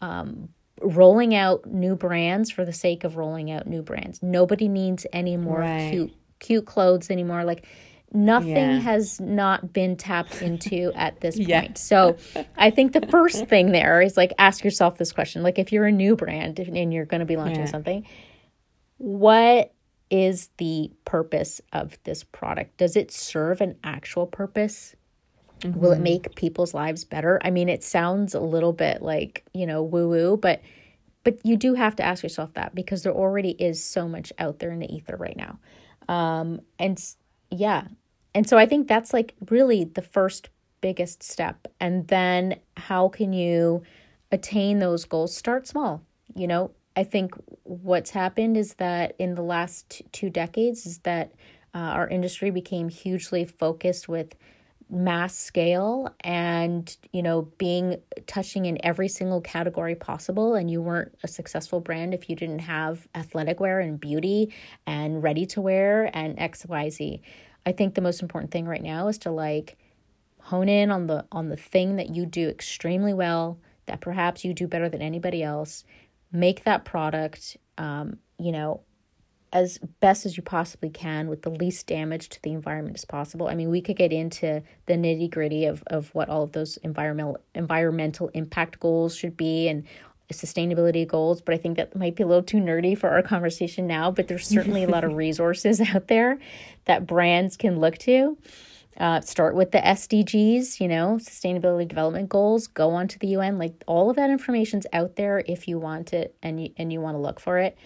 um, 0.00 0.48
rolling 0.82 1.34
out 1.34 1.66
new 1.66 1.94
brands 1.94 2.50
for 2.50 2.64
the 2.64 2.72
sake 2.72 3.04
of 3.04 3.16
rolling 3.16 3.50
out 3.50 3.66
new 3.66 3.82
brands 3.82 4.22
nobody 4.22 4.68
needs 4.68 5.06
any 5.12 5.36
more 5.36 5.60
right. 5.60 5.90
cute 5.90 6.12
cute 6.38 6.66
clothes 6.66 7.10
anymore 7.10 7.44
like 7.44 7.66
nothing 8.14 8.56
yeah. 8.56 8.78
has 8.80 9.20
not 9.20 9.72
been 9.72 9.96
tapped 9.96 10.42
into 10.42 10.92
at 10.96 11.20
this 11.20 11.36
point. 11.36 11.48
Yeah. 11.48 11.72
So 11.74 12.16
I 12.56 12.70
think 12.70 12.92
the 12.92 13.06
first 13.08 13.46
thing 13.48 13.72
there 13.72 14.00
is 14.02 14.16
like 14.16 14.32
ask 14.38 14.64
yourself 14.64 14.98
this 14.98 15.12
question. 15.12 15.42
Like 15.42 15.58
if 15.58 15.72
you're 15.72 15.86
a 15.86 15.92
new 15.92 16.16
brand 16.16 16.58
and 16.58 16.92
you're 16.92 17.06
going 17.06 17.20
to 17.20 17.26
be 17.26 17.36
launching 17.36 17.60
yeah. 17.60 17.66
something, 17.66 18.06
what 18.98 19.72
is 20.10 20.50
the 20.58 20.90
purpose 21.04 21.60
of 21.72 21.98
this 22.04 22.22
product? 22.24 22.76
Does 22.76 22.96
it 22.96 23.10
serve 23.10 23.60
an 23.60 23.76
actual 23.82 24.26
purpose? 24.26 24.94
Mm-hmm. 25.62 25.78
Will 25.78 25.92
it 25.92 25.96
mm-hmm. 25.96 26.04
make 26.04 26.34
people's 26.34 26.74
lives 26.74 27.04
better? 27.04 27.40
I 27.44 27.50
mean, 27.50 27.68
it 27.68 27.82
sounds 27.82 28.34
a 28.34 28.40
little 28.40 28.72
bit 28.72 29.02
like, 29.02 29.44
you 29.54 29.66
know, 29.66 29.82
woo 29.82 30.08
woo, 30.08 30.36
but 30.36 30.60
but 31.24 31.38
you 31.44 31.56
do 31.56 31.74
have 31.74 31.94
to 31.96 32.02
ask 32.02 32.24
yourself 32.24 32.54
that 32.54 32.74
because 32.74 33.04
there 33.04 33.12
already 33.12 33.50
is 33.50 33.82
so 33.82 34.08
much 34.08 34.32
out 34.38 34.58
there 34.58 34.72
in 34.72 34.80
the 34.80 34.92
ether 34.92 35.16
right 35.16 35.36
now. 35.36 35.58
Um 36.08 36.60
and 36.78 37.02
yeah. 37.50 37.84
And 38.34 38.48
so 38.48 38.58
I 38.58 38.66
think 38.66 38.88
that's 38.88 39.12
like 39.12 39.34
really 39.50 39.84
the 39.84 40.02
first 40.02 40.48
biggest 40.80 41.22
step. 41.22 41.68
And 41.78 42.08
then 42.08 42.58
how 42.76 43.08
can 43.08 43.32
you 43.32 43.82
attain 44.32 44.80
those 44.80 45.04
goals? 45.04 45.36
Start 45.36 45.68
small. 45.68 46.02
You 46.34 46.46
know, 46.48 46.72
I 46.96 47.04
think 47.04 47.34
what's 47.62 48.10
happened 48.10 48.56
is 48.56 48.74
that 48.74 49.14
in 49.18 49.34
the 49.34 49.42
last 49.42 50.02
two 50.12 50.28
decades 50.28 50.86
is 50.86 50.98
that 50.98 51.32
uh, 51.74 51.78
our 51.78 52.08
industry 52.08 52.50
became 52.50 52.88
hugely 52.88 53.44
focused 53.44 54.08
with 54.08 54.34
mass 54.92 55.34
scale 55.34 56.14
and 56.20 56.96
you 57.12 57.22
know 57.22 57.42
being 57.56 57.96
touching 58.26 58.66
in 58.66 58.78
every 58.84 59.08
single 59.08 59.40
category 59.40 59.94
possible. 59.94 60.54
And 60.54 60.70
you 60.70 60.80
weren't 60.80 61.14
a 61.24 61.28
successful 61.28 61.80
brand 61.80 62.14
if 62.14 62.28
you 62.28 62.36
didn't 62.36 62.60
have 62.60 63.08
athletic 63.14 63.58
wear 63.58 63.80
and 63.80 63.98
beauty 63.98 64.52
and 64.86 65.22
ready 65.22 65.46
to 65.46 65.60
wear 65.60 66.10
and 66.14 66.36
xyz 66.38 67.20
i 67.66 67.72
think 67.72 67.94
the 67.94 68.00
most 68.00 68.22
important 68.22 68.50
thing 68.50 68.66
right 68.66 68.82
now 68.82 69.08
is 69.08 69.18
to 69.18 69.30
like 69.30 69.76
hone 70.40 70.68
in 70.68 70.90
on 70.90 71.06
the 71.06 71.24
on 71.32 71.48
the 71.48 71.56
thing 71.56 71.96
that 71.96 72.14
you 72.14 72.26
do 72.26 72.48
extremely 72.48 73.14
well 73.14 73.58
that 73.86 74.00
perhaps 74.00 74.44
you 74.44 74.54
do 74.54 74.66
better 74.66 74.88
than 74.88 75.02
anybody 75.02 75.42
else. 75.42 75.84
Make 76.30 76.64
that 76.64 76.84
product, 76.84 77.56
um, 77.78 78.18
you 78.38 78.52
know, 78.52 78.80
as 79.52 79.78
best 80.00 80.24
as 80.24 80.36
you 80.36 80.42
possibly 80.42 80.88
can 80.88 81.28
with 81.28 81.42
the 81.42 81.50
least 81.50 81.86
damage 81.86 82.28
to 82.30 82.42
the 82.42 82.52
environment 82.52 82.96
as 82.96 83.04
possible. 83.04 83.48
I 83.48 83.54
mean, 83.54 83.70
we 83.70 83.82
could 83.82 83.96
get 83.96 84.12
into 84.12 84.62
the 84.86 84.94
nitty 84.94 85.30
gritty 85.30 85.66
of, 85.66 85.82
of 85.88 86.14
what 86.14 86.28
all 86.28 86.42
of 86.42 86.52
those 86.52 86.78
environmental 86.78 87.38
environmental 87.54 88.28
impact 88.28 88.80
goals 88.80 89.14
should 89.14 89.36
be 89.36 89.68
and 89.68 89.84
sustainability 90.32 91.06
goals, 91.06 91.42
but 91.42 91.54
I 91.54 91.58
think 91.58 91.76
that 91.76 91.94
might 91.94 92.16
be 92.16 92.22
a 92.22 92.26
little 92.26 92.42
too 92.42 92.56
nerdy 92.56 92.96
for 92.96 93.10
our 93.10 93.22
conversation 93.22 93.86
now. 93.86 94.10
But 94.10 94.28
there's 94.28 94.46
certainly 94.46 94.84
a 94.84 94.88
lot 94.88 95.04
of 95.04 95.12
resources 95.16 95.80
out 95.80 96.08
there 96.08 96.38
that 96.86 97.06
brands 97.06 97.56
can 97.56 97.78
look 97.78 97.98
to. 97.98 98.38
Uh, 98.98 99.20
start 99.22 99.54
with 99.54 99.70
the 99.70 99.78
SDGs, 99.78 100.78
you 100.78 100.86
know, 100.86 101.18
Sustainability 101.18 101.88
Development 101.88 102.28
Goals. 102.28 102.66
Go 102.66 102.90
on 102.90 103.08
to 103.08 103.18
the 103.18 103.28
UN. 103.28 103.58
Like 103.58 103.72
all 103.86 104.10
of 104.10 104.16
that 104.16 104.28
information's 104.28 104.86
out 104.92 105.16
there 105.16 105.42
if 105.46 105.66
you 105.66 105.78
want 105.78 106.12
it 106.12 106.36
and 106.42 106.62
you 106.62 106.72
and 106.76 106.92
you 106.92 107.00
want 107.00 107.14
to 107.14 107.20
look 107.20 107.40
for 107.40 107.58
it. 107.58 107.76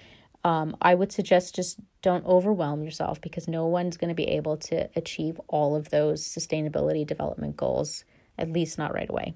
Um, 0.47 0.77
I 0.81 0.95
would 0.95 1.11
suggest 1.11 1.57
just 1.57 1.81
don't 2.03 2.25
overwhelm 2.25 2.85
yourself 2.85 3.21
because 3.21 3.49
no 3.49 3.67
one's 3.67 3.97
going 3.97 4.11
to 4.11 4.15
be 4.15 4.29
able 4.29 4.57
to 4.59 4.89
achieve 4.95 5.41
all 5.49 5.75
of 5.75 5.91
those 5.91 6.23
sustainability 6.23 7.05
development 7.05 7.57
goals, 7.57 8.05
at 8.39 8.53
least 8.53 8.79
not 8.79 8.95
right 8.95 9.11
away. 9.11 9.35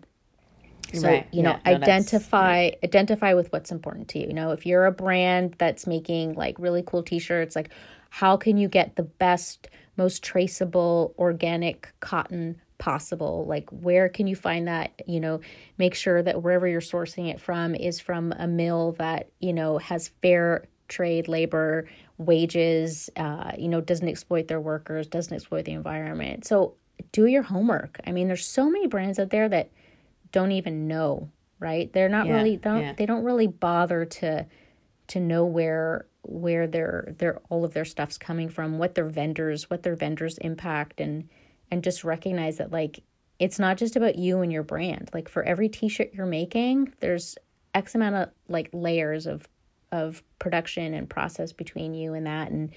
So 0.95 1.09
right. 1.09 1.27
you 1.33 1.43
know, 1.43 1.59
yeah, 1.67 1.79
no, 1.79 1.85
identify 1.85 2.67
yeah. 2.67 2.75
identify 2.85 3.35
with 3.35 3.53
what's 3.53 3.73
important 3.73 4.07
to 4.11 4.21
you. 4.21 4.29
You 4.29 4.35
know, 4.35 4.53
if 4.53 4.65
you're 4.67 4.87
a 4.87 4.93
brand 4.93 5.57
that's 5.59 5.85
making 5.85 6.35
like 6.35 6.57
really 6.61 6.85
cool 6.87 7.03
T-shirts, 7.03 7.57
like 7.57 7.71
how 8.11 8.37
can 8.37 8.57
you 8.57 8.69
get 8.69 8.95
the 8.95 9.03
best 9.03 9.69
most 9.97 10.23
traceable 10.23 11.13
organic 11.19 11.93
cotton 11.99 12.61
possible 12.79 13.45
like 13.47 13.69
where 13.71 14.09
can 14.09 14.27
you 14.27 14.35
find 14.35 14.67
that 14.67 15.03
you 15.07 15.21
know 15.21 15.39
make 15.77 15.95
sure 15.95 16.23
that 16.23 16.43
wherever 16.43 16.67
you're 16.67 16.81
sourcing 16.81 17.31
it 17.31 17.39
from 17.39 17.75
is 17.75 18.01
from 18.01 18.33
a 18.39 18.47
mill 18.47 18.93
that 18.93 19.29
you 19.39 19.53
know 19.53 19.77
has 19.77 20.09
fair 20.23 20.65
trade 20.91 21.27
labor 21.27 21.89
wages 22.19 23.09
uh, 23.17 23.53
you 23.57 23.69
know 23.69 23.81
doesn't 23.81 24.09
exploit 24.09 24.49
their 24.49 24.61
workers 24.61 25.07
doesn't 25.07 25.35
exploit 25.35 25.65
the 25.65 25.73
environment 25.73 26.45
so 26.45 26.75
do 27.13 27.25
your 27.25 27.43
homework 27.43 27.99
i 28.07 28.13
mean 28.13 28.29
there's 28.29 28.47
so 28.47 28.69
many 28.69 28.87
brands 28.87 29.19
out 29.19 29.31
there 29.31 29.49
that 29.49 29.71
don't 30.33 30.53
even 30.53 30.87
know 30.87 31.31
right 31.59 31.93
they're 31.95 32.11
not 32.11 32.27
yeah, 32.27 32.35
really 32.35 32.57
don't 32.57 32.83
yeah. 32.83 32.93
they 32.93 33.07
don't 33.07 33.25
really 33.25 33.47
bother 33.47 34.05
to 34.05 34.45
to 35.07 35.19
know 35.19 35.45
where 35.45 36.07
where 36.23 36.67
their 36.67 37.15
their 37.19 37.41
all 37.49 37.65
of 37.65 37.75
their 37.75 37.85
stuff's 37.85 38.19
coming 38.19 38.49
from, 38.49 38.79
what 38.79 38.95
their 38.95 39.09
vendors, 39.09 39.71
what 39.71 39.83
their 39.83 39.97
vendors 39.97 40.39
impact 40.39 41.01
and 41.01 41.29
and 41.71 41.85
just 41.85 42.05
recognize 42.05 42.59
that 42.59 42.71
like 42.71 43.03
it's 43.39 43.59
not 43.59 43.77
just 43.77 43.97
about 43.97 44.17
you 44.17 44.41
and 44.41 44.53
your 44.53 44.63
brand. 44.63 45.11
Like 45.15 45.29
for 45.29 45.43
every 45.43 45.69
t-shirt 45.69 46.11
you're 46.13 46.27
making, 46.27 46.93
there's 47.01 47.37
X 47.75 47.95
amount 47.95 48.17
of 48.17 48.31
like 48.49 48.69
layers 48.73 49.27
of 49.27 49.49
of 49.93 50.23
production 50.39 50.95
and 50.95 51.09
process 51.09 51.53
between 51.53 51.95
you 51.95 52.15
and 52.15 52.27
that 52.27 52.51
and 52.51 52.71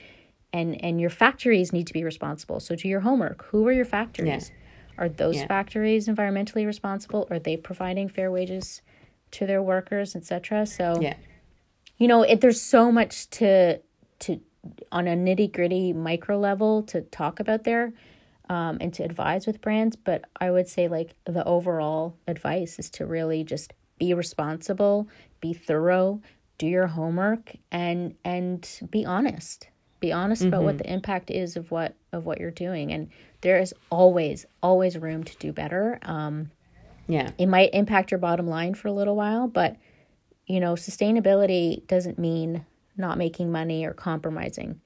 and 0.51 0.83
and 0.83 0.99
your 1.01 1.09
factories 1.09 1.73
need 1.73 1.87
to 1.87 1.93
be 1.93 2.03
responsible. 2.03 2.59
So 2.59 2.75
do 2.75 2.87
your 2.87 3.01
homework. 3.01 3.45
Who 3.45 3.67
are 3.67 3.71
your 3.71 3.85
factories? 3.85 4.51
Yeah. 4.51 5.03
Are 5.03 5.09
those 5.09 5.37
yeah. 5.37 5.47
factories 5.47 6.07
environmentally 6.07 6.65
responsible? 6.65 7.27
Are 7.31 7.39
they 7.39 7.57
providing 7.57 8.07
fair 8.09 8.29
wages 8.29 8.83
to 9.31 9.47
their 9.47 9.61
workers, 9.61 10.15
etc.? 10.15 10.67
So 10.67 10.99
yeah 11.01 11.15
you 11.97 12.07
know, 12.07 12.23
it, 12.23 12.41
there's 12.41 12.61
so 12.61 12.91
much 12.91 13.29
to 13.31 13.79
to 14.19 14.39
on 14.91 15.07
a 15.07 15.15
nitty 15.15 15.51
gritty 15.51 15.93
micro 15.93 16.37
level 16.37 16.83
to 16.83 17.01
talk 17.01 17.39
about 17.39 17.65
there 17.65 17.93
um, 18.49 18.77
and 18.79 18.93
to 18.93 19.03
advise 19.03 19.45
with 19.45 19.61
brands. 19.61 19.95
But 19.95 20.25
I 20.39 20.51
would 20.51 20.67
say 20.67 20.87
like 20.87 21.15
the 21.25 21.45
overall 21.45 22.17
advice 22.27 22.79
is 22.79 22.89
to 22.91 23.05
really 23.05 23.43
just 23.43 23.73
be 23.99 24.13
responsible, 24.13 25.07
be 25.39 25.53
thorough, 25.53 26.21
do 26.57 26.67
your 26.67 26.87
homework, 26.87 27.55
and 27.71 28.15
and 28.23 28.67
be 28.89 29.05
honest. 29.05 29.67
be 29.99 30.11
honest 30.11 30.43
about 30.43 30.63
what 30.63 30.77
the 30.77 30.91
impact 30.91 31.31
is 31.31 31.55
of 31.55 31.71
what 31.71 31.95
of 32.11 32.25
what 32.25 32.37
you're 32.39 32.51
doing 32.51 32.91
and 32.91 33.09
there 33.41 33.57
is 33.59 33.73
always 33.89 34.45
always 34.61 34.97
room 34.97 35.23
to 35.23 35.35
do 35.37 35.51
better 35.53 35.97
um, 36.03 36.51
Yeah. 37.07 37.31
it 37.37 37.47
might 37.47 37.73
impact 37.73 38.11
your 38.11 38.17
bottom 38.19 38.45
line 38.47 38.73
for 38.73 38.89
a 38.89 38.91
little 38.91 39.15
while 39.15 39.47
but 39.47 39.77
you 40.45 40.59
know 40.59 40.73
sustainability 40.73 41.87
doesn't 41.87 42.19
mean 42.19 42.65
not 42.97 43.17
making 43.17 43.49
money 43.51 43.85
or 43.85 43.93
compromising 43.93 44.81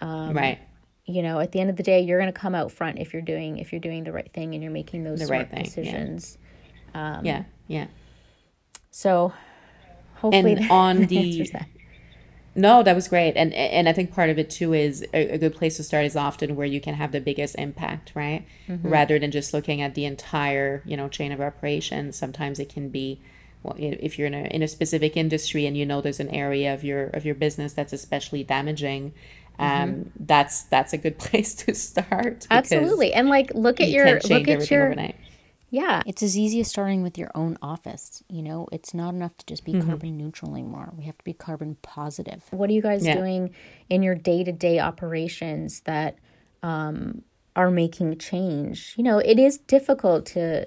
Um, 0.00 0.34
right. 0.36 0.58
you 1.06 1.22
know 1.22 1.38
at 1.38 1.52
the 1.52 1.60
end 1.60 1.70
of 1.70 1.76
the 1.76 1.84
day 1.84 2.00
you're 2.00 2.18
going 2.20 2.32
to 2.32 2.38
come 2.40 2.56
out 2.56 2.72
front 2.72 2.98
if 2.98 3.12
you're 3.12 3.22
doing 3.22 3.58
if 3.58 3.70
you're 3.72 3.80
doing 3.80 4.02
the 4.04 4.12
right 4.12 4.30
thing 4.32 4.54
and 4.54 4.62
you're 4.62 4.72
making 4.72 5.04
those 5.04 5.20
The 5.20 5.26
smart 5.26 5.38
right 5.42 5.50
thing, 5.50 5.58
yeah. 5.58 5.64
decisions 5.64 6.38
yeah. 7.22 7.44
Yeah. 7.68 7.86
so 8.90 9.32
hopefully 10.20 10.56
And 10.56 10.70
on 10.70 11.06
the- 11.06 11.50
that. 11.52 11.66
No, 12.54 12.82
that 12.82 12.96
was 12.96 13.06
great, 13.06 13.34
and 13.36 13.52
and 13.54 13.88
I 13.88 13.92
think 13.92 14.12
part 14.12 14.30
of 14.30 14.38
it 14.38 14.50
too 14.50 14.72
is 14.72 15.02
a, 15.14 15.34
a 15.34 15.38
good 15.38 15.54
place 15.54 15.76
to 15.76 15.84
start 15.84 16.04
is 16.06 16.16
often 16.16 16.56
where 16.56 16.66
you 16.66 16.80
can 16.80 16.94
have 16.94 17.12
the 17.12 17.20
biggest 17.20 17.54
impact, 17.56 18.10
right? 18.16 18.44
Rather 18.82 19.16
than 19.16 19.30
just 19.30 19.54
looking 19.54 19.80
at 19.80 19.94
the 19.94 20.04
entire 20.04 20.82
you 20.84 20.96
know 20.96 21.08
chain 21.08 21.30
of 21.30 21.40
operations. 21.40 22.16
Sometimes 22.16 22.58
it 22.58 22.68
can 22.68 22.88
be, 22.88 23.20
well, 23.62 23.76
if 23.78 24.18
you're 24.18 24.26
in 24.26 24.34
a 24.34 24.44
in 24.46 24.62
a 24.62 24.66
specific 24.68 25.16
industry 25.16 25.66
and 25.66 25.76
you 25.76 25.86
know 25.86 26.00
there's 26.00 26.18
an 26.18 26.30
area 26.30 26.74
of 26.74 26.82
your 26.82 27.04
of 27.10 27.24
your 27.24 27.36
business 27.36 27.74
that's 27.74 27.92
especially 27.92 28.42
damaging, 28.42 29.12
um, 29.60 30.10
that's 30.18 30.62
that's 30.62 30.92
a 30.92 30.98
good 30.98 31.16
place 31.26 31.54
to 31.54 31.74
start. 31.76 32.48
absolutely 32.50 33.12
and 33.12 33.28
like 33.28 33.52
look 33.54 33.80
at 33.80 33.86
you 33.88 34.02
your 34.04 34.14
look 34.28 34.48
at 34.48 34.68
your 34.68 34.86
overnight. 34.86 35.14
Yeah 35.70 36.02
It's 36.06 36.22
as 36.22 36.36
easy 36.38 36.60
as 36.60 36.68
starting 36.68 37.02
with 37.02 37.18
your 37.18 37.30
own 37.34 37.58
office. 37.60 38.22
You 38.28 38.42
know, 38.42 38.68
it's 38.72 38.94
not 38.94 39.14
enough 39.14 39.36
to 39.38 39.46
just 39.46 39.64
be 39.64 39.72
Mm-hmm. 39.72 39.88
carbon 39.88 40.16
neutral 40.16 40.54
anymore. 40.54 40.92
We 40.96 41.04
have 41.04 41.18
to 41.18 41.24
be 41.24 41.32
carbon 41.34 41.76
positive. 41.82 42.42
what 42.50 42.70
are 42.70 42.72
you 42.72 42.82
guys 42.82 43.04
Yeah. 43.06 43.16
doing 43.16 43.50
in 43.90 44.02
your 44.02 44.14
day-to-day 44.14 44.78
operations 44.80 45.80
that 45.80 46.16
um, 46.62 47.22
are 47.54 47.70
making 47.70 48.18
change 48.18 48.94
you 48.96 49.02
know 49.04 49.18
it 49.18 49.38
is 49.38 49.58
difficult 49.58 50.26
to 50.26 50.66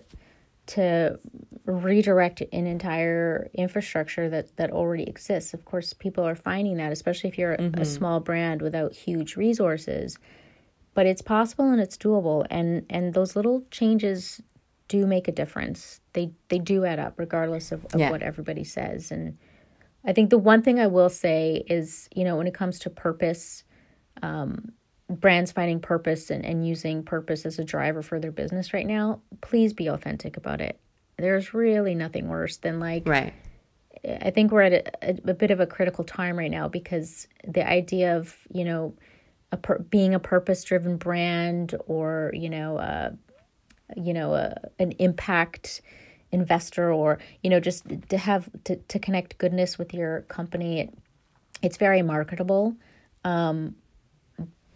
to 0.68 1.20
redirect 1.66 2.42
an 2.54 2.66
entire 2.68 3.50
infrastructure 3.54 4.30
that 4.30 4.56
that 4.58 4.72
already 4.72 5.04
exists 5.04 5.54
of 5.54 5.64
course 5.66 5.94
people 5.94 6.24
are 6.26 6.36
finding 6.36 6.78
that 6.78 6.92
especially 6.92 7.30
if 7.30 7.38
you're 7.38 7.58
a 7.74 7.86
small 7.86 8.20
brand 8.20 8.62
without 8.62 8.94
huge 8.94 9.36
resources 9.36 10.18
but 10.94 11.06
it's 11.06 11.22
possible 11.22 11.70
and 11.72 11.82
it's 11.82 11.98
doable 11.98 12.46
and 12.50 12.86
and 12.90 13.14
those 13.14 13.36
little 13.36 13.64
changes 13.72 14.42
do 14.96 15.06
make 15.08 15.28
a 15.28 15.32
difference 15.42 16.02
they 16.14 16.26
they 16.50 16.60
do 16.60 16.84
add 16.92 17.00
up 17.00 17.14
regardless 17.18 17.72
of, 17.72 17.80
of 17.94 18.00
Yeah. 18.00 18.12
what 18.12 18.22
everybody 18.22 18.64
says 18.64 19.12
and 19.12 19.38
I 20.04 20.14
think 20.14 20.30
the 20.32 20.38
one 20.40 20.64
thing 20.64 20.80
I 20.80 20.88
will 20.88 21.10
say 21.10 21.64
is, 21.68 22.10
you 22.16 22.24
know, 22.26 22.36
when 22.36 22.48
it 22.48 22.56
comes 22.56 22.80
to 22.80 22.90
purpose, 22.90 23.64
um, 24.24 24.72
brands 25.08 25.52
finding 25.52 25.80
purpose 25.80 26.32
and, 26.32 26.44
and 26.44 26.66
using 26.68 27.04
purpose 27.04 27.46
as 27.46 27.60
a 27.60 27.64
driver 27.64 28.02
for 28.02 28.20
their 28.20 28.32
business 28.32 28.74
right 28.74 28.88
now, 28.88 29.22
please 29.42 29.74
be 29.74 29.88
authentic 29.96 30.38
about 30.38 30.60
it. 30.60 30.80
There's 31.18 31.54
really 31.54 31.94
nothing 31.94 32.30
worse 32.30 32.58
than 32.58 32.80
like, 32.80 33.08
Right. 33.08 33.34
I 34.04 34.32
think 34.32 34.52
we're 34.52 34.64
at 34.64 34.74
a, 34.74 35.10
a, 35.12 35.32
a 35.32 35.34
bit 35.36 35.52
of 35.52 35.60
a 35.60 35.68
critical 35.68 36.04
time 36.04 36.36
right 36.36 36.50
now 36.50 36.68
because 36.68 37.28
the 37.48 37.64
idea 37.70 38.18
of, 38.18 38.36
you 38.52 38.66
know, 38.66 38.96
a 39.52 39.58
pur- 39.58 39.86
being 39.88 40.16
a 40.16 40.20
purpose 40.20 40.64
driven 40.64 40.98
brand 40.98 41.76
or, 41.86 42.32
you 42.34 42.50
know, 42.50 42.78
uh, 42.78 43.12
you 43.96 44.14
know, 44.14 44.34
a, 44.34 44.56
an 44.80 44.92
impact 44.94 45.82
investor 46.32 46.92
or 46.92 47.20
you 47.44 47.50
know 47.50 47.60
just 47.60 47.84
to 48.10 48.18
have 48.18 48.50
to, 48.64 48.78
to 48.78 48.98
connect 49.00 49.38
goodness 49.38 49.78
with 49.78 49.94
your 49.94 50.22
company 50.22 50.80
it, 50.80 50.94
it's 51.62 51.78
very 51.78 52.02
marketable 52.02 52.74
um 53.26 53.76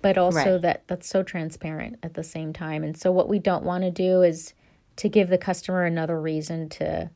but 0.01 0.18
also 0.18 0.36
Right. 0.53 0.61
that 0.61 0.84
that's 0.88 1.07
so 1.07 1.24
transparent 1.24 1.97
at 2.03 2.13
the 2.13 2.24
same 2.24 2.51
time 2.51 2.84
and 2.84 2.97
so 2.97 3.11
what 3.11 3.30
we 3.30 3.39
don't 3.39 3.63
want 3.63 3.84
to 3.84 3.91
do 3.91 4.22
is 4.22 4.53
to 4.97 5.09
give 5.09 5.30
the 5.30 5.38
customer 5.38 5.86
another 5.86 6.20
reason 6.20 6.68
to 6.70 7.09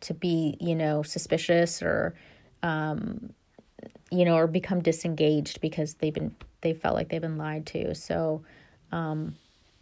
to 0.00 0.12
be 0.12 0.56
you 0.60 0.74
know 0.74 1.02
suspicious 1.02 1.82
or 1.82 2.14
um 2.62 3.32
you 4.10 4.24
know 4.24 4.34
or 4.36 4.46
become 4.46 4.80
disengaged 4.82 5.60
because 5.60 5.94
they've 5.94 6.14
been 6.14 6.34
they 6.62 6.74
felt 6.74 6.94
like 6.94 7.08
they've 7.08 7.20
been 7.20 7.38
lied 7.38 7.64
to 7.64 7.94
so 7.94 8.42
um 8.92 9.36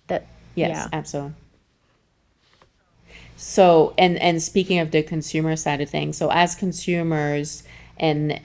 that 0.07 0.27
Yes, 0.55 0.71
yeah 0.77 0.89
absolutely. 0.93 1.35
So, 3.37 3.95
and 3.99 4.17
and 4.19 4.43
speaking 4.43 4.79
of 4.79 4.91
the 4.91 5.03
consumer 5.03 5.57
side 5.57 5.81
of 5.81 5.91
things, 5.91 6.17
so 6.17 6.31
as 6.31 6.55
consumers, 6.55 7.65
and 7.99 8.33
uh, 8.33 8.37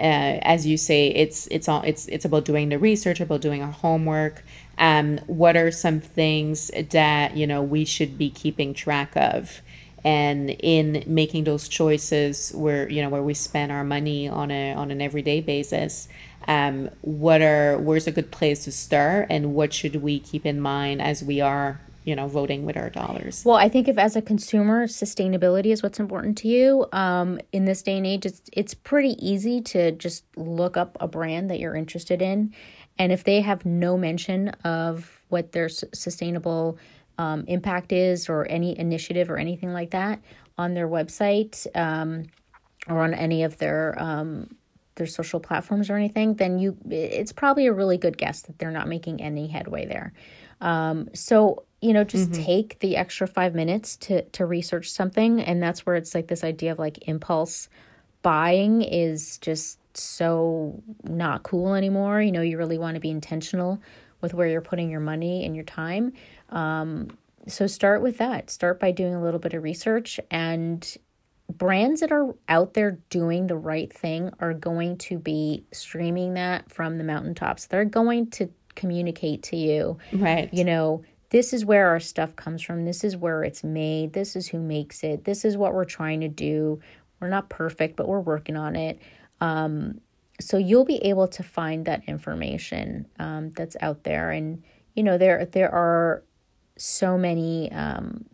as 0.41 0.65
you 0.65 0.77
say, 0.77 1.07
it's 1.09 1.47
it's 1.47 1.69
all 1.69 1.81
it's 1.83 2.07
it's 2.07 2.25
about 2.25 2.45
doing 2.45 2.69
the 2.69 2.79
research, 2.79 3.19
about 3.19 3.41
doing 3.41 3.61
our 3.61 3.71
homework. 3.71 4.43
Um, 4.77 5.19
what 5.27 5.55
are 5.55 5.71
some 5.71 5.99
things 5.99 6.71
that 6.91 7.37
you 7.37 7.45
know 7.45 7.61
we 7.61 7.85
should 7.85 8.17
be 8.17 8.29
keeping 8.31 8.73
track 8.73 9.15
of, 9.15 9.61
and 10.03 10.49
in 10.59 11.03
making 11.05 11.43
those 11.43 11.67
choices 11.67 12.51
where 12.55 12.89
you 12.89 13.01
know 13.01 13.09
where 13.09 13.23
we 13.23 13.35
spend 13.35 13.71
our 13.71 13.83
money 13.83 14.27
on 14.27 14.49
a 14.49 14.73
on 14.73 14.89
an 14.91 15.01
everyday 15.01 15.39
basis. 15.39 16.09
Um, 16.47 16.89
what 17.01 17.41
are 17.41 17.77
where's 17.77 18.07
a 18.07 18.11
good 18.11 18.31
place 18.31 18.63
to 18.63 18.71
start, 18.71 19.27
and 19.29 19.53
what 19.53 19.71
should 19.71 19.97
we 19.97 20.19
keep 20.19 20.47
in 20.47 20.59
mind 20.59 20.99
as 20.99 21.23
we 21.23 21.41
are 21.41 21.79
you 22.09 22.15
know 22.15 22.27
voting 22.27 22.65
with 22.65 22.75
our 22.75 22.89
dollars? 22.89 23.43
Well, 23.45 23.55
I 23.55 23.69
think 23.69 23.87
if 23.87 23.97
as 23.97 24.15
a 24.15 24.21
consumer, 24.21 24.87
sustainability 24.87 25.67
is 25.67 25.83
what's 25.83 25.99
important 25.99 26.37
to 26.39 26.47
you. 26.47 26.87
Um, 26.91 27.39
in 27.51 27.65
this 27.65 27.83
day 27.83 27.97
and 27.97 28.07
age, 28.07 28.25
it's 28.25 28.41
it's 28.51 28.73
pretty 28.73 29.15
easy 29.25 29.61
to 29.61 29.91
just 29.91 30.25
look 30.35 30.75
up 30.75 30.97
a 30.99 31.07
brand 31.07 31.51
that 31.51 31.59
you're 31.59 31.75
interested 31.75 32.21
in, 32.21 32.53
and 32.97 33.11
if 33.11 33.23
they 33.23 33.41
have 33.41 33.65
no 33.65 33.95
mention 33.95 34.49
of 34.63 35.21
what 35.29 35.51
their 35.51 35.65
s- 35.65 35.83
sustainable 35.93 36.79
um, 37.19 37.43
impact 37.47 37.91
is 37.91 38.27
or 38.27 38.47
any 38.49 38.77
initiative 38.79 39.29
or 39.29 39.37
anything 39.37 39.71
like 39.71 39.91
that 39.91 40.19
on 40.57 40.73
their 40.73 40.87
website 40.87 41.67
um, 41.75 42.25
or 42.87 43.03
on 43.03 43.13
any 43.13 43.43
of 43.43 43.57
their 43.59 43.95
um, 44.01 44.49
their 44.95 45.07
social 45.07 45.39
platforms 45.39 45.89
or 45.89 45.95
anything, 45.95 46.35
then 46.35 46.59
you 46.59 46.75
it's 46.89 47.31
probably 47.31 47.67
a 47.67 47.73
really 47.73 47.97
good 47.97 48.17
guess 48.17 48.41
that 48.41 48.57
they're 48.57 48.71
not 48.71 48.87
making 48.87 49.21
any 49.21 49.47
headway 49.47 49.85
there. 49.85 50.13
Um, 50.61 51.09
so 51.13 51.63
you 51.81 51.93
know, 51.93 52.03
just 52.03 52.33
take 52.33 52.79
the 52.79 52.97
extra 52.97 53.27
five 53.27 53.55
minutes 53.55 53.95
to 53.97 54.21
to 54.23 54.45
research 54.45 54.91
something, 54.91 55.41
and 55.41 55.61
that's 55.63 55.85
where 55.85 55.95
it's 55.95 56.13
like 56.13 56.27
this 56.27 56.43
idea 56.43 56.71
of 56.71 56.79
like 56.79 57.07
impulse 57.07 57.69
buying 58.21 58.81
is 58.81 59.37
just 59.37 59.79
so 59.97 60.83
not 61.03 61.43
cool 61.43 61.73
anymore. 61.75 62.21
You 62.21 62.31
know, 62.31 62.41
you 62.41 62.57
really 62.57 62.77
want 62.77 62.95
to 62.95 62.99
be 63.01 63.09
intentional 63.09 63.79
with 64.21 64.33
where 64.33 64.47
you're 64.47 64.61
putting 64.61 64.89
your 64.89 64.99
money 64.99 65.45
and 65.45 65.55
your 65.55 65.63
time. 65.63 66.11
Um, 66.49 67.17
so 67.47 67.67
start 67.67 68.01
with 68.01 68.17
that. 68.17 68.49
Start 68.49 68.79
by 68.79 68.91
doing 68.91 69.15
a 69.15 69.21
little 69.23 69.39
bit 69.39 69.53
of 69.53 69.63
research 69.63 70.19
and 70.29 70.97
brands 71.49 72.01
that 72.01 72.11
are 72.11 72.35
out 72.49 72.73
there 72.73 72.99
doing 73.09 73.47
the 73.47 73.55
right 73.55 73.91
thing 73.91 74.31
are 74.39 74.53
going 74.53 74.97
to 74.97 75.17
be 75.17 75.63
streaming 75.71 76.33
that 76.35 76.69
from 76.71 76.97
the 76.97 77.03
mountaintops. 77.03 77.67
They're 77.67 77.85
going 77.85 78.29
to 78.31 78.49
communicate 78.75 79.41
to 79.43 79.55
you, 79.55 79.97
Right. 80.13 80.53
you 80.53 80.63
know, 80.63 81.03
this 81.29 81.53
is 81.53 81.63
where 81.63 81.87
our 81.87 81.99
stuff 81.99 82.35
comes 82.35 82.61
from. 82.61 82.85
This 82.85 83.03
is 83.03 83.15
where 83.15 83.43
it's 83.43 83.63
made. 83.63 84.13
This 84.13 84.35
is 84.35 84.47
who 84.47 84.59
makes 84.59 85.03
it. 85.03 85.25
This 85.25 85.45
is 85.45 85.57
what 85.57 85.73
we're 85.73 85.85
trying 85.85 86.21
to 86.21 86.27
do. 86.27 86.79
We're 87.19 87.29
not 87.29 87.49
perfect, 87.49 87.95
but 87.95 88.07
we're 88.07 88.19
working 88.19 88.55
on 88.55 88.75
it. 88.75 88.99
Um, 89.41 90.01
so 90.41 90.57
you'll 90.57 90.85
be 90.85 90.97
able 90.97 91.27
to 91.27 91.43
find 91.43 91.85
that 91.85 92.03
information 92.07 93.05
um, 93.19 93.51
that's 93.51 93.75
out 93.81 94.03
there, 94.03 94.31
and 94.31 94.63
you 94.95 95.03
know 95.03 95.17
there 95.17 95.45
there 95.45 95.73
are 95.73 96.23
so 96.77 97.17
many 97.17 97.71
um, 97.73 98.25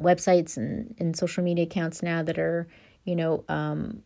websites 0.00 0.56
and, 0.56 0.94
and 0.98 1.16
social 1.16 1.44
media 1.44 1.64
accounts 1.64 2.02
now 2.02 2.22
that 2.22 2.38
are 2.38 2.66
you 3.04 3.14
know 3.14 3.44
um, 3.48 4.02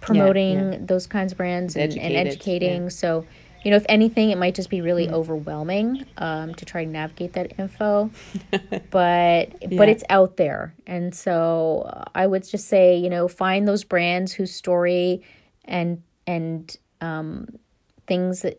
promoting 0.00 0.72
yeah. 0.72 0.78
those 0.80 1.06
kinds 1.06 1.32
of 1.32 1.38
brands 1.38 1.76
and, 1.76 1.96
and 1.98 2.14
educating. 2.14 2.90
So 2.90 3.26
you 3.68 3.72
know, 3.72 3.76
if 3.76 3.84
anything, 3.90 4.30
it 4.30 4.38
might 4.38 4.54
just 4.54 4.70
be 4.70 4.80
really 4.80 5.10
overwhelming 5.10 6.06
um, 6.16 6.54
to 6.54 6.64
try 6.64 6.86
to 6.86 6.90
navigate 6.90 7.34
that 7.34 7.52
info, 7.58 8.10
but 8.90 9.52
but 9.76 9.90
it's 9.90 10.04
out 10.08 10.38
there, 10.38 10.74
and 10.86 11.14
so 11.14 11.82
uh, 11.86 12.04
I 12.14 12.26
would 12.26 12.48
just 12.48 12.66
say, 12.68 12.96
you 12.96 13.10
know, 13.10 13.28
find 13.28 13.68
those 13.68 13.84
brands 13.84 14.32
whose 14.32 14.54
story 14.54 15.22
and 15.66 16.02
and 16.26 16.74
um, 17.02 17.58
things 18.06 18.40
that 18.40 18.58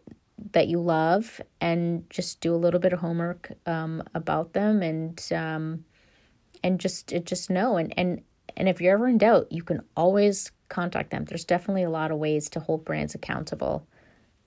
that 0.51 0.68
you 0.68 0.80
love, 0.80 1.41
and 1.60 2.07
just 2.12 2.39
do 2.39 2.53
a 2.53 2.57
little 2.57 2.80
bit 2.80 2.93
of 2.93 2.99
homework 2.99 3.51
um, 3.66 4.03
about 4.14 4.53
them, 4.53 4.84
and 4.84 5.28
um, 5.34 5.86
and 6.64 6.80
just 6.80 7.16
just 7.24 7.49
know, 7.49 7.78
and 7.78 7.91
and 7.97 8.22
and 8.55 8.70
if 8.70 8.80
you're 8.80 8.93
ever 8.93 9.07
in 9.07 9.18
doubt, 9.18 9.51
you 9.51 9.64
can 9.64 9.82
always 9.97 10.51
contact 10.68 11.10
them. 11.10 11.26
There's 11.26 11.45
definitely 11.45 11.82
a 11.82 11.89
lot 11.89 12.12
of 12.12 12.20
ways 12.20 12.47
to 12.51 12.60
hold 12.60 12.86
brands 12.86 13.16
accountable 13.16 13.88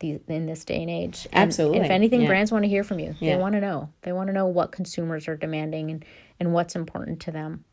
the, 0.03 0.21
in 0.29 0.47
this 0.47 0.65
day 0.65 0.83
and 0.83 0.91
age. 0.91 1.27
And 1.33 1.49
Absolutely, 1.49 1.79
if 1.79 1.91
anything, 1.91 2.23
yeah. 2.23 2.29
brands 2.29 2.53
want 2.53 2.65
to 2.65 2.69
hear 2.69 2.85
from 2.85 2.99
you. 2.99 3.15
Yeah. 3.19 3.35
They 3.35 3.41
want 3.41 3.55
to 3.55 3.61
know. 3.61 3.91
They 4.03 4.13
want 4.13 4.27
to 4.29 4.35
know 4.35 4.47
what 4.47 4.73
consumers 4.73 5.27
are 5.29 5.37
demanding 5.37 5.91
and, 5.91 6.05
and 6.39 6.53
what's 6.53 6.77
important 6.77 7.21
to 7.21 7.31
them. 7.31 7.65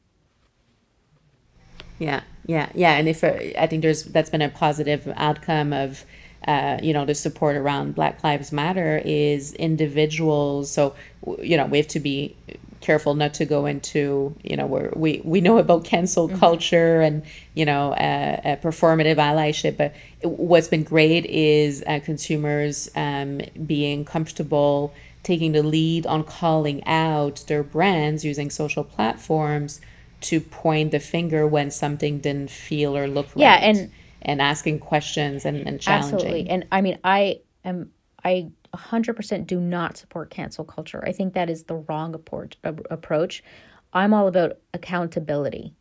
Yeah, 1.97 2.21
yeah, 2.45 2.69
yeah. 2.73 2.95
And 2.95 3.09
if 3.09 3.23
uh, 3.23 3.33
I 3.57 3.67
think 3.67 3.81
there's 3.81 4.03
that's 4.03 4.29
been 4.29 4.41
a 4.41 4.49
positive 4.49 5.11
outcome 5.17 5.73
of 5.73 6.05
uh, 6.47 6.79
you 6.81 6.93
know, 6.93 7.05
the 7.05 7.15
support 7.15 7.57
around 7.57 7.95
Black 7.95 8.23
Lives 8.23 8.51
Matter 8.51 9.01
is 9.03 9.53
individuals. 9.55 10.71
So, 10.71 10.95
you 11.41 11.57
know, 11.57 11.65
we 11.65 11.77
have 11.77 11.87
to 11.89 11.99
be 11.99 12.37
careful 12.81 13.13
not 13.13 13.33
to 13.33 13.45
go 13.45 13.65
into 13.65 14.33
you 14.41 14.55
know 14.55 14.65
where 14.65 14.91
we 14.95 15.21
we 15.25 15.41
know 15.41 15.57
about 15.57 15.83
cancel 15.83 16.29
mm-hmm. 16.29 16.39
culture 16.39 17.01
and 17.01 17.23
you 17.53 17.65
know 17.65 17.91
uh, 17.91 18.39
uh, 18.43 18.55
performative 18.57 19.17
allyship 19.17 19.75
but 19.75 19.93
what's 20.23 20.67
been 20.67 20.83
great 20.83 21.25
is 21.25 21.83
uh, 21.87 21.99
consumers 22.03 22.89
um, 22.95 23.41
being 23.65 24.05
comfortable 24.05 24.93
taking 25.23 25.51
the 25.51 25.63
lead 25.63 26.05
on 26.07 26.23
calling 26.23 26.85
out 26.85 27.43
their 27.47 27.63
brands 27.63 28.23
using 28.23 28.49
social 28.49 28.83
platforms 28.83 29.81
to 30.21 30.39
point 30.39 30.91
the 30.91 30.99
finger 30.99 31.45
when 31.47 31.71
something 31.71 32.19
didn't 32.19 32.49
feel 32.49 32.97
or 32.97 33.07
look 33.07 33.27
yeah, 33.35 33.53
right 33.53 33.63
and 33.63 33.91
and 34.21 34.41
asking 34.41 34.79
questions 34.79 35.45
and, 35.45 35.65
and 35.67 35.79
challenging 35.79 36.15
absolutely 36.15 36.49
and 36.49 36.65
i 36.71 36.81
mean 36.81 36.97
i 37.03 37.39
am 37.63 37.89
i 38.23 38.49
100% 38.73 39.47
do 39.47 39.59
not 39.59 39.97
support 39.97 40.29
cancel 40.29 40.63
culture. 40.63 41.03
I 41.05 41.11
think 41.11 41.33
that 41.33 41.49
is 41.49 41.63
the 41.63 41.75
wrong 41.75 42.13
approach. 42.13 42.57
approach. 42.63 43.43
I'm 43.93 44.13
all 44.13 44.27
about 44.27 44.57
accountability. 44.73 45.73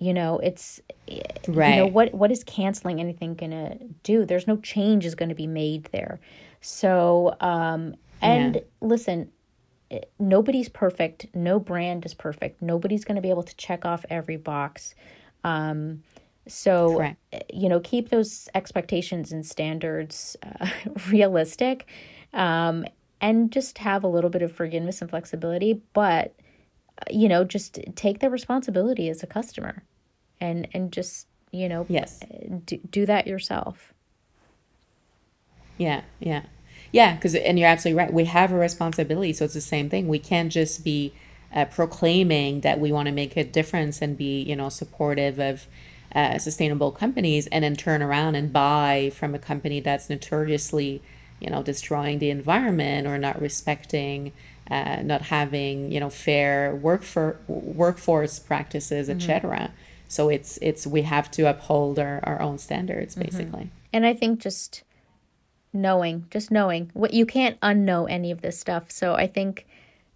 You 0.00 0.14
know, 0.14 0.38
it's 0.38 0.80
right. 1.48 1.70
You 1.70 1.76
know 1.76 1.86
what 1.86 2.14
what 2.14 2.30
is 2.30 2.44
canceling 2.44 3.00
anything 3.00 3.34
going 3.34 3.50
to 3.50 3.78
do? 4.02 4.24
There's 4.24 4.46
no 4.46 4.56
change 4.58 5.04
is 5.04 5.14
going 5.14 5.28
to 5.28 5.34
be 5.34 5.46
made 5.46 5.88
there. 5.92 6.20
So, 6.60 7.36
um 7.40 7.94
and 8.20 8.56
yeah. 8.56 8.60
listen, 8.80 9.30
nobody's 10.18 10.68
perfect. 10.68 11.26
No 11.34 11.60
brand 11.60 12.04
is 12.04 12.14
perfect. 12.14 12.60
Nobody's 12.60 13.04
going 13.04 13.16
to 13.16 13.22
be 13.22 13.30
able 13.30 13.44
to 13.44 13.56
check 13.56 13.84
off 13.84 14.04
every 14.10 14.36
box. 14.36 14.94
Um 15.44 16.02
so, 16.46 16.96
Correct. 16.96 17.44
you 17.52 17.68
know, 17.68 17.78
keep 17.78 18.08
those 18.08 18.48
expectations 18.54 19.32
and 19.32 19.44
standards 19.44 20.34
uh, 20.42 20.66
realistic 21.10 21.86
um, 22.32 22.86
and 23.20 23.52
just 23.52 23.78
have 23.78 24.04
a 24.04 24.08
little 24.08 24.30
bit 24.30 24.42
of 24.42 24.52
forgiveness 24.52 25.00
and 25.00 25.10
flexibility 25.10 25.82
but 25.92 26.34
you 27.10 27.28
know 27.28 27.44
just 27.44 27.78
take 27.94 28.20
the 28.20 28.30
responsibility 28.30 29.08
as 29.08 29.22
a 29.22 29.26
customer 29.26 29.82
and 30.40 30.68
and 30.72 30.92
just 30.92 31.26
you 31.50 31.68
know 31.68 31.86
yes. 31.88 32.20
do, 32.64 32.78
do 32.90 33.06
that 33.06 33.26
yourself. 33.26 33.92
Yeah 35.76 36.02
yeah. 36.18 36.42
Yeah 36.92 37.14
because 37.14 37.34
and 37.34 37.58
you're 37.58 37.68
absolutely 37.68 37.98
right. 37.98 38.12
We 38.12 38.24
have 38.26 38.52
a 38.52 38.56
responsibility 38.56 39.32
so 39.32 39.44
it's 39.44 39.54
the 39.54 39.60
same 39.60 39.88
thing. 39.88 40.08
We 40.08 40.18
can't 40.18 40.52
just 40.52 40.84
be 40.84 41.12
uh, 41.54 41.64
proclaiming 41.66 42.60
that 42.60 42.78
we 42.78 42.92
want 42.92 43.06
to 43.06 43.12
make 43.12 43.36
a 43.36 43.44
difference 43.44 44.02
and 44.02 44.16
be 44.16 44.42
you 44.42 44.56
know 44.56 44.68
supportive 44.68 45.38
of 45.38 45.66
uh, 46.14 46.38
sustainable 46.38 46.90
companies 46.90 47.46
and 47.48 47.64
then 47.64 47.76
turn 47.76 48.02
around 48.02 48.34
and 48.34 48.52
buy 48.52 49.10
from 49.14 49.34
a 49.34 49.38
company 49.38 49.80
that's 49.80 50.08
notoriously 50.08 51.02
you 51.40 51.50
know 51.50 51.62
destroying 51.62 52.18
the 52.18 52.30
environment 52.30 53.06
or 53.06 53.18
not 53.18 53.40
respecting 53.40 54.32
uh, 54.70 55.00
not 55.02 55.22
having 55.22 55.90
you 55.90 56.00
know 56.00 56.10
fair 56.10 56.74
work 56.74 57.02
for 57.02 57.38
workforce 57.46 58.38
practices 58.38 59.08
etc 59.08 59.56
mm-hmm. 59.56 59.72
so 60.08 60.28
it's 60.28 60.58
it's 60.60 60.86
we 60.86 61.02
have 61.02 61.30
to 61.30 61.48
uphold 61.48 61.98
our, 61.98 62.20
our 62.24 62.40
own 62.40 62.58
standards 62.58 63.14
mm-hmm. 63.14 63.24
basically 63.24 63.60
mm-hmm. 63.64 63.92
and 63.92 64.06
i 64.06 64.12
think 64.12 64.40
just 64.40 64.82
knowing 65.72 66.26
just 66.30 66.50
knowing 66.50 66.90
what 66.94 67.14
you 67.14 67.24
can't 67.24 67.58
unknow 67.60 68.06
any 68.10 68.30
of 68.30 68.42
this 68.42 68.58
stuff 68.58 68.90
so 68.90 69.14
i 69.14 69.26
think 69.26 69.66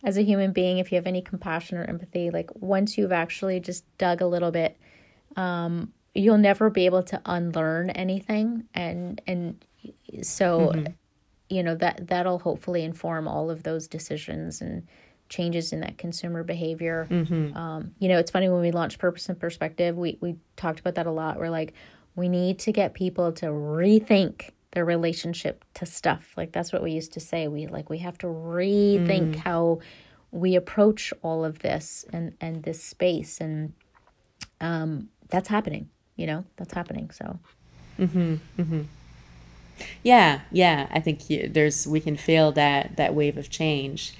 as 0.05 0.16
a 0.16 0.22
human 0.22 0.53
being 0.53 0.78
if 0.78 0.90
you 0.90 0.96
have 0.96 1.07
any 1.07 1.22
compassion 1.22 1.78
or 1.78 1.84
empathy 1.84 2.30
like 2.30 2.50
once 2.57 2.98
you've 2.98 3.12
actually 3.12 3.61
just 3.61 3.84
dug 3.98 4.20
a 4.20 4.26
little 4.26 4.50
bit 4.50 4.76
um, 5.36 5.92
you'll 6.14 6.36
never 6.36 6.68
be 6.68 6.84
able 6.84 7.03
to 7.03 7.20
unlearn 7.24 7.88
anything 7.90 8.64
and 8.74 9.20
and 9.26 9.64
so 10.22 10.72
mm-hmm 10.74 10.92
you 11.53 11.62
know 11.62 11.74
that 11.76 12.07
that'll 12.09 12.38
hopefully 12.38 12.82
inform 12.82 13.28
all 13.28 13.50
of 13.50 13.62
those 13.62 13.86
decisions 13.86 14.61
and 14.61 14.86
changes 15.28 15.72
in 15.72 15.80
that 15.80 15.98
consumer 15.98 16.42
behavior. 16.44 17.07
Mm-hmm. 17.11 17.57
Um, 17.57 17.94
you 17.98 18.09
know, 18.09 18.18
it's 18.18 18.30
funny 18.30 18.48
when 18.48 18.61
we 18.61 18.70
launched 18.70 18.98
Purpose 18.98 19.28
and 19.28 19.38
Perspective, 19.38 19.96
we 19.96 20.18
we 20.20 20.36
talked 20.57 20.80
about 20.80 20.94
that 20.96 21.07
a 21.07 21.11
lot. 21.11 21.38
We're 21.38 21.50
like, 21.50 21.74
we 22.16 22.28
need 22.28 22.59
to 22.61 22.72
get 22.72 22.94
people 22.94 23.32
to 23.32 23.46
rethink 23.46 24.50
their 24.72 24.84
relationship 24.84 25.64
to 25.74 25.86
stuff. 25.86 26.32
Like 26.36 26.53
that's 26.53 26.72
what 26.72 26.82
we 26.82 26.92
used 26.92 27.12
to 27.12 27.20
say. 27.20 27.48
We 27.48 27.66
like 27.66 27.90
we 27.90 27.98
have 27.98 28.18
to 28.18 28.26
rethink 28.26 29.34
mm. 29.34 29.36
how 29.36 29.80
we 30.30 30.57
approach 30.57 31.12
all 31.22 31.44
of 31.44 31.61
this 31.61 32.05
and 32.12 32.34
and 32.40 32.62
this 32.62 32.82
space 32.82 33.40
and 33.40 33.74
um 34.61 35.09
that's 35.28 35.48
happening, 35.48 35.88
you 36.16 36.26
know? 36.26 36.44
That's 36.57 36.72
happening. 36.72 37.11
So 37.11 37.38
Mhm. 37.98 38.38
Mhm. 38.59 38.86
Yeah, 40.03 40.41
yeah. 40.51 40.89
I 40.91 41.01
think 41.01 41.22
there's 41.53 41.87
we 41.87 42.01
can 42.01 42.16
feel 42.16 42.53
that 42.53 42.97
that 42.97 43.14
wave 43.14 43.37
of 43.37 43.51
change. 43.51 44.14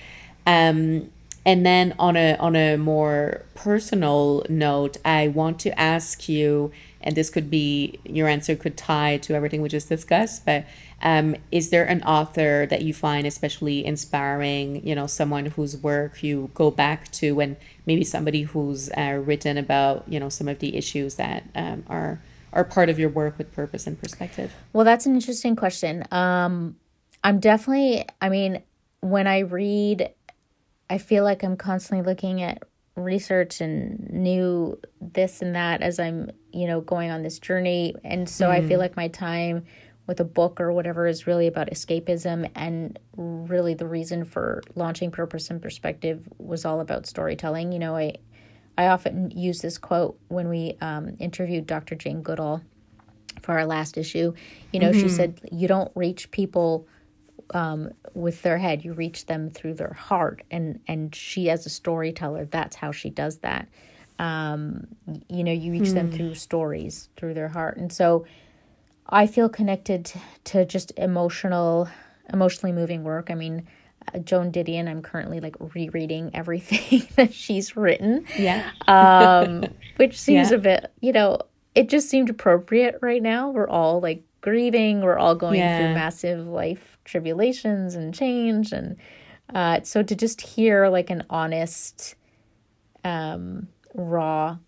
Um, 0.47 1.11
and 1.45 1.67
then 1.67 1.95
on 1.99 2.17
a 2.17 2.37
on 2.37 2.55
a 2.55 2.77
more 2.77 3.45
personal 3.55 4.47
note, 4.49 4.97
I 5.05 5.29
want 5.29 5.59
to 5.61 5.79
ask 5.79 6.29
you, 6.29 6.71
and 7.01 7.17
this 7.17 7.31
could 7.31 7.51
be 7.51 7.99
your 8.05 8.29
answer 8.29 8.55
could 8.55 8.77
tie 8.77 9.17
to 9.19 9.35
everything 9.35 9.61
we 9.61 9.69
just 9.69 9.89
discussed, 9.89 10.47
but 10.47 10.65
um, 11.03 11.35
is 11.51 11.71
there 11.71 11.85
an 11.85 12.03
author 12.05 12.65
that 12.67 12.83
you 12.83 12.95
find 12.95 13.27
especially 13.27 13.85
inspiring? 13.85 14.87
You 14.87 14.95
know, 14.95 15.09
someone 15.09 15.47
whose 15.47 15.77
work 15.77 16.23
you 16.23 16.51
go 16.55 16.71
back 16.71 17.11
to, 17.13 17.41
and 17.41 17.57
maybe 17.87 18.05
somebody 18.05 18.43
who's 18.43 18.89
uh, 18.91 19.21
written 19.25 19.59
about 19.59 20.05
you 20.07 20.21
know 20.21 20.29
some 20.29 20.47
of 20.47 20.61
the 20.61 20.77
issues 20.77 21.17
that 21.17 21.43
um, 21.57 21.83
are 21.89 22.21
are 22.53 22.65
part 22.65 22.89
of 22.89 22.99
your 22.99 23.09
work 23.09 23.39
with 23.39 23.53
purpose 23.53 23.87
and 23.87 23.99
perspective? 23.99 24.53
Well, 24.73 24.85
that's 24.85 25.07
an 25.07 25.15
interesting 25.15 25.57
question. 25.57 26.05
Um, 26.11 26.77
I'm 27.25 27.41
definitely, 27.41 28.05
I 28.21 28.29
mean, 28.29 28.63
when 29.01 29.27
I 29.27 29.41
read, 29.41 30.11
I 30.91 30.99
feel 30.99 31.25
like 31.25 31.43
I'm 31.43 31.57
constantly 31.57 32.07
looking 32.07 32.43
at 32.43 32.63
research 32.95 33.61
and 33.61 34.11
new 34.11 34.79
this 35.01 35.41
and 35.41 35.55
that 35.55 35.81
as 35.81 35.99
I'm, 35.99 36.31
you 36.53 36.67
know, 36.67 36.81
going 36.81 37.11
on 37.11 37.23
this 37.23 37.39
journey. 37.39 37.95
And 38.05 38.29
so 38.29 38.49
mm. 38.49 38.51
I 38.51 38.61
feel 38.61 38.79
mm. 38.79 38.83
like 38.83 38.97
my 38.97 39.09
time 39.09 39.65
with 40.07 40.21
a 40.21 40.25
book 40.25 40.61
or 40.61 40.73
whatever 40.73 41.07
is 41.07 41.27
really 41.27 41.47
about 41.47 41.71
escapism 41.71 42.51
and 42.55 42.99
really 43.17 43.75
the 43.75 43.87
reason 43.87 44.25
for 44.25 44.63
launching 44.75 45.11
purpose 45.11 45.49
and 45.49 45.63
perspective 45.63 46.29
was 46.39 46.65
all 46.65 46.81
about 46.81 47.07
storytelling 47.07 47.73
you 47.73 47.79
know 47.79 47.97
i 47.97 48.13
I 48.77 48.87
often 48.87 49.31
use 49.31 49.61
this 49.61 49.79
quote 49.79 50.19
when 50.29 50.49
we 50.49 50.77
um, 50.81 51.17
interviewed 51.19 51.67
Dr. 51.67 51.95
Jane 51.95 52.23
Goodall 52.23 52.63
for 53.43 53.59
our 53.59 53.67
last 53.67 53.99
issue. 53.99 54.33
You 54.73 54.81
know, 54.81 54.91
mm-hmm. 54.91 55.01
she 55.01 55.09
said, 55.09 55.41
You 55.51 55.69
don't 55.69 55.93
reach 55.95 56.31
people 56.31 56.87
um, 57.55 57.91
with 58.15 58.43
their 58.43 58.59
head, 58.59 58.85
you 58.85 58.93
reach 58.93 59.27
them 59.27 59.51
through 59.51 59.75
their 59.75 59.93
heart. 59.93 60.43
And, 60.51 60.81
and 60.87 61.15
she, 61.15 61.51
as 61.51 61.67
a 61.67 61.71
storyteller, 61.71 62.47
that's 62.47 62.77
how 62.77 62.93
she 62.93 63.11
does 63.11 63.39
that. 63.39 63.69
Um, 64.19 64.87
you 65.29 65.45
know, 65.45 65.53
you 65.53 65.73
reach 65.73 65.91
mm. 65.91 65.95
them 65.95 66.11
hmm. 66.11 66.17
through 66.17 66.35
stories, 66.35 67.09
through 67.17 67.35
their 67.35 67.49
heart. 67.49 67.77
And 67.77 67.93
so 67.93 68.25
I 69.09 69.27
feel 69.27 69.49
connected 69.49 70.13
to 70.45 70.65
just 70.65 70.93
emotional, 70.97 71.89
emotionally 72.33 72.73
moving 72.73 73.05
work. 73.05 73.31
I 73.31 73.35
mean, 73.35 73.67
uh, 74.15 74.19
Joan 74.19 74.53
Didion. 74.53 74.89
I'm 74.89 75.03
currently 75.03 75.41
like 75.41 75.57
rereading 75.75 76.31
everything 76.35 77.07
that 77.17 77.33
she's 77.33 77.77
written. 77.77 78.27
Yeah. 78.37 78.71
um, 78.89 79.65
which 79.97 80.19
seems 80.19 80.51
yeah. 80.51 80.57
a 80.57 80.61
bit, 80.61 80.93
you 81.01 81.13
know, 81.13 81.39
it 81.75 81.89
just 81.89 82.09
seemed 82.09 82.31
appropriate 82.31 82.99
right 83.01 83.23
now. 83.23 83.51
We're 83.51 83.69
all 83.69 84.01
like 84.01 84.23
grieving. 84.41 85.01
We're 85.01 85.19
all 85.19 85.35
going 85.35 85.61
yeah. 85.61 85.79
through 85.79 85.95
massive 85.95 86.47
life 86.47 86.99
tribulations 87.05 87.95
and 87.95 88.15
change, 88.15 88.73
and 88.73 88.97
uh, 89.55 89.81
so 89.83 90.03
to 90.03 90.15
just 90.15 90.41
hear 90.41 90.89
like 90.89 91.09
an 91.09 91.25
honest, 91.31 92.15
um, 93.05 93.69
raw 93.95 94.59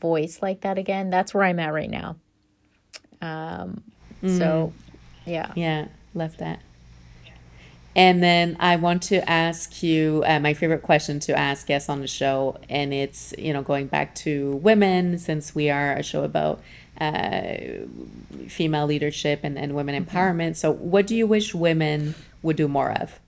voice 0.00 0.40
like 0.42 0.60
that 0.60 0.78
again, 0.78 1.10
that's 1.10 1.32
where 1.34 1.44
I'm 1.44 1.58
at 1.58 1.72
right 1.72 1.90
now. 1.90 2.16
Um, 3.22 3.82
mm. 4.22 4.38
so 4.38 4.72
yeah, 5.24 5.52
yeah, 5.56 5.88
love 6.14 6.36
that. 6.38 6.60
And 7.96 8.22
then 8.22 8.56
I 8.60 8.76
want 8.76 9.02
to 9.04 9.28
ask 9.28 9.82
you 9.82 10.22
uh, 10.24 10.38
my 10.38 10.54
favorite 10.54 10.82
question 10.82 11.18
to 11.20 11.36
ask 11.36 11.66
guests 11.66 11.88
on 11.88 12.00
the 12.00 12.06
show, 12.06 12.56
and 12.68 12.94
it's 12.94 13.34
you 13.36 13.52
know 13.52 13.62
going 13.62 13.88
back 13.88 14.14
to 14.16 14.56
women 14.56 15.18
since 15.18 15.54
we 15.54 15.70
are 15.70 15.94
a 15.94 16.02
show 16.02 16.22
about 16.22 16.60
uh, 17.00 17.56
female 18.46 18.86
leadership 18.86 19.40
and, 19.42 19.58
and 19.58 19.74
women 19.74 19.94
mm-hmm. 19.94 20.16
empowerment. 20.16 20.56
So, 20.56 20.70
what 20.70 21.06
do 21.06 21.16
you 21.16 21.26
wish 21.26 21.52
women 21.52 22.14
would 22.42 22.56
do 22.56 22.68
more 22.68 22.92
of? 22.92 23.18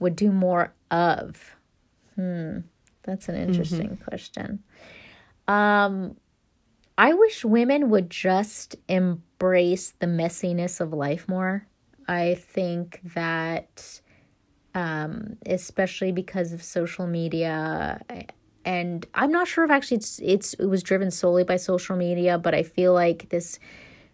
Would 0.00 0.16
do 0.16 0.32
more 0.32 0.72
of? 0.90 1.54
Hmm, 2.16 2.60
that's 3.04 3.28
an 3.28 3.36
interesting 3.36 3.90
mm-hmm. 3.90 4.04
question. 4.04 4.64
Um, 5.46 6.16
I 6.96 7.14
wish 7.14 7.44
women 7.44 7.90
would 7.90 8.10
just 8.10 8.74
embrace 8.88 9.92
the 10.00 10.06
messiness 10.06 10.80
of 10.80 10.92
life 10.92 11.28
more. 11.28 11.67
I 12.08 12.34
think 12.34 13.00
that, 13.14 14.00
um, 14.74 15.36
especially 15.46 16.10
because 16.10 16.52
of 16.52 16.62
social 16.62 17.06
media, 17.06 18.00
and 18.64 19.06
I'm 19.14 19.30
not 19.30 19.46
sure 19.46 19.64
if 19.64 19.70
actually 19.70 19.98
it's, 19.98 20.18
it's 20.22 20.54
it 20.54 20.66
was 20.66 20.82
driven 20.82 21.10
solely 21.10 21.44
by 21.44 21.56
social 21.56 21.96
media, 21.96 22.38
but 22.38 22.54
I 22.54 22.62
feel 22.62 22.94
like 22.94 23.28
this 23.28 23.58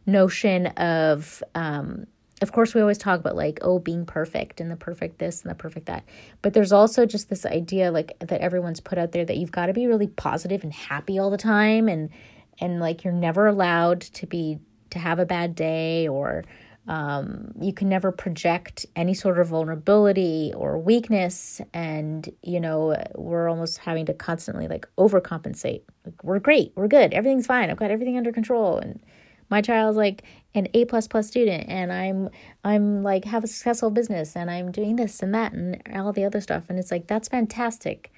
notion 0.06 0.66
of 0.66 1.42
um, 1.54 2.06
of 2.42 2.52
course 2.52 2.74
we 2.74 2.80
always 2.80 2.98
talk 2.98 3.20
about 3.20 3.36
like 3.36 3.58
oh 3.62 3.78
being 3.78 4.04
perfect 4.04 4.60
and 4.60 4.70
the 4.70 4.76
perfect 4.76 5.18
this 5.18 5.42
and 5.42 5.50
the 5.50 5.54
perfect 5.54 5.86
that. 5.86 6.04
But 6.42 6.52
there's 6.52 6.72
also 6.72 7.06
just 7.06 7.30
this 7.30 7.46
idea 7.46 7.90
like 7.90 8.18
that 8.20 8.40
everyone's 8.40 8.80
put 8.80 8.98
out 8.98 9.12
there 9.12 9.24
that 9.24 9.36
you've 9.36 9.52
got 9.52 9.66
to 9.66 9.72
be 9.72 9.86
really 9.86 10.08
positive 10.08 10.62
and 10.62 10.72
happy 10.72 11.18
all 11.18 11.30
the 11.30 11.38
time 11.38 11.88
and 11.88 12.10
and 12.60 12.80
like 12.80 13.02
you're 13.02 13.12
never 13.12 13.46
allowed 13.46 14.00
to 14.00 14.26
be 14.26 14.58
to 14.90 14.98
have 14.98 15.18
a 15.18 15.26
bad 15.26 15.54
day 15.54 16.06
or 16.06 16.44
um, 16.86 17.52
you 17.60 17.72
can 17.72 17.88
never 17.88 18.12
project 18.12 18.84
any 18.94 19.14
sort 19.14 19.38
of 19.38 19.48
vulnerability 19.48 20.52
or 20.54 20.78
weakness 20.78 21.60
and 21.72 22.28
you 22.42 22.60
know 22.60 22.96
we're 23.14 23.48
almost 23.48 23.78
having 23.78 24.06
to 24.06 24.14
constantly 24.14 24.68
like 24.68 24.86
overcompensate. 24.98 25.82
Like 26.04 26.22
we're 26.22 26.38
great 26.38 26.72
we're 26.74 26.88
good 26.88 27.14
everything's 27.14 27.46
fine 27.46 27.70
i've 27.70 27.78
got 27.78 27.90
everything 27.90 28.18
under 28.18 28.30
control 28.30 28.76
and 28.76 29.00
my 29.50 29.62
child's 29.62 29.96
like 29.96 30.22
an 30.54 30.68
a 30.74 30.84
plus 30.84 31.08
plus 31.08 31.26
student 31.26 31.68
and 31.68 31.90
i'm 31.92 32.28
i'm 32.62 33.02
like 33.02 33.24
have 33.24 33.42
a 33.42 33.46
successful 33.46 33.90
business 33.90 34.36
and 34.36 34.50
i'm 34.50 34.70
doing 34.70 34.96
this 34.96 35.22
and 35.22 35.34
that 35.34 35.52
and 35.52 35.80
all 35.96 36.12
the 36.12 36.24
other 36.24 36.40
stuff 36.40 36.64
and 36.68 36.78
it's 36.78 36.90
like 36.90 37.06
that's 37.06 37.28
fantastic 37.28 38.12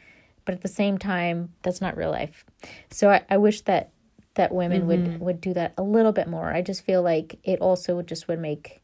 but 0.44 0.54
at 0.54 0.62
the 0.62 0.68
same 0.68 0.96
time 0.96 1.52
that's 1.62 1.80
not 1.80 1.96
real 1.96 2.10
life. 2.10 2.44
So 2.90 3.10
i, 3.10 3.22
I 3.28 3.36
wish 3.36 3.60
that 3.62 3.90
that 4.36 4.54
women 4.54 4.82
mm-hmm. 4.82 4.88
would 4.88 5.20
would 5.20 5.40
do 5.40 5.52
that 5.54 5.74
a 5.76 5.82
little 5.82 6.12
bit 6.12 6.28
more. 6.28 6.50
I 6.52 6.62
just 6.62 6.84
feel 6.84 7.02
like 7.02 7.38
it 7.44 7.60
also 7.60 8.00
just 8.02 8.28
would 8.28 8.38
make 8.38 8.80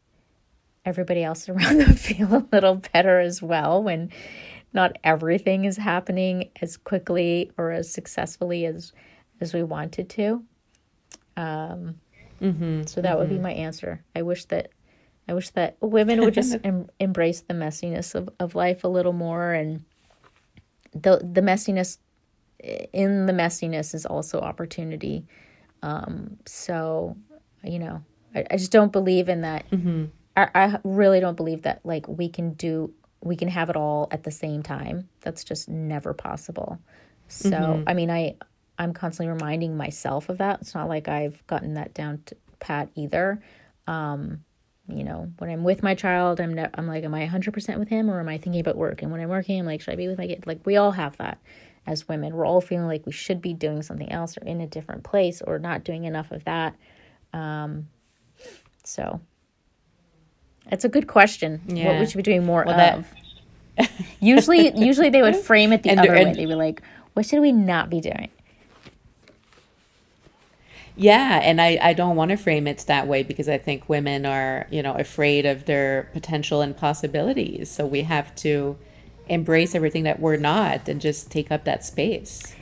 everybody 0.85 1.23
else 1.23 1.49
around 1.49 1.79
them 1.79 1.95
feel 1.95 2.35
a 2.35 2.47
little 2.53 2.83
better 2.93 3.21
as 3.21 3.41
well 3.41 3.83
when 3.83 4.11
not 4.75 4.97
everything 5.05 5.65
is 5.65 5.77
happening 5.77 6.51
as 6.61 6.77
quickly 6.77 7.51
or 7.57 7.71
as 7.71 7.91
successfully 7.91 8.67
as 8.67 8.93
as 9.41 9.55
we 9.55 9.63
wanted 9.63 10.09
to. 10.09 10.43
Um, 11.37 11.97
mm-hmm, 12.41 12.83
so 12.85 13.01
that 13.01 13.11
mm-hmm. 13.11 13.19
would 13.19 13.29
be 13.29 13.35
mm-hmm. 13.37 13.45
my 13.45 13.53
answer. 13.53 14.03
I 14.15 14.23
wish 14.23 14.47
that 14.47 14.71
I 15.29 15.35
wish 15.35 15.51
that 15.51 15.77
women 15.81 16.21
would 16.21 16.35
just 16.35 16.57
em- 16.65 16.89
embrace 16.99 17.41
the 17.43 17.55
messiness 17.55 18.15
of, 18.15 18.29
of 18.41 18.55
life 18.55 18.85
a 18.85 18.89
little 18.89 19.13
more 19.13 19.53
and 19.53 19.85
the 20.93 21.19
the 21.19 21.41
messiness 21.41 21.99
in 22.63 23.27
the 23.27 23.33
messiness 23.33 23.95
is 23.95 24.07
also 24.07 24.41
opportunity. 24.41 25.27
Um, 25.83 26.39
so, 26.47 27.17
you 27.65 27.79
know, 27.79 28.03
I, 28.35 28.45
I, 28.51 28.57
just 28.57 28.71
don't 28.71 28.93
believe 28.93 29.29
in 29.29 29.41
that. 29.41 29.69
Mm-hmm. 29.71 30.05
I, 30.37 30.49
I 30.55 30.79
really 30.85 31.21
don't 31.21 31.37
believe 31.37 31.63
that 31.63 31.81
like 31.85 32.07
we 32.07 32.29
can 32.29 32.53
do, 32.55 32.93
we 33.21 33.37
can 33.37 33.49
have 33.49 33.69
it 33.69 33.77
all 33.77 34.09
at 34.11 34.23
the 34.23 34.31
same 34.31 34.63
time. 34.63 35.09
That's 35.21 35.43
just 35.43 35.69
never 35.69 36.15
possible. 36.15 36.79
So, 37.27 37.51
mm-hmm. 37.51 37.89
I 37.89 37.95
mean, 37.95 38.11
I, 38.11 38.37
I'm 38.79 38.93
constantly 38.93 39.33
reminding 39.33 39.77
myself 39.77 40.29
of 40.29 40.39
that. 40.39 40.61
It's 40.61 40.75
not 40.75 40.89
like 40.89 41.09
I've 41.09 41.45
gotten 41.47 41.75
that 41.75 41.95
down 41.95 42.23
to 42.27 42.37
pat 42.61 42.91
either. 42.95 43.43
Um, 43.87 44.45
you 44.89 45.05
know, 45.05 45.33
when 45.39 45.51
I'm 45.51 45.65
with 45.65 45.83
my 45.83 45.95
child, 45.95 46.41
I'm 46.41 46.55
ne- 46.55 46.71
I'm 46.75 46.87
like, 46.87 47.05
am 47.05 47.15
I 47.15 47.27
100% 47.27 47.79
with 47.79 47.89
him 47.89 48.11
or 48.11 48.21
am 48.21 48.29
I 48.29 48.39
thinking 48.39 48.61
about 48.61 48.77
work? 48.77 49.03
And 49.03 49.11
when 49.11 49.21
I'm 49.21 49.29
working, 49.29 49.59
I'm 49.59 49.67
like, 49.67 49.81
should 49.81 49.93
I 49.95 49.97
be 49.97 50.09
with 50.09 50.19
my 50.19 50.27
kid? 50.27 50.45
Like, 50.47 50.65
we 50.65 50.77
all 50.77 50.93
have 50.93 51.17
that 51.19 51.39
as 51.87 52.09
women. 52.09 52.35
We're 52.35 52.47
all 52.47 52.61
feeling 52.61 52.87
like 52.87 53.07
we 53.07 53.13
should 53.13 53.41
be 53.41 53.53
doing 53.53 53.83
something 53.83 54.11
else 54.11 54.37
or 54.39 54.45
in 54.45 54.61
a 54.61 54.67
different 54.67 55.05
place 55.05 55.43
or 55.43 55.59
not 55.59 55.85
doing 55.85 56.05
enough 56.05 56.31
of 56.31 56.45
that. 56.45 56.77
Um, 57.33 57.89
so 58.85 59.21
it's 60.71 60.85
a 60.85 60.89
good 60.89 61.07
question. 61.07 61.61
Yeah. 61.67 61.93
What 61.93 62.01
we 62.01 62.07
should 62.07 62.17
be 62.17 62.23
doing 62.23 62.45
more 62.45 62.65
well, 62.67 62.99
of. 62.99 63.07
That... 63.77 63.91
usually, 64.21 64.77
usually 64.77 65.11
they 65.11 65.23
would 65.23 65.37
frame 65.37 65.73
it 65.73 65.83
the 65.83 65.91
and, 65.91 66.01
other 66.01 66.15
and, 66.15 66.29
way. 66.29 66.35
They'd 66.35 66.47
be 66.47 66.55
like, 66.55 66.83
"What 67.15 67.27
should 67.27 67.41
we 67.41 67.53
not 67.53 67.91
be 67.91 68.01
doing?" 68.01 68.31
Yeah, 70.95 71.41
and 71.43 71.61
I, 71.61 71.79
I 71.81 71.93
don't 71.95 72.17
want 72.17 72.33
to 72.33 72.37
frame 72.37 72.67
it 72.67 72.85
that 72.87 73.07
way 73.09 73.23
because 73.23 73.49
I 73.49 73.57
think 73.57 73.89
women 73.89 74.27
are, 74.27 74.67
you 74.71 74.83
know, 74.83 74.95
afraid 74.95 75.47
of 75.47 75.65
their 75.65 76.11
potential 76.13 76.61
and 76.61 76.77
possibilities. 76.77 77.71
So 77.71 77.87
we 77.87 78.03
have 78.03 78.35
to 78.37 78.77
embrace 79.29 79.75
everything 79.75 80.05
that 80.05 80.21
we're 80.21 80.37
not 80.37 80.89
and 80.89 81.01
just 81.01 81.31
take 81.31 81.51
up 81.51 81.65
that 81.65 81.85
space. 81.85 82.55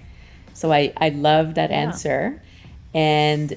So 0.52 0.72
I, 0.72 0.92
I 0.96 1.10
love 1.10 1.54
that 1.54 1.70
yeah. 1.70 1.76
answer. 1.76 2.42
And 2.92 3.48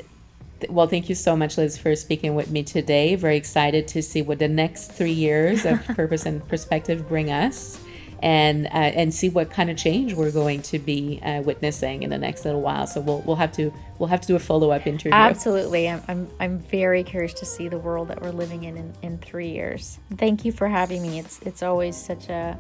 th- 0.59 0.71
well, 0.71 0.87
thank 0.87 1.09
you 1.09 1.15
so 1.15 1.35
much, 1.35 1.57
Liz, 1.57 1.77
for 1.77 1.95
speaking 1.95 2.35
with 2.35 2.49
me 2.49 2.63
today. 2.63 3.15
Very 3.15 3.37
excited 3.37 3.87
to 3.89 4.01
see 4.01 4.21
what 4.21 4.39
the 4.39 4.47
next 4.47 4.91
three 4.91 5.11
years 5.11 5.65
of 5.65 5.83
purpose 5.95 6.25
and 6.25 6.47
perspective 6.47 7.07
bring 7.07 7.31
us. 7.31 7.79
And, 8.21 8.67
uh, 8.67 8.69
and 8.69 9.13
see 9.13 9.27
what 9.27 9.49
kind 9.49 9.69
of 9.69 9.75
change 9.75 10.13
we're 10.13 10.31
going 10.31 10.61
to 10.61 10.79
be 10.79 11.19
uh, 11.21 11.41
witnessing 11.41 12.03
in 12.03 12.09
the 12.09 12.17
next 12.17 12.45
little 12.45 12.61
while. 12.61 12.87
So 12.87 13.01
we'll, 13.01 13.19
we'll 13.25 13.35
have 13.35 13.51
to 13.57 13.73
we'll 13.99 14.07
have 14.07 14.21
to 14.21 14.27
do 14.27 14.37
a 14.37 14.39
follow 14.39 14.71
up 14.71 14.87
interview. 14.87 15.11
Absolutely, 15.11 15.89
I'm, 15.89 16.01
I'm 16.07 16.29
I'm 16.39 16.59
very 16.59 17.03
curious 17.03 17.33
to 17.33 17.45
see 17.45 17.67
the 17.67 17.77
world 17.77 18.07
that 18.07 18.21
we're 18.21 18.31
living 18.31 18.63
in, 18.63 18.77
in 18.77 18.93
in 19.01 19.17
three 19.17 19.49
years. 19.49 19.99
Thank 20.15 20.45
you 20.45 20.53
for 20.53 20.69
having 20.69 21.01
me. 21.01 21.19
It's 21.19 21.39
it's 21.39 21.63
always 21.63 21.97
such 21.97 22.29
a 22.29 22.57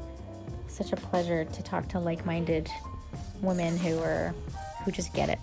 such 0.73 0.93
a 0.93 0.97
pleasure 0.97 1.45
to 1.45 1.63
talk 1.63 1.87
to 1.89 1.99
like-minded 1.99 2.69
women 3.41 3.77
who 3.77 3.99
are 3.99 4.33
who 4.83 4.91
just 4.91 5.13
get 5.13 5.29
it. 5.29 5.39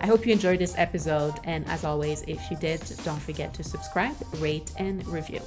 I 0.00 0.06
hope 0.06 0.26
you 0.26 0.32
enjoyed 0.32 0.58
this 0.58 0.74
episode, 0.76 1.34
and 1.44 1.66
as 1.66 1.84
always, 1.84 2.22
if 2.22 2.50
you 2.50 2.56
did, 2.56 2.80
don't 3.04 3.20
forget 3.20 3.52
to 3.54 3.64
subscribe, 3.64 4.14
rate, 4.36 4.70
and 4.78 5.06
review. 5.08 5.40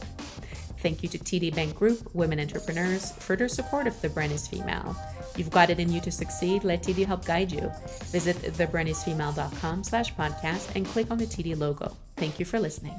Thank 0.80 1.04
you 1.04 1.10
to 1.10 1.20
TD 1.20 1.54
Bank 1.56 1.76
Group, 1.76 2.14
Women 2.16 2.40
Entrepreneurs, 2.40 3.12
for 3.12 3.36
their 3.36 3.48
support 3.48 3.86
of 3.86 4.00
The 4.02 4.10
Brand 4.10 4.32
is 4.32 4.48
Female. 4.48 4.96
You've 5.38 5.52
got 5.52 5.70
it 5.70 5.80
in 5.80 5.92
you 5.92 6.02
to 6.02 6.12
succeed. 6.12 6.64
Let 6.64 6.84
TD 6.84 7.06
help 7.06 7.24
guide 7.24 7.52
you. 7.52 7.72
Visit 8.06 8.38
thebrandisfemale.com 8.38 9.84
slash 9.84 10.14
podcast 10.16 10.76
and 10.76 10.86
click 10.86 11.12
on 11.12 11.20
the 11.20 11.26
TD 11.26 11.58
logo. 11.58 11.96
Thank 12.18 12.40
you 12.40 12.46
for 12.46 12.60
listening. 12.60 12.96